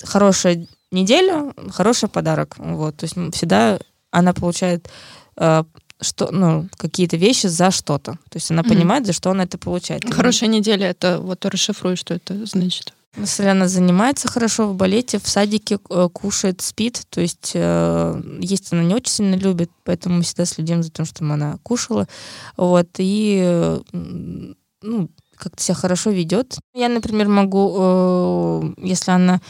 хорошая 0.04 0.68
неделя, 0.92 1.54
хороший 1.72 2.10
подарок. 2.10 2.56
Вот, 2.58 2.98
то 2.98 3.06
есть 3.06 3.16
всегда 3.36 3.80
она 4.12 4.34
получает 4.34 4.90
э, 5.38 5.64
что, 6.02 6.32
ну, 6.32 6.68
какие-то 6.78 7.18
вещи 7.18 7.48
за 7.48 7.72
что-то. 7.72 8.14
То 8.30 8.36
есть 8.36 8.52
она 8.52 8.62
mm-hmm. 8.62 8.70
понимает, 8.70 9.06
за 9.06 9.14
что 9.14 9.32
она 9.32 9.44
это 9.44 9.58
получает. 9.58 10.12
Хорошая 10.14 10.50
неделя, 10.50 10.88
это 10.88 11.20
вот 11.20 11.46
расшифруй, 11.46 11.96
что 11.96 12.14
это 12.14 12.46
значит. 12.46 12.94
Если 13.18 13.46
она 13.46 13.68
занимается 13.68 14.28
хорошо 14.28 14.68
в 14.68 14.76
балете, 14.76 15.20
в 15.20 15.28
садике 15.28 15.80
э, 15.90 16.10
кушает, 16.14 16.62
спит, 16.62 17.02
то 17.10 17.20
есть 17.20 17.52
э, 17.56 18.22
есть 18.40 18.72
она 18.72 18.84
не 18.84 18.94
очень 18.94 19.12
сильно 19.12 19.36
любит, 19.36 19.72
поэтому 19.84 20.18
мы 20.18 20.22
всегда 20.22 20.46
следим 20.46 20.84
за 20.84 20.92
тем, 20.92 21.06
чтобы 21.06 21.34
она 21.34 21.58
кушала, 21.64 22.08
вот, 22.56 22.88
и 23.00 23.42
э, 23.44 23.80
ну, 24.82 25.10
как-то 25.36 25.62
себя 25.62 25.76
хорошо 25.76 26.12
ведет. 26.12 26.58
Я, 26.76 26.88
например, 26.88 27.28
могу, 27.28 27.76
э, 27.78 28.74
если 28.78 29.12
она 29.12 29.42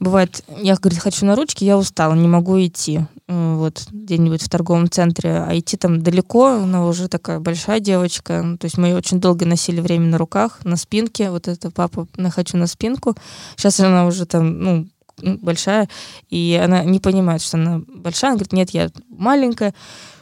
бывает, 0.00 0.44
я, 0.60 0.76
говорит, 0.76 1.00
хочу 1.00 1.26
на 1.26 1.36
ручки, 1.36 1.64
я 1.64 1.78
устала, 1.78 2.14
не 2.14 2.28
могу 2.28 2.58
идти. 2.58 3.00
Вот 3.26 3.86
где-нибудь 3.90 4.42
в 4.42 4.48
торговом 4.48 4.90
центре, 4.90 5.38
а 5.38 5.58
идти 5.58 5.76
там 5.76 6.02
далеко, 6.02 6.48
она 6.62 6.86
уже 6.86 7.08
такая 7.08 7.40
большая 7.40 7.80
девочка. 7.80 8.42
Ну, 8.42 8.58
то 8.58 8.66
есть 8.66 8.76
мы 8.76 8.88
ее 8.88 8.96
очень 8.96 9.20
долго 9.20 9.46
носили 9.46 9.80
время 9.80 10.06
на 10.06 10.18
руках, 10.18 10.60
на 10.64 10.76
спинке. 10.76 11.30
Вот 11.30 11.48
это 11.48 11.70
папа, 11.70 12.06
на 12.16 12.30
хочу 12.30 12.56
на 12.56 12.66
спинку. 12.66 13.16
Сейчас 13.56 13.80
она 13.80 14.06
уже 14.06 14.26
там, 14.26 14.58
ну, 14.58 14.88
большая, 15.22 15.88
и 16.28 16.60
она 16.62 16.84
не 16.84 17.00
понимает, 17.00 17.42
что 17.42 17.56
она 17.56 17.80
большая. 17.88 18.32
Она 18.32 18.38
говорит, 18.38 18.52
нет, 18.52 18.70
я 18.70 18.90
маленькая. 19.08 19.74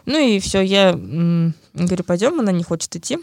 Ну 0.07 0.19
и 0.19 0.39
все, 0.39 0.61
я 0.61 0.93
говорю, 0.93 2.05
пойдем, 2.05 2.41
она 2.41 2.53
не 2.53 2.63
хочет 2.63 2.95
идти. 2.97 3.19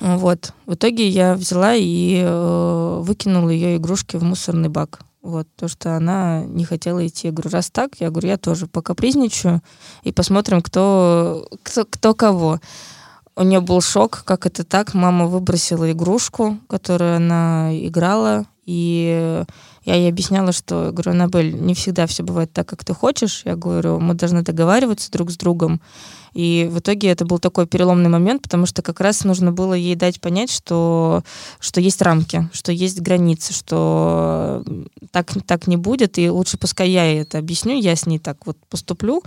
Вот. 0.00 0.52
В 0.66 0.74
итоге 0.74 1.08
я 1.08 1.34
взяла 1.34 1.74
и 1.74 2.20
э, 2.24 2.98
выкинула 3.02 3.50
ее 3.50 3.76
игрушки 3.76 4.16
в 4.16 4.24
мусорный 4.24 4.68
бак. 4.68 5.00
Вот, 5.24 5.48
то, 5.56 5.68
что 5.68 5.96
она 5.96 6.44
не 6.44 6.66
хотела 6.66 7.06
идти. 7.06 7.28
Я 7.28 7.32
говорю, 7.32 7.48
раз 7.50 7.70
так, 7.70 7.98
я 7.98 8.10
говорю, 8.10 8.28
я 8.28 8.36
тоже 8.36 8.66
покапризничаю 8.66 9.62
и 10.02 10.12
посмотрим, 10.12 10.60
кто, 10.60 11.48
кто, 11.62 11.86
кто 11.86 12.12
кого. 12.12 12.60
У 13.34 13.42
нее 13.42 13.62
был 13.62 13.80
шок, 13.80 14.22
как 14.26 14.44
это 14.44 14.64
так. 14.64 14.92
Мама 14.92 15.26
выбросила 15.26 15.90
игрушку, 15.90 16.58
которую 16.68 17.16
она 17.16 17.70
играла, 17.72 18.44
и 18.66 19.44
я 19.84 19.96
ей 19.96 20.08
объясняла, 20.08 20.52
что, 20.52 20.90
говорю, 20.92 21.12
Аннабель, 21.12 21.54
не 21.54 21.74
всегда 21.74 22.06
все 22.06 22.22
бывает 22.22 22.52
так, 22.52 22.66
как 22.66 22.84
ты 22.84 22.94
хочешь. 22.94 23.42
Я 23.44 23.56
говорю, 23.56 24.00
мы 24.00 24.14
должны 24.14 24.42
договариваться 24.42 25.10
друг 25.10 25.30
с 25.30 25.36
другом. 25.36 25.80
И 26.34 26.68
в 26.70 26.80
итоге 26.80 27.10
это 27.10 27.24
был 27.24 27.38
такой 27.38 27.66
переломный 27.66 28.10
момент, 28.10 28.42
потому 28.42 28.66
что 28.66 28.82
как 28.82 29.00
раз 29.00 29.24
нужно 29.24 29.52
было 29.52 29.72
ей 29.74 29.94
дать 29.94 30.20
понять, 30.20 30.50
что, 30.50 31.22
что 31.60 31.80
есть 31.80 32.02
рамки, 32.02 32.48
что 32.52 32.72
есть 32.72 33.00
границы, 33.00 33.52
что 33.52 34.64
так, 35.12 35.30
так 35.46 35.68
не 35.68 35.76
будет, 35.76 36.18
и 36.18 36.28
лучше 36.28 36.58
пускай 36.58 36.90
я 36.90 37.04
ей 37.04 37.22
это 37.22 37.38
объясню, 37.38 37.78
я 37.78 37.94
с 37.94 38.06
ней 38.06 38.18
так 38.18 38.46
вот 38.46 38.58
поступлю. 38.68 39.22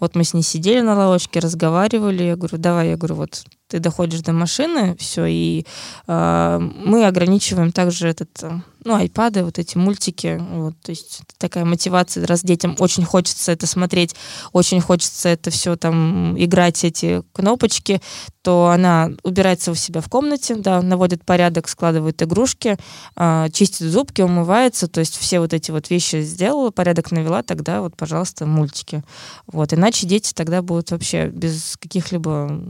Вот 0.00 0.16
мы 0.16 0.24
с 0.24 0.34
ней 0.34 0.42
сидели 0.42 0.80
на 0.80 0.96
лавочке, 0.96 1.38
разговаривали, 1.38 2.24
я 2.24 2.36
говорю, 2.36 2.58
давай, 2.58 2.90
я 2.90 2.96
говорю, 2.96 3.14
вот 3.14 3.44
ты 3.68 3.78
доходишь 3.78 4.22
до 4.22 4.32
машины, 4.32 4.96
все, 4.98 5.26
и 5.26 5.64
э, 6.06 6.58
мы 6.58 7.06
ограничиваем 7.06 7.70
также 7.70 8.08
этот, 8.08 8.42
ну, 8.88 8.94
айпады, 8.94 9.44
вот 9.44 9.58
эти 9.58 9.76
мультики, 9.76 10.40
вот, 10.50 10.74
то 10.82 10.90
есть 10.92 11.20
такая 11.36 11.66
мотивация, 11.66 12.26
раз 12.26 12.42
детям 12.42 12.74
очень 12.78 13.04
хочется 13.04 13.52
это 13.52 13.66
смотреть, 13.66 14.14
очень 14.54 14.80
хочется 14.80 15.28
это 15.28 15.50
все 15.50 15.76
там 15.76 16.34
играть, 16.42 16.82
эти 16.84 17.22
кнопочки, 17.34 18.00
то 18.40 18.68
она 18.68 19.10
убирается 19.24 19.72
у 19.72 19.74
себя 19.74 20.00
в 20.00 20.08
комнате, 20.08 20.54
да, 20.56 20.80
наводит 20.80 21.22
порядок, 21.22 21.68
складывает 21.68 22.22
игрушки, 22.22 22.78
э, 23.14 23.48
чистит 23.52 23.88
зубки, 23.88 24.22
умывается, 24.22 24.88
то 24.88 25.00
есть 25.00 25.18
все 25.18 25.38
вот 25.40 25.52
эти 25.52 25.70
вот 25.70 25.90
вещи 25.90 26.22
сделала, 26.22 26.70
порядок 26.70 27.10
навела, 27.10 27.42
тогда 27.42 27.82
вот, 27.82 27.94
пожалуйста, 27.94 28.46
мультики. 28.46 29.04
Вот, 29.46 29.74
иначе 29.74 30.06
дети 30.06 30.32
тогда 30.32 30.62
будут 30.62 30.92
вообще 30.92 31.28
без 31.28 31.76
каких-либо 31.78 32.62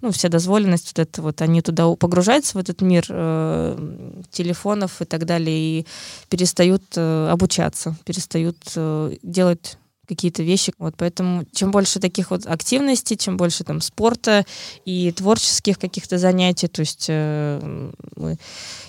ну, 0.00 0.12
вся 0.12 0.28
дозволенность, 0.28 0.88
вот 0.88 0.98
это 0.98 1.22
вот, 1.22 1.42
они 1.42 1.62
туда 1.62 1.88
погружаются 1.96 2.56
в 2.56 2.60
этот 2.60 2.80
мир 2.82 3.04
э, 3.08 4.22
телефонов 4.30 5.02
и 5.02 5.04
так 5.04 5.24
далее, 5.24 5.56
и 5.80 5.86
перестают 6.28 6.84
э, 6.96 7.28
обучаться, 7.30 7.96
перестают 8.04 8.58
э, 8.76 9.16
делать 9.22 9.78
какие-то 10.08 10.42
вещи. 10.42 10.72
Вот 10.78 10.94
поэтому 10.96 11.44
чем 11.52 11.70
больше 11.70 12.00
таких 12.00 12.30
вот 12.30 12.46
активностей, 12.46 13.16
чем 13.16 13.36
больше 13.36 13.64
там 13.64 13.80
спорта 13.80 14.44
и 14.84 15.12
творческих 15.12 15.78
каких-то 15.78 16.18
занятий, 16.18 16.68
то 16.68 16.80
есть 16.80 17.06
э, 17.08 17.90
мы 18.16 18.36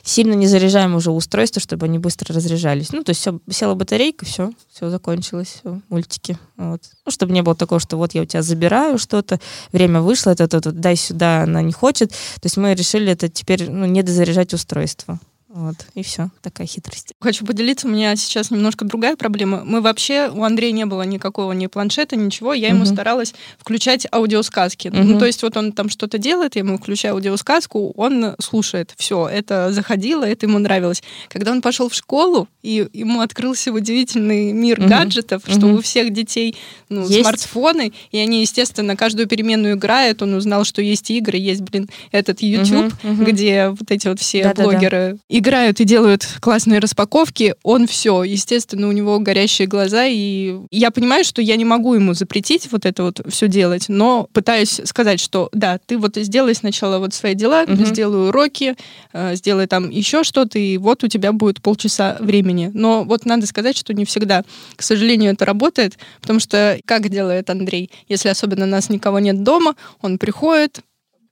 сильно 0.04 0.34
не 0.34 0.48
заряжаем 0.48 0.96
уже 0.96 1.12
устройства, 1.12 1.62
чтобы 1.62 1.86
они 1.86 2.00
быстро 2.00 2.34
разряжались. 2.34 2.92
Ну, 2.92 3.04
то 3.04 3.12
есть 3.12 3.22
все, 3.22 3.40
села 3.52 3.76
батарейка, 3.76 4.26
все, 4.26 4.52
все 4.72 4.90
закончилось, 4.90 5.60
все, 5.60 5.82
мультики. 5.90 6.38
Вот. 6.58 6.82
Ну, 7.06 7.12
чтобы 7.12 7.34
не 7.34 7.42
было 7.42 7.56
такого, 7.56 7.80
что 7.80 7.98
вот 7.98 8.16
я 8.16 8.22
у 8.22 8.26
тебя 8.26 8.42
забираю 8.42 8.98
что-то, 8.98 9.40
время 9.72 10.02
вышло, 10.02 10.32
это, 10.32 10.46
это, 10.46 10.58
это 10.58 10.72
дай 10.72 10.96
сюда, 10.96 11.44
она 11.44 11.62
не 11.62 11.74
хочет. 11.74 12.10
То 12.10 12.46
есть 12.46 12.58
мы 12.58 12.74
решили 12.74 13.12
это 13.12 13.30
теперь 13.30 13.70
ну, 13.70 13.86
не 13.86 14.04
дозаряжать 14.04 14.54
устройство. 14.54 15.20
Вот, 15.52 15.78
и 15.96 16.04
все, 16.04 16.30
такая 16.42 16.68
хитрость. 16.68 17.14
Хочу 17.20 17.44
поделиться, 17.44 17.88
у 17.88 17.90
меня 17.90 18.16
сейчас 18.16 18.52
немножко 18.52 18.86
другая 18.86 19.16
проблема. 19.16 19.64
Мы 19.66 19.82
вообще, 19.82 20.30
у 20.30 20.44
Андрея 20.44 20.72
не 20.72 20.86
было 20.86 21.02
никакого 21.02 21.54
ни 21.54 21.66
планшета, 21.66 22.16
ничего, 22.16 22.54
я 22.54 22.68
ему 22.68 22.84
uh-huh. 22.84 22.94
старалась 22.94 23.34
включать 23.58 24.06
аудиосказки. 24.12 24.90
Uh-huh. 24.90 25.02
Ну, 25.02 25.18
то 25.18 25.26
есть 25.26 25.42
вот 25.42 25.58
он 25.58 25.72
там 25.72 25.90
что-то 25.90 26.20
делает, 26.20 26.56
я 26.56 26.60
ему 26.60 26.78
включаю 26.78 27.16
аудиосказку, 27.16 27.94
он 27.96 28.36
слушает. 28.40 28.94
Все, 28.96 29.28
это 29.28 29.74
заходило, 29.74 30.24
это 30.24 30.46
ему 30.46 30.60
нравилось. 30.60 31.02
Когда 31.30 31.52
он 31.52 31.64
пошел 31.64 31.90
в 31.90 31.96
школу, 31.96 32.48
и 32.62 32.88
ему 32.94 33.22
открылся 33.22 33.72
удивительный 33.72 34.52
мир 34.52 34.80
uh-huh. 34.80 34.88
гаджетов, 34.88 35.42
что 35.48 35.62
uh-huh. 35.62 35.80
у 35.80 35.82
всех 35.82 36.14
детей 36.14 36.56
ну, 36.90 37.08
смартфоны, 37.08 37.92
и 38.12 38.20
они, 38.20 38.42
естественно, 38.42 38.96
каждую 38.96 39.28
переменную 39.28 39.78
играют, 39.78 40.22
он 40.22 40.36
узнал, 40.36 40.64
что 40.64 40.84
есть 40.84 41.10
игры, 41.10 41.40
есть, 41.40 41.62
блин, 41.62 41.90
этот 42.12 42.44
YouTube. 42.44 42.94
Uh-huh. 43.02 43.26
где 43.26 43.70
вот 43.70 43.90
эти 43.90 44.08
вот 44.08 44.20
все 44.20 44.44
Да-да-да. 44.44 44.64
блогеры 44.64 45.18
играют 45.40 45.80
и 45.80 45.86
делают 45.86 46.28
классные 46.40 46.80
распаковки, 46.80 47.56
он 47.64 47.88
все, 47.88 48.24
естественно, 48.24 48.88
у 48.88 48.92
него 48.92 49.20
горящие 49.20 49.68
глаза, 49.68 50.06
и 50.06 50.60
я 50.72 50.92
понимаю, 50.92 51.24
что 51.24 51.42
я 51.42 51.56
не 51.56 51.66
могу 51.66 51.94
ему 51.94 52.14
запретить 52.14 52.72
вот 52.72 52.86
это 52.86 53.04
вот 53.04 53.22
все 53.30 53.48
делать, 53.48 53.86
но 53.88 54.28
пытаюсь 54.34 54.82
сказать, 54.86 55.20
что 55.20 55.50
да, 55.54 55.80
ты 55.86 55.98
вот 55.98 56.16
сделай 56.16 56.54
сначала 56.54 57.00
вот 57.00 57.14
свои 57.14 57.34
дела, 57.34 57.64
угу. 57.64 57.86
сделай 57.86 58.30
уроки, 58.30 58.76
э, 59.14 59.36
сделай 59.36 59.68
там 59.68 59.90
еще 59.90 60.24
что-то, 60.24 60.60
и 60.60 60.78
вот 60.78 61.04
у 61.04 61.08
тебя 61.08 61.32
будет 61.32 61.62
полчаса 61.62 62.18
времени. 62.20 62.72
Но 62.74 63.04
вот 63.04 63.26
надо 63.26 63.48
сказать, 63.48 63.78
что 63.78 63.94
не 63.94 64.06
всегда, 64.06 64.44
к 64.76 64.82
сожалению, 64.82 65.34
это 65.34 65.46
работает, 65.46 65.98
потому 66.22 66.40
что 66.40 66.80
как 66.86 67.10
делает 67.10 67.50
Андрей, 67.50 67.92
если 68.08 68.30
особенно 68.30 68.66
нас 68.66 68.90
никого 68.90 69.20
нет 69.20 69.44
дома, 69.44 69.76
он 70.02 70.18
приходит, 70.18 70.82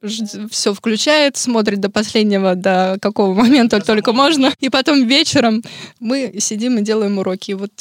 все 0.04 0.74
включает, 0.74 1.38
смотрит 1.38 1.80
до 1.80 1.90
последнего, 1.90 2.56
до 2.56 2.98
какого 3.02 3.34
момента 3.42 3.80
только 3.80 4.14
можно. 4.14 4.54
И 4.60 4.70
потом 4.70 5.06
вечером 5.08 5.64
мы 6.00 6.36
сидим 6.40 6.78
и 6.78 6.82
делаем 6.82 7.18
уроки. 7.18 7.52
И 7.52 7.56
вот 7.56 7.72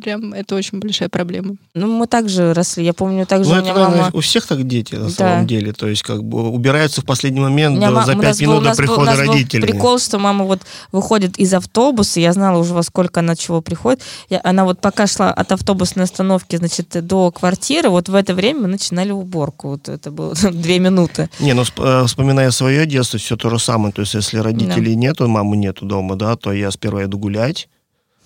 Прям 0.00 0.32
это 0.32 0.54
очень 0.54 0.78
большая 0.78 1.08
проблема. 1.08 1.56
Ну, 1.74 1.88
мы 1.88 2.06
также 2.06 2.54
росли. 2.54 2.84
Я 2.84 2.94
помню, 2.94 3.26
также 3.26 3.50
ну, 3.50 3.56
у 3.56 3.60
меня 3.60 3.72
это, 3.72 3.80
мама... 3.80 4.10
У 4.12 4.20
всех 4.20 4.46
так 4.46 4.66
дети, 4.66 4.94
на 4.94 5.06
да. 5.06 5.10
самом 5.10 5.46
деле. 5.48 5.72
То 5.72 5.88
есть, 5.88 6.02
как 6.02 6.22
бы 6.22 6.48
убираются 6.48 7.00
в 7.00 7.04
последний 7.04 7.40
момент 7.40 7.80
до, 7.80 8.02
за 8.02 8.14
пять 8.14 8.40
минут 8.40 8.62
был, 8.62 8.70
до 8.70 8.76
прихода 8.76 9.12
был, 9.12 9.18
родителей. 9.18 9.66
прикол, 9.66 9.98
что 9.98 10.20
мама 10.20 10.44
вот 10.44 10.60
выходит 10.92 11.38
из 11.38 11.52
автобуса, 11.54 12.20
я 12.20 12.32
знала 12.32 12.58
уже 12.58 12.72
во 12.72 12.84
сколько 12.84 13.18
она 13.18 13.34
чего 13.34 13.62
приходит. 13.62 14.02
Я, 14.28 14.40
она 14.44 14.64
вот 14.64 14.80
пока 14.80 15.08
шла 15.08 15.32
от 15.32 15.50
автобусной 15.50 16.04
остановки, 16.04 16.54
значит, 16.54 16.86
до 17.04 17.32
квартиры, 17.32 17.88
вот 17.88 18.08
в 18.08 18.14
это 18.14 18.32
время 18.32 18.60
мы 18.60 18.68
начинали 18.68 19.10
уборку. 19.10 19.70
Вот 19.70 19.88
это 19.88 20.12
было 20.12 20.34
две 20.52 20.78
минуты. 20.78 21.28
Не, 21.40 21.52
ну, 21.52 21.64
э, 21.78 22.04
вспоминая 22.06 22.52
свое 22.52 22.86
детство, 22.86 23.18
все 23.18 23.36
то 23.36 23.50
же 23.50 23.58
самое. 23.58 23.92
То 23.92 24.02
есть, 24.02 24.14
если 24.14 24.38
родителей 24.38 24.94
да. 24.94 25.00
нету, 25.00 25.26
мамы 25.26 25.56
нету 25.56 25.84
дома, 25.84 26.14
да, 26.14 26.36
то 26.36 26.52
я 26.52 26.70
сперва 26.70 27.04
иду 27.04 27.18
гулять, 27.18 27.68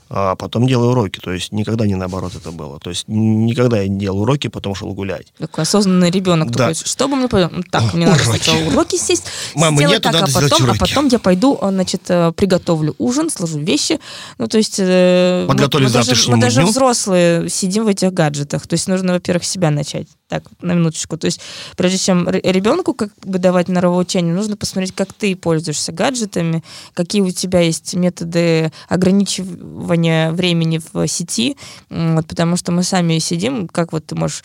а 0.09 0.36
потом 0.36 0.66
делаю 0.66 0.90
уроки. 0.90 1.20
То 1.20 1.32
есть 1.32 1.52
никогда 1.52 1.86
не 1.86 1.94
наоборот 1.94 2.34
это 2.34 2.50
было. 2.50 2.78
То 2.80 2.90
есть 2.90 3.05
никогда 3.09 3.80
я 3.80 3.88
не 3.88 3.98
делал 3.98 4.20
уроки, 4.20 4.48
потом 4.48 4.74
шел 4.74 4.92
гулять. 4.92 5.32
Такой 5.38 5.62
осознанный 5.62 6.11
ребенок. 6.11 6.50
Да. 6.50 6.68
Такой, 6.68 6.74
что 6.74 7.09
бы 7.09 7.16
мне 7.16 7.28
пойдем? 7.28 7.62
Так, 7.64 7.94
мне 7.94 8.07
надо 8.07 8.22
сначала 8.22 8.59
уроки 8.68 8.96
сесть, 8.96 9.24
Мама, 9.55 9.76
сделать 9.76 10.02
так, 10.02 10.14
а 10.14 10.26
потом, 10.26 10.70
а 10.70 10.74
потом 10.74 11.09
я 11.09 11.18
пойду, 11.18 11.59
а, 11.61 11.70
значит, 11.70 12.02
э, 12.09 12.32
приготовлю 12.32 12.94
ужин, 12.98 13.30
сложу 13.30 13.59
вещи. 13.59 13.98
Ну, 14.38 14.46
то 14.46 14.59
есть... 14.59 14.76
Подготовлю 14.76 15.88
мы, 15.88 15.92
мы 15.92 16.05
даже, 16.05 16.30
мы 16.30 16.40
даже 16.40 16.64
взрослые 16.64 17.48
сидим 17.48 17.84
в 17.84 17.88
этих 17.88 18.12
гаджетах. 18.12 18.66
То 18.66 18.74
есть 18.74 18.88
нужно, 18.88 19.14
во-первых, 19.14 19.44
себя 19.44 19.70
начать 19.70 20.09
Так, 20.35 20.43
на 20.62 20.72
минуточку. 20.72 21.16
То 21.16 21.26
есть, 21.26 21.41
прежде 21.76 21.97
чем 21.97 22.28
ребенку 22.28 22.93
как 22.93 23.12
бы 23.22 23.39
давать 23.39 23.68
норовоучение, 23.68 24.35
нужно 24.35 24.57
посмотреть, 24.57 24.93
как 24.93 25.12
ты 25.12 25.37
пользуешься 25.37 25.93
гаджетами, 25.93 26.64
какие 26.93 27.22
у 27.22 27.30
тебя 27.30 27.61
есть 27.61 27.95
методы 27.95 28.72
ограничивания 28.89 30.32
времени 30.32 30.80
в 30.93 31.07
сети, 31.07 31.57
вот, 31.89 32.26
потому 32.26 32.57
что 32.57 32.72
мы 32.72 32.82
сами 32.82 33.20
сидим, 33.20 33.68
как 33.68 33.93
вот 33.93 34.07
ты 34.07 34.16
можешь 34.16 34.43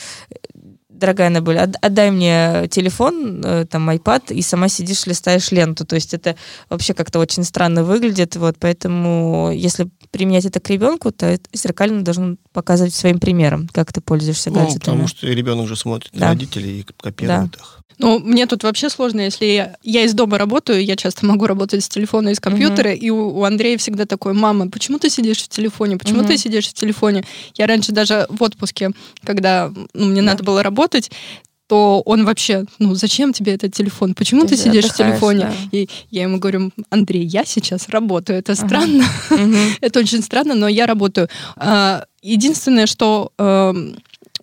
дорогая 1.00 1.30
Набель, 1.30 1.58
отдай 1.58 2.12
мне 2.12 2.68
телефон, 2.70 3.42
э, 3.44 3.66
там, 3.66 3.90
iPad, 3.90 4.34
и 4.34 4.42
сама 4.42 4.70
сидишь, 4.70 5.06
листаешь 5.06 5.52
ленту. 5.52 5.86
То 5.86 5.96
есть 5.96 6.14
это 6.14 6.36
вообще 6.70 6.94
как-то 6.94 7.20
очень 7.20 7.44
странно 7.44 7.84
выглядит, 7.84 8.36
вот, 8.36 8.58
поэтому 8.60 9.52
если 9.54 9.90
применять 10.12 10.46
это 10.46 10.60
к 10.60 10.70
ребенку, 10.70 11.12
то 11.12 11.40
зеркально 11.54 12.04
должен 12.04 12.38
показывать 12.52 12.94
своим 12.94 13.20
примером, 13.20 13.68
как 13.72 13.94
ты 13.94 14.02
пользуешься 14.02 14.50
гаджетами. 14.50 14.74
Ну, 14.74 14.80
потому 14.80 15.08
что 15.08 15.28
ребенок 15.28 15.68
же 15.68 15.76
смотрит 15.76 16.12
да. 16.14 16.20
на 16.20 16.28
родителей 16.30 16.82
и 16.82 16.84
копирует 16.84 17.52
да. 17.52 17.58
их. 17.60 17.79
Ну, 17.98 18.20
мне 18.20 18.46
тут 18.46 18.64
вообще 18.64 18.90
сложно, 18.90 19.22
если 19.22 19.46
я, 19.46 19.76
я 19.84 20.04
из 20.04 20.14
дома 20.14 20.38
работаю, 20.38 20.84
я 20.84 20.96
часто 20.96 21.26
могу 21.26 21.48
работать 21.48 21.84
с 21.84 21.90
телефона 21.90 22.30
и 22.30 22.36
с 22.36 22.40
компьютера, 22.40 22.92
uh-huh. 22.92 22.98
и 22.98 23.10
у, 23.10 23.40
у 23.40 23.44
Андрея 23.44 23.78
всегда 23.78 24.06
такой, 24.06 24.34
мама, 24.34 24.70
почему 24.70 25.00
ты 25.00 25.10
сидишь 25.10 25.40
в 25.40 25.50
телефоне, 25.50 25.98
почему 25.98 26.22
uh-huh. 26.22 26.28
ты 26.28 26.38
сидишь 26.38 26.68
в 26.68 26.74
телефоне? 26.74 27.26
Я 27.56 27.68
раньше 27.68 27.92
даже 27.92 28.26
в 28.30 28.42
отпуске, 28.42 28.92
когда 29.26 29.72
ну, 29.94 30.06
мне 30.06 30.22
да. 30.22 30.28
надо 30.28 30.44
было 30.44 30.64
работать, 30.64 31.12
то 31.68 32.02
он 32.06 32.26
вообще, 32.26 32.66
ну, 32.80 32.96
зачем 32.96 33.32
тебе 33.32 33.54
этот 33.54 33.76
телефон? 33.76 34.16
Почему 34.16 34.42
ты, 34.42 34.50
ты 34.50 34.58
сидишь 34.58 34.86
в 34.86 34.96
телефоне? 34.96 35.42
Да. 35.42 35.54
И 35.72 35.88
я 36.10 36.24
ему 36.24 36.40
говорю, 36.40 36.72
Андрей, 36.90 37.24
я 37.24 37.46
сейчас 37.46 37.90
работаю. 37.90 38.40
Это 38.40 38.56
странно. 38.56 39.04
Uh-huh. 39.30 39.74
Это 39.82 40.00
очень 40.00 40.24
странно, 40.24 40.56
но 40.56 40.68
я 40.68 40.88
работаю. 40.88 41.30
А, 41.58 42.06
единственное, 42.24 42.88
что 42.88 43.32
эм, 43.38 43.98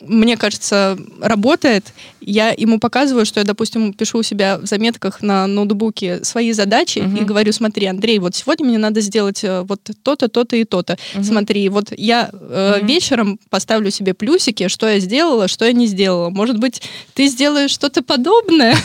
мне 0.09 0.37
кажется, 0.37 0.99
работает. 1.21 1.93
Я 2.21 2.55
ему 2.57 2.79
показываю, 2.79 3.27
что 3.27 3.41
я, 3.41 3.45
допустим, 3.45 3.93
пишу 3.93 4.19
у 4.19 4.23
себя 4.23 4.59
в 4.59 4.67
заметках 4.67 5.23
на 5.23 5.47
ноутбуке 5.47 6.25
свои 6.25 6.53
задачи 6.53 6.99
uh-huh. 6.99 7.23
и 7.23 7.25
говорю, 7.25 7.53
смотри, 7.53 7.87
Андрей, 7.87 8.19
вот 8.19 8.35
сегодня 8.35 8.67
мне 8.67 8.79
надо 8.79 9.01
сделать 9.01 9.45
э, 9.45 9.63
вот 9.63 9.81
то-то, 10.03 10.29
то-то 10.29 10.57
и 10.57 10.65
то-то. 10.65 10.99
Uh-huh. 11.15 11.25
Смотри, 11.25 11.69
вот 11.69 11.93
я 11.97 12.31
э, 12.33 12.81
uh-huh. 12.81 12.87
вечером 12.87 13.39
поставлю 13.51 13.91
себе 13.91 14.15
плюсики, 14.15 14.69
что 14.69 14.89
я 14.89 14.99
сделала, 14.99 15.49
что 15.49 15.65
я 15.65 15.73
не 15.73 15.87
сделала. 15.87 16.31
Может 16.31 16.59
быть, 16.59 16.83
ты 17.15 17.27
сделаешь 17.27 17.71
что-то 17.71 18.03
подобное. 18.03 18.77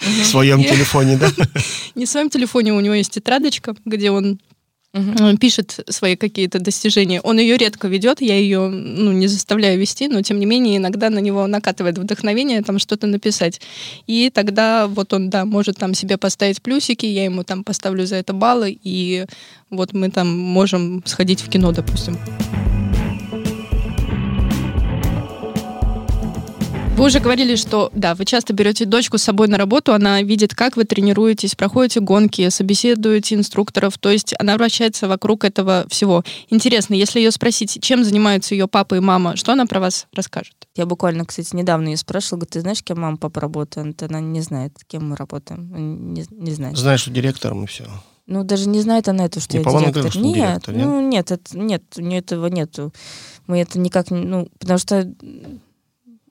В 0.00 0.24
своем 0.24 0.62
телефоне, 0.62 1.16
да? 1.16 1.30
Не 1.94 2.06
в 2.06 2.08
своем 2.08 2.30
телефоне, 2.30 2.72
у 2.72 2.80
него 2.80 2.94
есть 2.94 3.12
тетрадочка, 3.12 3.74
где 3.84 4.10
он 4.10 4.38
угу. 4.92 5.36
пишет 5.38 5.80
свои 5.88 6.16
какие-то 6.16 6.58
достижения. 6.58 7.20
Он 7.20 7.38
ее 7.38 7.56
редко 7.56 7.88
ведет, 7.88 8.20
я 8.20 8.36
ее 8.36 8.68
ну, 8.68 9.12
не 9.12 9.26
заставляю 9.26 9.78
вести, 9.78 10.08
но 10.08 10.22
тем 10.22 10.38
не 10.38 10.46
менее 10.46 10.78
иногда 10.78 11.10
на 11.10 11.18
него 11.18 11.46
накатывает 11.46 11.98
вдохновение 11.98 12.62
там 12.62 12.78
что-то 12.78 13.06
написать. 13.06 13.60
И 14.06 14.30
тогда 14.32 14.86
вот 14.86 15.12
он, 15.12 15.30
да, 15.30 15.44
может 15.44 15.76
там 15.76 15.94
себе 15.94 16.16
поставить 16.16 16.62
плюсики, 16.62 17.06
я 17.06 17.24
ему 17.24 17.44
там 17.44 17.64
поставлю 17.64 18.06
за 18.06 18.16
это 18.16 18.32
баллы, 18.32 18.78
и 18.82 19.26
вот 19.70 19.92
мы 19.92 20.10
там 20.10 20.36
можем 20.36 21.02
сходить 21.06 21.40
в 21.40 21.48
кино, 21.48 21.72
допустим. 21.72 22.18
Вы 27.00 27.06
уже 27.06 27.18
говорили, 27.18 27.56
что, 27.56 27.90
да, 27.94 28.14
вы 28.14 28.26
часто 28.26 28.52
берете 28.52 28.84
дочку 28.84 29.16
с 29.16 29.22
собой 29.22 29.48
на 29.48 29.56
работу, 29.56 29.94
она 29.94 30.20
видит, 30.20 30.54
как 30.54 30.76
вы 30.76 30.84
тренируетесь, 30.84 31.54
проходите 31.54 32.00
гонки, 32.00 32.46
собеседуете 32.50 33.36
инструкторов, 33.36 33.96
то 33.96 34.10
есть 34.10 34.34
она 34.38 34.58
вращается 34.58 35.08
вокруг 35.08 35.44
этого 35.44 35.86
всего. 35.88 36.24
Интересно, 36.50 36.92
если 36.92 37.20
ее 37.20 37.30
спросить, 37.30 37.78
чем 37.80 38.04
занимаются 38.04 38.54
ее 38.54 38.68
папа 38.68 38.96
и 38.96 39.00
мама, 39.00 39.36
что 39.36 39.52
она 39.52 39.64
про 39.64 39.80
вас 39.80 40.08
расскажет? 40.12 40.52
Я 40.76 40.84
буквально, 40.84 41.24
кстати, 41.24 41.56
недавно 41.56 41.88
ее 41.88 41.96
спрашивала, 41.96 42.40
говорит, 42.40 42.52
ты 42.52 42.60
знаешь, 42.60 42.82
кем 42.82 43.00
мама, 43.00 43.16
папа 43.16 43.40
работает? 43.40 44.02
Она 44.02 44.20
не 44.20 44.42
знает, 44.42 44.76
кем 44.86 45.08
мы 45.08 45.16
работаем, 45.16 46.12
не, 46.12 46.26
не 46.30 46.50
знает. 46.50 46.76
Знаешь, 46.76 47.00
что 47.00 47.10
директором 47.10 47.64
и 47.64 47.66
все. 47.66 47.86
Ну, 48.26 48.44
даже 48.44 48.68
не 48.68 48.82
знает 48.82 49.08
она 49.08 49.24
это, 49.24 49.40
что 49.40 49.56
не, 49.56 49.64
я 49.64 49.70
директор. 49.70 50.02
Говорит, 50.02 50.16
нет, 50.16 50.34
директор, 50.34 50.74
нет, 50.74 50.86
ну, 50.86 51.00
нет, 51.00 51.30
это, 51.30 51.58
нет, 51.58 51.82
у 51.96 52.02
нее 52.02 52.18
этого 52.18 52.46
нету. 52.48 52.92
Мы 53.46 53.58
это 53.58 53.78
никак, 53.78 54.10
ну, 54.10 54.50
потому 54.58 54.78
что 54.78 55.10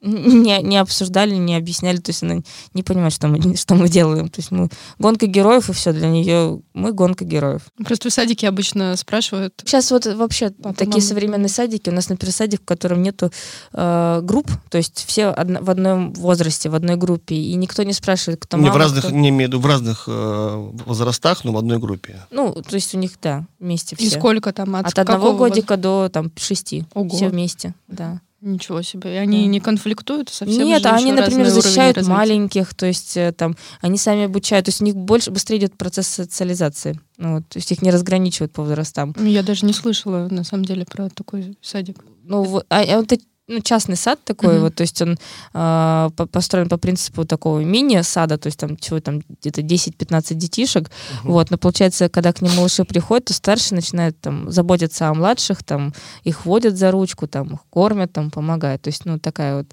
не, 0.02 0.62
не 0.62 0.78
обсуждали, 0.78 1.36
не 1.36 1.56
объясняли, 1.56 1.98
то 1.98 2.10
есть 2.12 2.24
она 2.24 2.42
не 2.74 2.84
понимает, 2.84 3.14
что 3.14 3.28
мы, 3.28 3.56
что 3.58 3.76
мы 3.76 3.90
делаем. 3.90 4.30
То 4.30 4.40
есть 4.40 4.52
мы 4.52 4.70
гонка 4.98 5.28
героев, 5.28 5.70
и 5.70 5.74
все, 5.74 5.92
для 5.92 6.08
нее 6.08 6.62
мы 6.74 6.94
гонка 6.94 7.26
героев. 7.26 7.64
Просто 7.84 8.10
в 8.10 8.14
садике 8.14 8.48
обычно 8.48 8.96
спрашивают. 8.96 9.54
Сейчас 9.66 9.92
вот 9.92 10.06
вообще 10.06 10.52
Папа, 10.52 10.74
такие 10.74 10.96
мама. 10.96 11.02
современные 11.02 11.50
садики, 11.50 11.90
у 11.90 11.94
нас, 11.94 12.10
например, 12.10 12.34
садик, 12.34 12.62
в 12.62 12.66
котором 12.66 13.02
нету 13.02 13.32
э, 13.74 14.22
групп, 14.24 14.50
то 14.70 14.78
есть 14.78 15.04
все 15.06 15.28
одно, 15.28 15.60
в 15.62 15.70
одном 15.70 16.14
возрасте, 16.14 16.70
в 16.70 16.76
одной 16.76 16.96
группе, 16.96 17.36
и 17.36 17.56
никто 17.56 17.84
не 17.84 17.94
спрашивает, 17.94 18.40
кто 18.42 18.58
не 18.58 18.64
мама, 18.64 18.76
в 18.76 18.78
разных, 18.78 19.06
кто... 19.06 19.14
не 19.14 19.30
имею 19.30 19.50
в 19.50 19.54
виду, 19.54 19.60
в 19.60 19.66
разных 19.66 20.06
э, 20.08 20.72
возрастах, 20.86 21.44
но 21.44 21.52
в 21.52 21.58
одной 21.58 21.80
группе. 21.80 22.26
Ну, 22.32 22.54
то 22.54 22.76
есть 22.76 22.96
у 22.96 22.98
них, 22.98 23.12
да, 23.22 23.46
вместе 23.60 23.96
все. 23.96 24.06
И 24.06 24.10
сколько 24.10 24.54
там? 24.54 24.76
От, 24.76 24.88
от 24.88 25.00
одного 25.00 25.34
годика 25.34 25.78
до 25.78 26.10
там 26.10 26.32
шести. 26.38 26.86
Ого. 26.94 27.10
Все 27.10 27.30
вместе, 27.30 27.74
да. 27.88 28.22
Ничего 28.42 28.82
себе. 28.82 29.16
И 29.16 29.18
они 29.18 29.44
да. 29.44 29.48
не 29.48 29.60
конфликтуют 29.60 30.30
совсем? 30.30 30.66
Нет, 30.66 30.86
они, 30.86 31.12
например, 31.12 31.50
защищают 31.50 32.02
маленьких, 32.08 32.74
то 32.74 32.86
есть 32.86 33.18
э, 33.18 33.34
там 33.34 33.56
они 33.82 33.98
сами 33.98 34.26
обучают, 34.26 34.66
то 34.66 34.70
есть 34.70 34.82
у 34.82 34.86
них 34.86 34.96
больше, 34.96 35.32
быстрее 35.32 35.58
идет 35.58 35.78
процесс 35.78 36.08
социализации. 36.08 37.00
Ну, 37.18 37.36
вот, 37.36 37.50
то 37.50 37.58
есть 37.58 37.72
их 37.72 37.82
не 37.82 37.92
разграничивают 37.92 38.54
по 38.54 38.64
возрастам. 38.64 39.14
Я 39.20 39.44
даже 39.44 39.66
не 39.66 39.74
слышала, 39.74 40.30
на 40.32 40.46
самом 40.46 40.64
деле, 40.64 40.86
про 40.86 41.10
такой 41.10 41.58
садик. 41.62 41.98
Ну, 42.24 42.62
а, 42.70 42.82
а 42.82 42.98
вот 42.98 43.12
ну, 43.50 43.62
частный 43.62 43.96
сад 43.96 44.20
такой, 44.24 44.56
mm-hmm. 44.56 44.60
вот, 44.62 44.76
то 44.76 44.82
есть 44.82 45.02
он 45.02 45.18
э, 45.54 46.10
построен 46.32 46.70
по 46.70 46.78
принципу 46.78 47.26
такого 47.26 47.60
мини-сада, 47.60 48.38
то 48.38 48.48
есть 48.48 48.60
там 48.60 48.78
чего 48.78 49.00
там 49.00 49.22
где-то 49.42 49.62
10-15 49.62 50.36
детишек, 50.36 50.84
mm-hmm. 50.84 50.92
вот, 51.24 51.50
но 51.50 51.58
получается, 51.58 52.10
когда 52.10 52.32
к 52.32 52.42
ним 52.42 52.56
малыши 52.56 52.86
приходят, 52.86 53.26
то 53.26 53.34
старшие 53.34 53.78
начинают 53.78 54.20
там 54.22 54.52
заботиться 54.52 55.10
о 55.10 55.14
младших, 55.16 55.64
там 55.64 55.94
их 56.24 56.46
водят 56.46 56.78
за 56.78 56.92
ручку, 56.92 57.28
там 57.28 57.56
их 57.56 57.60
кормят, 57.72 58.14
там 58.14 58.30
помогают, 58.30 58.84
то 58.84 58.90
есть, 58.90 59.06
ну, 59.06 59.20
такая 59.20 59.58
вот 59.58 59.68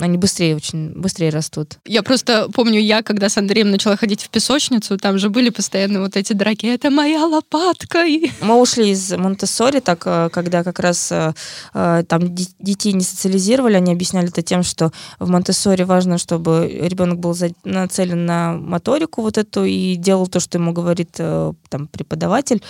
они 0.00 0.18
быстрее, 0.18 0.56
очень 0.56 0.90
быстрее 0.90 1.30
растут. 1.30 1.78
Я 1.84 2.02
просто 2.02 2.48
помню, 2.52 2.80
я, 2.80 3.02
когда 3.02 3.28
с 3.28 3.36
Андреем 3.36 3.70
начала 3.70 3.96
ходить 3.96 4.22
в 4.22 4.28
песочницу, 4.28 4.98
там 4.98 5.18
же 5.18 5.30
были 5.30 5.50
постоянно 5.50 6.00
вот 6.00 6.16
эти 6.16 6.32
драки. 6.32 6.66
Это 6.66 6.90
моя 6.90 7.24
лопатка. 7.24 8.04
Мы 8.40 8.60
ушли 8.60 8.90
из 8.90 9.12
монте 9.12 9.46
так, 9.80 10.02
э, 10.04 10.30
когда 10.32 10.64
как 10.64 10.80
раз 10.80 11.12
э, 11.12 11.32
э, 11.74 12.04
там 12.08 12.34
детей 12.34 12.92
не 12.92 13.02
социализировали, 13.02 13.74
они 13.74 13.92
объясняли 13.92 14.28
это 14.28 14.42
тем, 14.42 14.62
что 14.64 14.92
в 15.20 15.28
монте 15.28 15.52
важно, 15.84 16.18
чтобы 16.18 16.68
ребенок 16.68 17.20
был 17.20 17.36
нацелен 17.64 18.26
на 18.26 18.54
моторику 18.54 19.22
вот 19.22 19.38
эту 19.38 19.64
и 19.64 19.94
делал 19.94 20.26
то, 20.26 20.40
что 20.40 20.58
ему 20.58 20.72
говорит 20.72 21.12
там 21.12 21.86
преподаватель. 21.90 22.62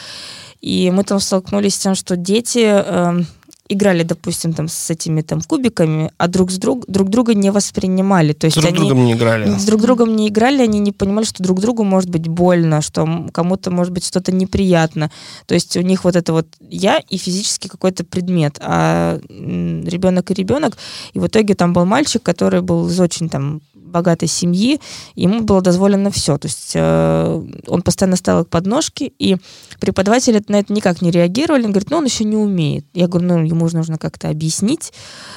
И 0.60 0.90
мы 0.90 1.04
там 1.04 1.20
столкнулись 1.20 1.74
с 1.74 1.78
тем, 1.78 1.94
что 1.94 2.16
дети 2.16 2.58
эм, 2.58 3.26
играли, 3.68 4.02
допустим, 4.02 4.52
там 4.52 4.68
с 4.68 4.90
этими 4.90 5.22
там 5.22 5.40
кубиками, 5.40 6.10
а 6.16 6.28
друг 6.28 6.50
с 6.50 6.58
друг 6.58 6.84
друг 6.86 7.08
друга 7.08 7.34
не 7.34 7.50
воспринимали. 7.50 8.32
То 8.32 8.46
есть 8.46 8.56
друг 8.56 8.70
они 8.70 8.78
другом 8.78 9.04
не 9.04 9.12
играли. 9.12 9.58
С 9.58 9.64
друг 9.64 9.80
другом 9.80 10.16
не 10.16 10.28
играли, 10.28 10.62
они 10.62 10.78
не 10.78 10.92
понимали, 10.92 11.24
что 11.24 11.42
друг 11.42 11.60
другу 11.60 11.84
может 11.84 12.10
быть 12.10 12.28
больно, 12.28 12.80
что 12.80 13.26
кому-то 13.32 13.70
может 13.70 13.92
быть 13.92 14.06
что-то 14.06 14.32
неприятно. 14.32 15.10
То 15.46 15.54
есть 15.54 15.76
у 15.76 15.82
них 15.82 16.04
вот 16.04 16.16
это 16.16 16.32
вот 16.32 16.46
я 16.60 16.98
и 16.98 17.18
физически 17.18 17.68
какой-то 17.68 18.04
предмет, 18.04 18.58
а 18.60 19.20
ребенок 19.28 20.30
и 20.30 20.34
ребенок. 20.34 20.76
И 21.12 21.18
в 21.18 21.26
итоге 21.26 21.54
там 21.54 21.72
был 21.72 21.84
мальчик, 21.84 22.22
который 22.22 22.62
был 22.62 22.88
из 22.88 22.98
очень 23.00 23.28
там 23.28 23.60
богатой 23.88 24.28
семьи, 24.28 24.80
ему 25.14 25.40
было 25.40 25.60
дозволено 25.60 26.10
все. 26.10 26.38
То 26.38 26.46
есть 26.46 26.72
э, 26.74 27.46
он 27.66 27.82
постоянно 27.82 28.16
ставил 28.16 28.42
их 28.42 28.48
подножки, 28.48 29.12
и 29.18 29.36
преподаватели 29.80 30.42
на 30.48 30.60
это 30.60 30.72
никак 30.72 31.02
не 31.02 31.10
реагировали. 31.10 31.64
Он 31.64 31.72
говорит, 31.72 31.90
ну 31.90 31.98
он 31.98 32.04
еще 32.04 32.24
не 32.24 32.36
умеет. 32.36 32.86
Я 32.94 33.08
говорю, 33.08 33.26
ну 33.28 33.44
ему 33.44 33.68
нужно 33.68 33.98
как-то 33.98 34.28
объяснить. 34.28 34.92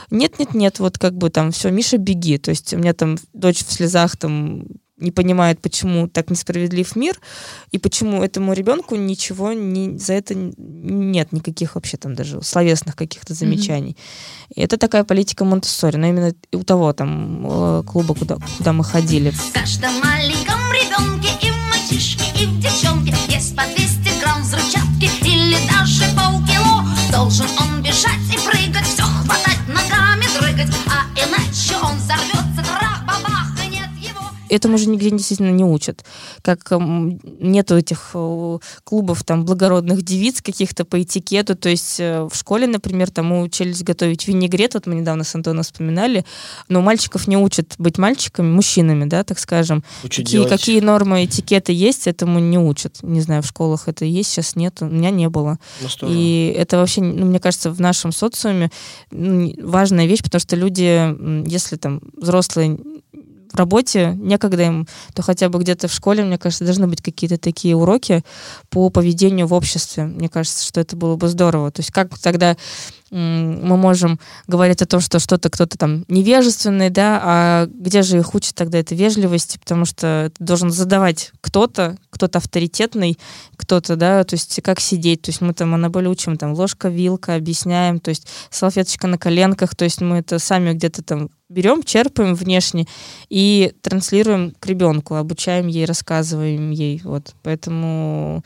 Нет, 0.09 0.39
нет, 0.39 0.53
нет, 0.53 0.79
вот 0.79 0.97
как 0.97 1.13
бы 1.13 1.29
там 1.29 1.51
все, 1.51 1.71
Миша, 1.71 1.97
беги. 1.97 2.37
То 2.37 2.49
есть 2.49 2.73
у 2.73 2.77
меня 2.77 2.93
там 2.93 3.17
дочь 3.33 3.65
в 3.65 3.71
слезах 3.71 4.17
там 4.17 4.65
не 5.01 5.11
понимает, 5.11 5.59
почему 5.59 6.07
так 6.07 6.29
несправедлив 6.29 6.95
мир, 6.95 7.19
и 7.71 7.77
почему 7.77 8.23
этому 8.23 8.53
ребенку 8.53 8.95
ничего 8.95 9.53
не, 9.53 9.97
за 9.97 10.13
это 10.13 10.33
нет 10.35 11.31
никаких 11.31 11.75
вообще 11.75 11.97
там 11.97 12.15
даже 12.15 12.41
словесных 12.41 12.95
каких-то 12.95 13.33
замечаний. 13.33 13.91
Mm-hmm. 13.91 14.53
И 14.55 14.61
это 14.61 14.77
такая 14.77 15.03
политика 15.03 15.45
монте 15.45 15.69
но 15.97 16.07
именно 16.07 16.33
у 16.53 16.63
того 16.63 16.93
там 16.93 17.47
э, 17.49 17.83
клуба, 17.85 18.13
куда, 18.15 18.37
куда 18.57 18.73
мы 18.73 18.83
ходили. 18.83 19.31
В 19.31 19.51
каждом 19.51 19.99
маленьком 19.99 20.59
ребенке 20.71 21.29
и 21.41 21.49
в 21.49 21.57
мальчишке, 21.69 22.23
и 22.41 22.45
в 22.45 22.59
девчонке 22.59 23.13
есть 23.27 23.55
по 23.55 23.63
200 23.63 24.19
грамм 24.21 24.41
взрывчатки 24.41 25.09
или 25.25 25.57
даже 25.67 26.03
полкило. 26.15 26.85
Должен 27.11 27.47
он 27.59 27.80
этому 34.51 34.77
же 34.77 34.89
нигде 34.89 35.09
действительно 35.09 35.51
не 35.51 35.63
учат. 35.63 36.03
Как 36.41 36.71
нету 36.71 37.77
этих 37.77 38.11
э, 38.13 38.57
клубов 38.83 39.23
там 39.23 39.45
благородных 39.45 40.01
девиц 40.03 40.41
каких-то 40.41 40.85
по 40.85 41.01
этикету, 41.01 41.55
то 41.55 41.69
есть 41.69 41.99
э, 41.99 42.27
в 42.29 42.35
школе, 42.35 42.67
например, 42.67 43.09
там 43.09 43.27
мы 43.27 43.41
учились 43.41 43.83
готовить 43.83 44.27
винегрет, 44.27 44.73
вот 44.73 44.87
мы 44.87 44.95
недавно 44.95 45.23
с 45.23 45.33
Антоном 45.35 45.63
вспоминали, 45.63 46.25
но 46.67 46.81
мальчиков 46.81 47.27
не 47.27 47.37
учат 47.37 47.73
быть 47.77 47.97
мальчиками, 47.97 48.51
мужчинами, 48.51 49.05
да, 49.05 49.23
так 49.23 49.39
скажем. 49.39 49.83
Учат 50.03 50.25
какие, 50.25 50.31
делать- 50.41 50.49
какие 50.49 50.79
нормы 50.81 51.25
этикета 51.25 51.71
есть, 51.71 52.07
этому 52.07 52.39
не 52.39 52.57
учат. 52.59 52.97
Не 53.03 53.21
знаю, 53.21 53.41
в 53.43 53.47
школах 53.47 53.87
это 53.87 54.05
есть, 54.05 54.29
сейчас 54.31 54.55
нет, 54.55 54.77
у 54.81 54.85
меня 54.85 55.09
не 55.09 55.29
было. 55.29 55.59
Ну, 55.81 55.89
здорово. 55.89 56.15
И 56.15 56.53
это 56.57 56.77
вообще, 56.77 57.01
ну, 57.01 57.25
мне 57.25 57.39
кажется, 57.39 57.71
в 57.71 57.79
нашем 57.79 58.11
социуме 58.11 58.69
важная 59.11 60.05
вещь, 60.05 60.21
потому 60.23 60.39
что 60.39 60.55
люди, 60.55 61.49
если 61.49 61.75
там 61.77 62.01
взрослые 62.17 62.77
в 63.51 63.57
работе, 63.57 64.13
некогда 64.17 64.63
им, 64.63 64.87
то 65.13 65.21
хотя 65.21 65.49
бы 65.49 65.59
где-то 65.59 65.87
в 65.87 65.93
школе, 65.93 66.23
мне 66.23 66.37
кажется, 66.37 66.65
должны 66.65 66.87
быть 66.87 67.01
какие-то 67.01 67.37
такие 67.37 67.75
уроки 67.75 68.23
по 68.69 68.89
поведению 68.89 69.47
в 69.47 69.53
обществе. 69.53 70.03
Мне 70.05 70.29
кажется, 70.29 70.65
что 70.65 70.79
это 70.81 70.95
было 70.95 71.15
бы 71.15 71.27
здорово. 71.27 71.71
То 71.71 71.81
есть 71.81 71.91
как 71.91 72.17
тогда 72.19 72.57
мы 73.11 73.75
можем 73.75 74.19
говорить 74.47 74.81
о 74.81 74.85
том, 74.85 75.01
что 75.01 75.19
что-то 75.19 75.49
кто-то 75.49 75.77
там 75.77 76.05
невежественный, 76.07 76.89
да, 76.89 77.21
а 77.23 77.67
где 77.67 78.01
же 78.01 78.17
их 78.17 78.33
учат 78.33 78.55
тогда 78.55 78.79
это 78.79 78.95
вежливости, 78.95 79.57
потому 79.57 79.85
что 79.85 80.31
должен 80.39 80.71
задавать 80.71 81.31
кто-то, 81.41 81.97
кто-то 82.09 82.39
авторитетный, 82.39 83.19
кто-то, 83.57 83.97
да, 83.97 84.23
то 84.23 84.35
есть 84.35 84.61
как 84.63 84.79
сидеть, 84.79 85.23
то 85.23 85.29
есть 85.29 85.41
мы 85.41 85.53
там 85.53 85.73
анаболь 85.73 86.07
учим, 86.07 86.37
там 86.37 86.53
ложка, 86.53 86.87
вилка, 86.87 87.35
объясняем, 87.35 87.99
то 87.99 88.09
есть 88.09 88.27
салфеточка 88.49 89.07
на 89.07 89.17
коленках, 89.17 89.75
то 89.75 89.83
есть 89.83 89.99
мы 89.99 90.17
это 90.17 90.39
сами 90.39 90.73
где-то 90.73 91.03
там 91.03 91.29
берем, 91.49 91.83
черпаем 91.83 92.33
внешне 92.33 92.87
и 93.29 93.73
транслируем 93.81 94.53
к 94.57 94.65
ребенку, 94.65 95.15
обучаем 95.15 95.67
ей, 95.67 95.83
рассказываем 95.85 96.71
ей, 96.71 97.01
вот, 97.03 97.35
поэтому 97.43 98.43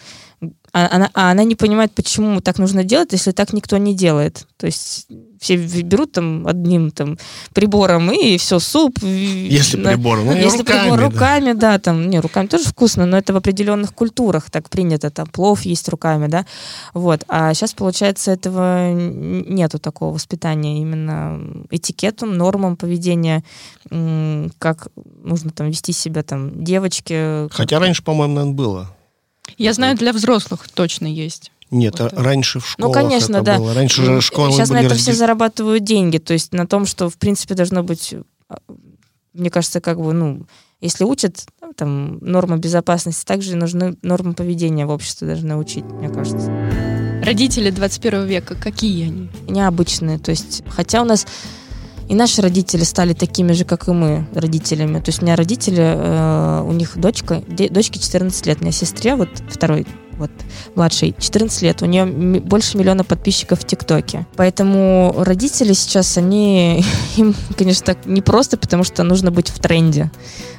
а 0.76 0.90
она, 0.92 1.10
а 1.14 1.32
она 1.32 1.46
не 1.46 1.56
понимает, 1.56 1.94
почему 1.94 2.42
так 2.42 2.60
нужно 2.60 2.84
делать, 2.84 3.14
если 3.14 3.32
так 3.32 3.54
никто 3.54 3.78
не 3.78 3.96
делает. 3.96 4.46
То 4.58 4.66
есть 4.66 5.08
все 5.40 5.56
берут 5.56 6.12
там 6.12 6.46
одним 6.46 6.92
там 6.92 7.18
прибором 7.54 8.12
и 8.12 8.38
все, 8.38 8.60
суп. 8.60 9.02
Если 9.02 9.78
на- 9.78 9.92
прибор, 9.92 10.20
ну, 10.20 10.36
если 10.36 10.60
руками, 10.60 10.82
прибор 10.82 11.00
да. 11.00 11.06
руками, 11.06 11.54
да, 11.54 11.80
там, 11.80 12.10
не, 12.10 12.20
руками 12.20 12.48
тоже 12.48 12.66
вкусно, 12.66 13.06
но 13.06 13.18
это 13.18 13.32
в 13.32 13.38
определенных 13.38 13.94
культурах 13.94 14.52
так 14.52 14.70
принято, 14.70 15.10
там, 15.12 15.28
плов 15.28 15.62
есть 15.62 15.88
руками, 15.88 16.28
да, 16.28 16.46
вот. 16.94 17.24
А 17.30 17.54
сейчас, 17.54 17.74
получается, 17.74 18.32
этого 18.32 18.92
нету 18.92 19.80
такого 19.80 20.14
воспитания 20.14 20.82
именно 20.82 21.40
этикетом, 21.70 22.38
нормам 22.38 22.76
поведения, 22.76 23.46
как 24.60 24.90
нужно 25.24 25.52
там 25.52 25.68
вести 25.68 25.94
себя 25.94 26.22
там 26.22 26.66
девочке. 26.66 27.48
Хотя 27.52 27.80
раньше, 27.80 28.04
по-моему, 28.04 28.34
наверное, 28.34 28.56
было. 28.56 28.95
Я 29.58 29.74
знаю, 29.74 29.96
для 29.98 30.14
взрослых 30.14 30.68
точно 30.70 31.08
есть. 31.08 31.52
Нет, 31.72 32.00
Вот 32.00 32.14
раньше 32.14 32.60
в 32.60 32.76
Ну, 32.78 32.88
школах 32.90 32.94
конечно, 32.96 33.36
это 33.38 33.44
да. 33.46 33.58
было. 33.58 33.74
Раньше 33.74 34.04
же 34.06 34.22
школы 34.22 34.52
Сейчас 34.52 34.70
на 34.70 34.76
были 34.76 34.86
это 34.88 34.96
все 34.96 35.12
раздел- 35.12 35.20
зарабатывают 35.20 35.84
деньги, 35.84 36.18
то 36.20 36.34
есть 36.34 36.54
на 36.54 36.68
том, 36.68 36.86
что, 36.86 37.10
в 37.10 37.18
принципе, 37.18 37.56
должно 37.56 37.82
быть, 37.84 38.14
а, 38.50 38.58
мне 39.34 39.50
кажется, 39.50 39.82
как 39.82 40.00
бы, 40.00 40.14
ну, 40.14 40.46
если 40.80 41.04
учат 41.06 41.46
ну, 41.62 41.74
там 41.74 42.20
нормы 42.20 42.58
безопасности, 42.58 43.26
также 43.26 43.56
нужны 43.56 43.96
нормы 44.04 44.34
поведения 44.34 44.86
в 44.86 44.92
обществе 44.92 45.28
должны 45.28 45.56
учить, 45.58 45.86
мне 45.86 46.10
кажется. 46.10 46.52
Родители 47.24 47.72
21 47.72 48.26
века, 48.28 48.56
какие 48.56 49.06
они? 49.08 49.30
Необычные, 49.50 50.20
то 50.20 50.30
есть, 50.32 50.62
хотя 50.68 51.02
у 51.02 51.06
нас 51.06 51.26
и 52.08 52.16
наши 52.16 52.42
родители 52.42 52.84
стали 52.84 53.14
такими 53.14 53.52
же, 53.54 53.66
как 53.66 53.88
и 53.88 53.92
мы, 53.92 54.28
родителями. 54.34 55.00
То 55.00 55.10
есть 55.10 55.22
у 55.22 55.26
меня 55.26 55.36
родители, 55.36 55.82
э, 55.82 56.62
у 56.66 56.72
них 56.72 56.98
дочка, 56.98 57.44
де- 57.48 57.70
дочке 57.70 58.00
14 58.00 58.46
лет, 58.46 58.58
у 58.60 58.64
меня 58.64 58.72
сестре, 58.72 59.16
вот 59.16 59.30
второй, 59.50 59.86
вот 60.18 60.32
младшей, 60.76 61.16
14 61.18 61.62
лет, 61.62 61.82
у 61.82 61.86
нее 61.86 62.06
больше 62.06 62.78
миллиона 62.78 63.04
подписчиков 63.04 63.60
в 63.60 63.66
ТикТоке. 63.66 64.26
Поэтому 64.36 65.14
родители 65.18 65.74
сейчас, 65.74 66.18
они, 66.18 66.84
им, 67.18 67.36
конечно, 67.58 67.86
так 67.86 68.06
не 68.06 68.22
просто, 68.22 68.58
потому 68.58 68.84
что 68.84 69.04
нужно 69.04 69.32
быть 69.32 69.50
в 69.50 69.60
тренде. 69.60 70.12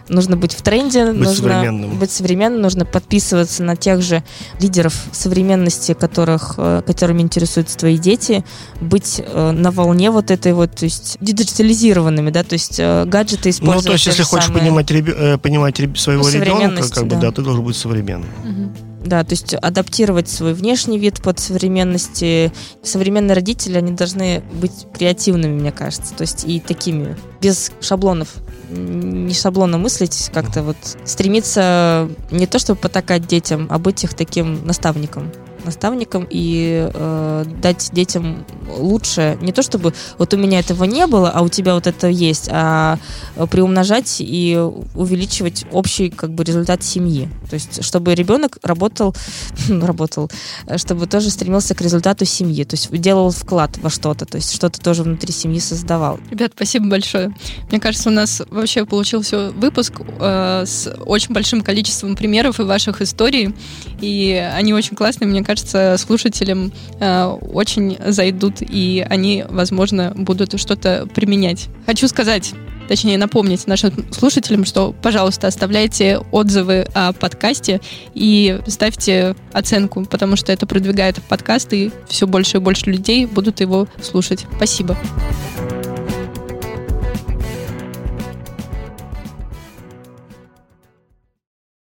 Нужно 0.09 0.37
быть 0.37 0.53
в 0.53 0.63
тренде, 0.63 1.07
Быть 1.07 1.17
нужно 1.19 1.35
современным. 1.35 1.99
быть 1.99 2.11
современным, 2.13 2.63
нужно 2.63 2.85
подписываться 2.85 3.65
на 3.65 3.75
тех 3.75 4.03
же 4.03 4.23
лидеров 4.61 4.95
современности, 5.11 5.95
которых, 5.95 6.55
э, 6.59 6.83
которыми 6.87 7.23
интересуются 7.23 7.77
твои 7.77 7.99
дети, 7.99 8.45
быть 8.81 9.21
э, 9.25 9.51
на 9.51 9.73
волне 9.73 10.13
вот 10.13 10.31
этой 10.31 10.53
вот, 10.53 10.77
то 10.77 10.85
есть 10.85 11.17
диджитализированными, 11.21 12.31
да, 12.31 12.45
то 12.45 12.53
есть 12.53 12.77
э, 12.79 13.05
гаджеты 13.05 13.51
использовать. 13.51 13.85
Ну, 13.85 13.89
то 13.89 13.93
есть, 13.95 14.07
если 14.07 14.23
хочешь 14.23 14.47
самые. 14.47 14.63
понимать, 14.63 14.91
э, 14.93 15.39
понимать 15.39 15.81
реб- 15.81 15.99
своего 15.99 16.29
ребенка, 16.29 16.89
как 16.89 17.05
бы, 17.05 17.17
да. 17.17 17.23
да, 17.23 17.33
ты 17.33 17.43
должен 17.43 17.65
быть 17.65 17.75
современным. 17.77 18.29
Да, 19.07 19.23
то 19.23 19.33
есть 19.33 19.55
адаптировать 19.55 20.29
свой 20.29 20.53
внешний 20.53 20.99
вид 20.99 21.23
под 21.23 21.39
современности. 21.39 22.53
Современные 22.83 23.35
родители, 23.35 23.79
они 23.79 23.93
должны 23.93 24.43
быть 24.61 24.87
креативными, 24.93 25.61
мне 25.61 25.71
кажется. 25.71 26.13
То 26.15 26.23
есть 26.23 26.45
и 26.45 26.59
такими, 26.59 27.17
без 27.41 27.71
шаблонов. 27.81 28.35
Не 28.69 29.33
шаблонно 29.33 29.79
мыслить, 29.79 30.31
как-то 30.35 30.65
вот 30.65 30.77
стремиться 31.05 32.11
не 32.33 32.49
то 32.49 32.59
чтобы 32.59 32.81
потакать 32.81 33.27
детям, 33.27 33.69
а 33.71 33.79
быть 33.79 34.03
их 34.03 34.15
таким 34.15 34.67
наставником 34.67 35.31
наставником 35.67 36.27
и 36.29 36.89
э, 36.93 37.45
дать 37.61 37.91
детям 37.93 38.45
лучше, 38.69 39.39
не 39.41 39.53
то 39.53 39.63
чтобы 39.63 39.93
вот 40.19 40.33
у 40.35 40.37
меня 40.37 40.61
этого 40.61 40.85
не 40.85 41.07
было, 41.07 41.31
а 41.31 41.43
у 41.43 41.49
тебя 41.49 41.75
вот 41.75 41.87
это 41.87 42.09
есть, 42.09 42.49
а 42.51 42.99
э, 43.37 43.47
приумножать 43.47 44.17
и 44.21 44.59
увеличивать 44.95 45.67
общий 45.73 46.11
как 46.11 46.31
бы 46.31 46.45
результат 46.45 46.83
семьи. 46.83 47.29
То 47.51 47.55
есть, 47.55 47.85
чтобы 47.85 48.15
ребенок 48.15 48.59
работал, 48.63 49.15
работал, 49.69 50.31
э, 50.67 50.79
чтобы 50.79 51.07
тоже 51.07 51.31
стремился 51.31 51.75
к 51.75 51.81
результату 51.81 52.25
семьи, 52.25 52.65
то 52.65 52.75
есть 52.75 52.91
делал 53.01 53.31
вклад 53.31 53.79
во 53.79 53.91
что-то, 53.91 54.25
то 54.25 54.37
есть 54.37 54.55
что-то 54.55 54.81
тоже 54.81 55.03
внутри 55.03 55.33
семьи 55.33 55.61
создавал. 55.61 56.19
Ребят, 56.31 56.53
спасибо 56.55 56.89
большое. 56.89 57.35
Мне 57.71 57.81
кажется, 57.81 58.09
у 58.09 58.13
нас 58.13 58.43
вообще 58.51 58.85
получился 58.85 59.51
выпуск 59.51 59.95
э, 60.21 60.65
с 60.67 60.93
очень 61.05 61.35
большим 61.35 61.63
количеством 61.63 62.17
примеров 62.17 62.61
и 62.61 62.63
ваших 62.63 63.03
историй. 63.03 63.55
И 64.01 64.33
они 64.55 64.75
очень 64.75 64.97
классные. 64.97 65.29
Мне 65.29 65.43
кажется, 65.43 65.56
слушателям 65.59 66.73
э, 67.01 67.25
очень 67.25 67.99
зайдут, 68.07 68.57
и 68.61 69.07
они, 69.09 69.45
возможно, 69.49 70.13
будут 70.15 70.59
что-то 70.61 71.09
применять. 71.15 71.69
Хочу 71.87 72.09
сказать, 72.09 72.55
точнее 72.89 73.19
напомнить 73.19 73.67
нашим 73.67 74.13
слушателям, 74.13 74.65
что, 74.65 74.95
пожалуйста, 75.03 75.47
оставляйте 75.47 76.19
отзывы 76.31 76.87
о 76.95 77.13
подкасте 77.13 77.81
и 78.15 78.59
ставьте 78.67 79.35
оценку, 79.53 80.05
потому 80.05 80.37
что 80.37 80.53
это 80.53 80.67
продвигает 80.67 81.23
подкаст, 81.29 81.73
и 81.73 81.91
все 82.09 82.27
больше 82.27 82.59
и 82.59 82.61
больше 82.61 82.91
людей 82.91 83.27
будут 83.27 83.61
его 83.61 83.89
слушать. 84.01 84.47
Спасибо. 84.57 84.97